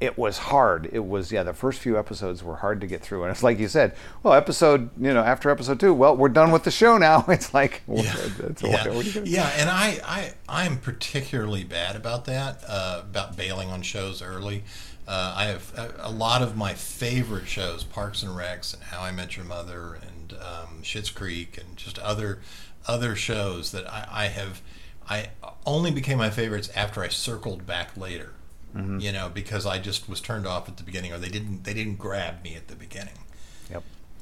it 0.00 0.18
was 0.18 0.36
hard. 0.36 0.90
It 0.92 1.06
was 1.06 1.32
yeah, 1.32 1.44
the 1.44 1.54
first 1.54 1.80
few 1.80 1.98
episodes 1.98 2.42
were 2.42 2.56
hard 2.56 2.82
to 2.82 2.86
get 2.86 3.00
through, 3.00 3.22
and 3.22 3.30
it's 3.30 3.42
like 3.42 3.58
you 3.58 3.68
said, 3.68 3.94
well, 4.22 4.34
episode, 4.34 4.90
you 5.00 5.14
know, 5.14 5.22
after 5.22 5.48
episode 5.48 5.80
two, 5.80 5.94
well, 5.94 6.14
we're 6.14 6.28
done 6.28 6.50
with 6.50 6.64
the 6.64 6.70
show 6.70 6.98
now. 6.98 7.24
It's 7.40 7.54
like, 7.54 7.82
well, 7.86 8.04
yeah, 8.04 8.14
yeah. 8.60 8.88
what 8.88 8.88
are 8.88 9.02
you 9.02 9.12
gonna 9.12 9.24
do? 9.24 9.30
yeah, 9.30 9.50
and 9.56 9.70
I, 9.70 10.00
I, 10.04 10.32
I'm 10.46 10.78
particularly 10.78 11.64
bad 11.64 11.96
about 11.96 12.26
that, 12.26 12.62
uh, 12.68 13.00
about 13.02 13.36
bailing 13.36 13.70
on 13.70 13.80
shows 13.80 14.20
early. 14.20 14.64
Uh, 15.10 15.34
I 15.36 15.44
have 15.46 15.72
a, 15.76 15.92
a 16.08 16.10
lot 16.10 16.40
of 16.40 16.56
my 16.56 16.72
favorite 16.72 17.48
shows, 17.48 17.82
Parks 17.82 18.22
and 18.22 18.30
Recs, 18.30 18.72
and 18.72 18.80
How 18.84 19.00
I 19.02 19.10
Met 19.10 19.36
Your 19.36 19.44
Mother, 19.44 19.98
and 20.00 20.34
um, 20.34 20.82
Schitt's 20.84 21.10
Creek, 21.10 21.58
and 21.58 21.76
just 21.76 21.98
other 21.98 22.38
other 22.86 23.16
shows 23.16 23.72
that 23.72 23.92
I, 23.92 24.06
I 24.08 24.24
have. 24.26 24.62
I 25.08 25.30
only 25.66 25.90
became 25.90 26.18
my 26.18 26.30
favorites 26.30 26.70
after 26.76 27.02
I 27.02 27.08
circled 27.08 27.66
back 27.66 27.96
later. 27.96 28.34
Mm-hmm. 28.72 29.00
You 29.00 29.10
know, 29.10 29.28
because 29.28 29.66
I 29.66 29.80
just 29.80 30.08
was 30.08 30.20
turned 30.20 30.46
off 30.46 30.68
at 30.68 30.76
the 30.76 30.84
beginning, 30.84 31.12
or 31.12 31.18
they 31.18 31.28
didn't 31.28 31.64
they 31.64 31.74
didn't 31.74 31.96
grab 31.98 32.44
me 32.44 32.54
at 32.54 32.68
the 32.68 32.76
beginning. 32.76 33.18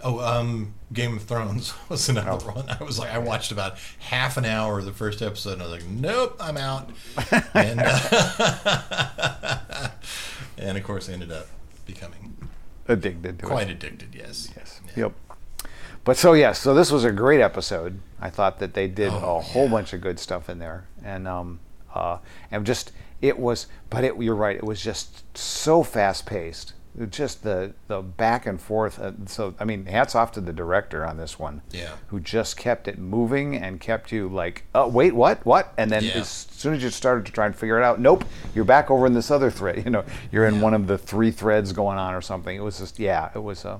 Oh, 0.04 0.20
um, 0.20 0.74
Game 0.92 1.16
of 1.16 1.22
Thrones 1.24 1.74
was 1.88 2.08
another 2.08 2.30
Oh. 2.48 2.52
one. 2.52 2.68
I 2.68 2.82
was 2.84 2.98
like, 2.98 3.10
I 3.10 3.18
watched 3.18 3.50
about 3.52 3.78
half 3.98 4.36
an 4.36 4.44
hour 4.44 4.78
of 4.78 4.84
the 4.84 4.92
first 4.92 5.22
episode, 5.22 5.54
and 5.54 5.62
I 5.62 5.66
was 5.66 5.74
like, 5.82 5.90
nope, 5.90 6.36
I'm 6.40 6.56
out. 6.56 6.90
and, 7.54 7.80
uh, 7.82 9.88
and 10.58 10.78
of 10.78 10.84
course, 10.84 11.08
I 11.08 11.12
ended 11.14 11.32
up 11.32 11.46
becoming 11.86 12.36
Addicted 12.86 13.38
to 13.40 13.44
it. 13.44 13.48
quite 13.48 13.68
addicted. 13.70 14.14
Yes. 14.14 14.50
Yes. 14.56 14.80
Yeah. 14.96 15.04
Yep. 15.04 15.12
But 16.04 16.16
so 16.16 16.32
yes, 16.32 16.58
so 16.58 16.74
this 16.74 16.90
was 16.90 17.04
a 17.04 17.12
great 17.12 17.40
episode. 17.40 18.00
I 18.20 18.30
thought 18.30 18.58
that 18.60 18.72
they 18.74 18.88
did 18.88 19.12
Oh, 19.12 19.36
a 19.36 19.40
whole 19.42 19.64
yeah. 19.66 19.70
bunch 19.70 19.92
of 19.92 20.00
good 20.00 20.18
stuff 20.18 20.48
in 20.48 20.58
there, 20.58 20.86
and 21.04 21.28
um, 21.28 21.60
uh, 21.94 22.18
and 22.50 22.64
just 22.64 22.92
it 23.20 23.38
was. 23.38 23.66
But 23.90 24.04
it, 24.04 24.16
you're 24.22 24.34
right. 24.34 24.56
It 24.56 24.64
was 24.64 24.80
just 24.82 25.22
so 25.36 25.82
fast 25.82 26.24
paced. 26.24 26.72
Just 27.10 27.44
the 27.44 27.74
the 27.86 28.00
back 28.02 28.44
and 28.46 28.60
forth. 28.60 28.98
Uh, 28.98 29.12
so 29.26 29.54
I 29.60 29.64
mean, 29.64 29.86
hats 29.86 30.14
off 30.16 30.32
to 30.32 30.40
the 30.40 30.52
director 30.52 31.04
on 31.06 31.16
this 31.16 31.38
one. 31.38 31.62
Yeah. 31.70 31.92
Who 32.08 32.18
just 32.18 32.56
kept 32.56 32.88
it 32.88 32.98
moving 32.98 33.54
and 33.56 33.80
kept 33.80 34.10
you 34.10 34.28
like, 34.28 34.64
oh 34.74 34.88
wait, 34.88 35.14
what, 35.14 35.46
what? 35.46 35.72
And 35.78 35.90
then 35.92 36.02
Yeah. 36.04 36.12
as 36.18 36.28
soon 36.28 36.74
as 36.74 36.82
you 36.82 36.90
started 36.90 37.24
to 37.26 37.32
try 37.32 37.46
and 37.46 37.54
figure 37.54 37.78
it 37.78 37.84
out, 37.84 38.00
nope, 38.00 38.24
you're 38.54 38.64
back 38.64 38.90
over 38.90 39.06
in 39.06 39.12
this 39.14 39.30
other 39.30 39.50
thread. 39.50 39.76
You 39.84 39.90
know, 39.92 40.04
you're 40.32 40.46
in 40.46 40.56
Yeah. 40.56 40.62
one 40.62 40.74
of 40.74 40.86
the 40.88 40.98
three 40.98 41.30
threads 41.30 41.72
going 41.72 41.98
on 41.98 42.14
or 42.14 42.20
something. 42.20 42.56
It 42.56 42.62
was 42.64 42.78
just 42.78 42.98
yeah, 42.98 43.30
it 43.34 43.42
was 43.42 43.64
uh, 43.64 43.78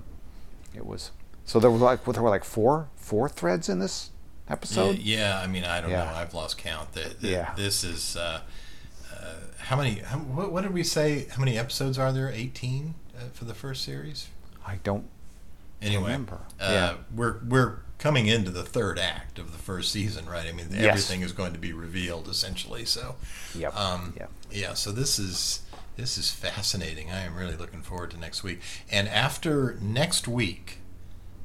it 0.75 0.87
was. 0.87 1.11
So 1.45 1.59
there 1.59 1.71
were 1.73 1.79
like 1.79 2.07
what 2.07 2.13
there 2.15 2.23
were 2.23 2.31
like 2.31 2.45
four 2.45 2.89
four 2.95 3.29
threads 3.29 3.69
in 3.69 3.81
this 3.81 4.11
episode. 4.49 4.99
yeah, 4.99 5.41
I 5.43 5.47
mean, 5.49 5.65
I 5.65 5.81
don't 5.81 5.91
Yeah. 5.91 6.05
know. 6.05 6.13
I've 6.15 6.35
lost 6.35 6.57
count. 6.57 6.93
The, 6.93 7.15
Yeah. 7.21 7.53
This 7.57 7.83
is 7.85 8.17
uh, 8.17 8.43
how 9.69 9.77
many? 9.77 9.97
How, 10.01 10.19
what, 10.19 10.51
what 10.51 10.63
did 10.63 10.73
we 10.73 10.83
say? 10.83 11.27
How 11.31 11.41
many 11.41 11.59
episodes 11.59 11.99
are 11.99 12.11
there? 12.13 12.31
Eighteen 12.31 12.95
uh, 13.17 13.25
for 13.33 13.45
the 13.45 13.55
first 13.55 13.85
series. 13.85 14.29
I 14.67 14.77
don't. 14.83 15.05
Anyway, 15.83 16.05
Remember. 16.05 16.41
Uh, 16.59 16.71
Yeah. 16.73 16.95
we're 17.15 17.39
we're 17.47 17.79
coming 17.99 18.27
into 18.29 18.51
the 18.51 18.63
third 18.63 18.99
act 18.99 19.39
of 19.39 19.53
the 19.53 19.59
first 19.59 19.93
season, 19.93 20.27
right? 20.27 20.47
I 20.47 20.53
mean, 20.53 20.69
Yes. 20.71 20.85
everything 20.85 21.21
is 21.21 21.33
going 21.33 21.53
to 21.53 21.59
be 21.59 21.73
revealed 21.73 22.29
essentially. 22.29 22.85
So, 22.85 23.17
Yep. 23.55 23.77
um, 23.77 24.15
Yep. 24.17 24.31
yeah. 24.51 24.75
So 24.75 24.91
this 24.91 25.19
is 25.19 25.61
this 25.97 26.17
is 26.17 26.31
fascinating. 26.31 27.11
I 27.11 27.21
am 27.21 27.35
really 27.37 27.57
looking 27.57 27.83
forward 27.83 28.11
to 28.13 28.17
next 28.19 28.43
week. 28.43 28.61
And 28.91 29.07
after 29.09 29.77
next 29.83 30.27
week, 30.29 30.79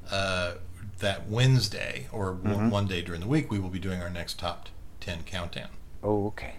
uh, 0.09 0.53
that 0.99 1.27
Wednesday 1.27 2.07
or 2.11 2.33
Mm-hmm. 2.33 2.53
one, 2.53 2.69
one 2.69 2.87
day 2.87 3.01
during 3.01 3.19
the 3.21 3.27
week, 3.27 3.51
we 3.51 3.59
will 3.59 3.69
be 3.69 3.79
doing 3.79 4.01
our 4.01 4.09
next 4.09 4.39
top 4.39 4.69
ten 5.01 5.23
countdown, 5.23 5.69
Oh, 6.01 6.27
okay. 6.27 6.53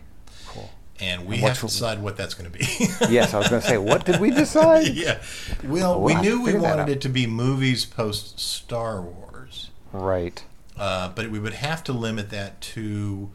And 1.00 1.26
we 1.26 1.34
And 1.36 1.44
have 1.44 1.56
to 1.60 1.66
decide 1.66 2.00
what 2.00 2.16
that's 2.16 2.34
going 2.34 2.50
to 2.50 2.56
be. 2.56 2.64
Yes, 3.10 3.34
I 3.34 3.38
was 3.38 3.48
going 3.48 3.60
to 3.62 3.68
say, 3.68 3.78
what 3.78 4.04
did 4.04 4.20
we 4.20 4.30
decide? 4.42 4.88
yeah. 4.94 5.20
Well, 5.64 6.00
We'll 6.00 6.00
we 6.02 6.12
have 6.14 6.22
knew 6.24 6.42
we 6.42 6.54
wanted 6.54 6.88
it 6.88 7.00
to 7.02 7.08
be 7.08 7.26
movies 7.26 7.84
post 7.84 8.38
Star 8.38 9.02
Wars. 9.02 9.70
Right. 9.92 10.44
Uh, 10.76 11.08
but 11.08 11.30
we 11.30 11.38
would 11.40 11.54
have 11.54 11.82
to 11.84 11.92
limit 11.92 12.30
that 12.30 12.60
to 12.60 13.30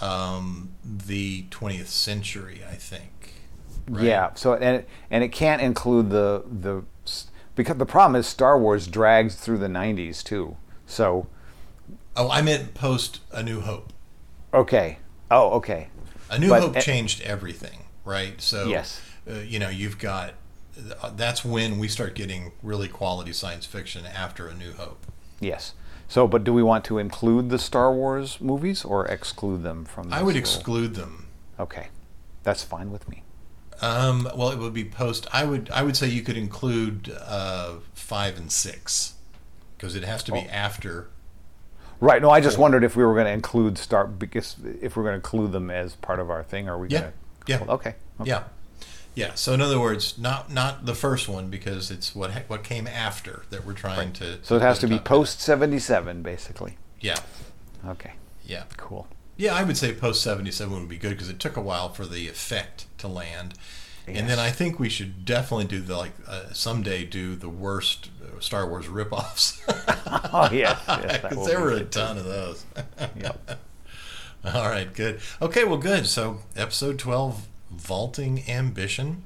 um, 0.00 0.70
the 0.84 1.44
20th 1.50 1.86
century, 1.86 2.62
I 2.70 2.74
think. 2.74 3.32
right? 3.88 4.04
Yeah. 4.04 4.30
So 4.34 4.54
and 4.54 4.76
it, 4.78 4.88
and 5.10 5.22
it 5.24 5.28
can't 5.32 5.60
include 5.62 6.10
the 6.10 6.44
the 6.50 6.82
because 7.54 7.76
the 7.78 7.86
problem 7.86 8.18
is 8.18 8.26
Star 8.26 8.58
Wars 8.58 8.86
drags 8.86 9.36
through 9.36 9.58
the 9.58 9.68
90s 9.68 10.22
too. 10.22 10.56
So 10.86 11.26
Oh, 12.16 12.30
I 12.30 12.40
meant 12.42 12.72
post 12.74 13.20
A 13.32 13.42
New 13.42 13.60
Hope. 13.60 13.92
okay. 14.54 14.98
Oh, 15.30 15.50
okay. 15.52 15.88
A 16.30 16.38
New 16.38 16.48
But- 16.48 16.62
Hope 16.62 16.80
changed 16.80 17.20
everything, 17.22 17.84
right? 18.04 18.40
So, 18.40 18.66
Yes. 18.68 19.00
uh, 19.30 19.34
you 19.40 19.58
know, 19.58 19.68
you've 19.68 19.98
got 19.98 20.34
that's 21.14 21.42
when 21.42 21.78
we 21.78 21.88
start 21.88 22.14
getting 22.14 22.52
really 22.62 22.86
quality 22.88 23.32
science 23.32 23.64
fiction 23.64 24.04
after 24.04 24.46
A 24.46 24.54
New 24.54 24.72
Hope. 24.74 25.06
Yes. 25.40 25.72
So, 26.08 26.28
but 26.28 26.44
do 26.44 26.52
we 26.52 26.62
want 26.62 26.84
to 26.84 26.98
include 26.98 27.48
the 27.48 27.58
Star 27.58 27.92
Wars 27.92 28.38
movies 28.40 28.84
or 28.84 29.06
exclude 29.06 29.62
them 29.62 29.84
from? 29.86 30.10
The 30.10 30.16
I 30.16 30.18
would 30.22 30.34
little- 30.34 30.40
exclude 30.40 30.94
them. 30.94 31.28
Okay, 31.58 31.88
that's 32.42 32.62
fine 32.62 32.90
with 32.90 33.08
me. 33.08 33.22
Um, 33.80 34.28
well, 34.36 34.50
it 34.50 34.58
would 34.58 34.74
be 34.74 34.84
post. 34.84 35.26
I 35.32 35.44
would 35.44 35.70
I 35.70 35.82
would 35.82 35.96
say 35.96 36.08
you 36.08 36.22
could 36.22 36.36
include 36.36 37.14
uh, 37.26 37.76
five 37.94 38.36
and 38.36 38.52
six 38.52 39.14
because 39.76 39.94
it 39.94 40.04
has 40.04 40.22
to 40.24 40.32
be 40.32 40.40
Oh. 40.46 40.50
after. 40.52 41.08
Right. 42.00 42.20
No, 42.20 42.30
I 42.30 42.40
just 42.40 42.58
wondered 42.58 42.84
if 42.84 42.94
we 42.96 43.04
were 43.04 43.14
going 43.14 43.26
to 43.26 43.32
include 43.32 43.78
start 43.78 44.18
because 44.18 44.56
if 44.82 44.96
we're 44.96 45.02
going 45.04 45.12
to 45.14 45.16
include 45.16 45.52
them 45.52 45.70
as 45.70 45.94
part 45.96 46.20
of 46.20 46.30
our 46.30 46.42
thing, 46.42 46.68
are 46.68 46.78
we 46.78 46.88
Yeah, 46.88 47.00
going 47.00 47.12
to? 47.12 47.18
yeah. 47.46 47.72
Okay. 47.74 47.94
okay. 48.20 48.28
Yeah, 48.30 48.42
yeah. 49.14 49.34
So 49.34 49.52
in 49.54 49.60
other 49.62 49.80
words, 49.80 50.18
not 50.18 50.52
not 50.52 50.84
the 50.86 50.94
first 50.94 51.28
one 51.28 51.48
because 51.48 51.90
it's 51.90 52.14
what 52.14 52.30
what 52.48 52.62
came 52.64 52.86
after 52.86 53.44
that 53.50 53.64
we're 53.64 53.72
trying 53.72 54.12
to. 54.14 54.38
So 54.42 54.56
it 54.56 54.62
has 54.62 54.78
to 54.80 54.86
be 54.86 54.98
post 54.98 55.40
seventy 55.40 55.78
seven, 55.78 56.22
basically. 56.22 56.76
Yeah, 57.00 57.16
Okay. 57.86 58.12
yeah, 58.44 58.64
Cool. 58.76 59.06
yeah. 59.36 59.54
I 59.54 59.62
would 59.64 59.76
say 59.76 59.92
post 59.94 60.22
seventy 60.22 60.50
seven 60.50 60.78
would 60.80 60.88
be 60.88 60.98
good 60.98 61.10
because 61.10 61.28
it 61.30 61.38
took 61.38 61.56
a 61.56 61.60
while 61.62 61.88
for 61.90 62.04
the 62.06 62.28
effect 62.28 62.86
to 62.98 63.08
land. 63.08 63.54
And 64.08 64.28
then 64.28 64.38
I 64.38 64.50
think 64.50 64.78
we 64.78 64.88
should 64.88 65.24
definitely 65.24 65.64
do 65.66 65.80
the 65.80 65.96
like 65.96 66.12
uh, 66.28 66.52
someday 66.52 67.04
do 67.04 67.34
the 67.34 67.48
worst 67.48 68.10
uh, 68.22 68.38
Star 68.40 68.68
Wars 68.68 68.86
ripoffs 68.86 69.60
Oh 70.32 70.48
yes. 70.52 70.80
yes 70.86 71.22
because 71.22 71.46
there 71.48 71.60
were 71.60 71.72
a 71.72 71.78
good, 71.78 71.92
too. 71.92 71.98
ton 72.00 72.18
of 72.18 72.24
those. 72.24 72.64
Yep. 73.20 73.58
All 74.54 74.68
right, 74.68 74.92
good. 74.94 75.20
Okay, 75.42 75.64
well, 75.64 75.78
good. 75.78 76.06
So, 76.06 76.38
episode 76.56 76.98
twelve, 77.00 77.48
vaulting 77.70 78.48
ambition. 78.48 79.24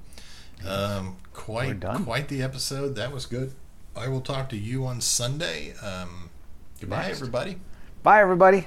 Um, 0.67 1.17
quite, 1.35 1.81
quite 2.05 2.29
the 2.29 2.43
episode. 2.43 2.95
That 2.95 3.13
was 3.13 3.27
good. 3.27 3.53
I 3.95 4.09
will 4.09 4.23
talk 4.23 4.49
to 4.51 4.57
you 4.57 4.87
on 4.87 5.01
Sunday. 5.03 5.75
Um, 5.83 6.31
goodbye, 6.81 7.03
Next. 7.03 7.17
everybody. 7.19 7.59
Bye, 8.03 8.21
everybody. 8.21 8.67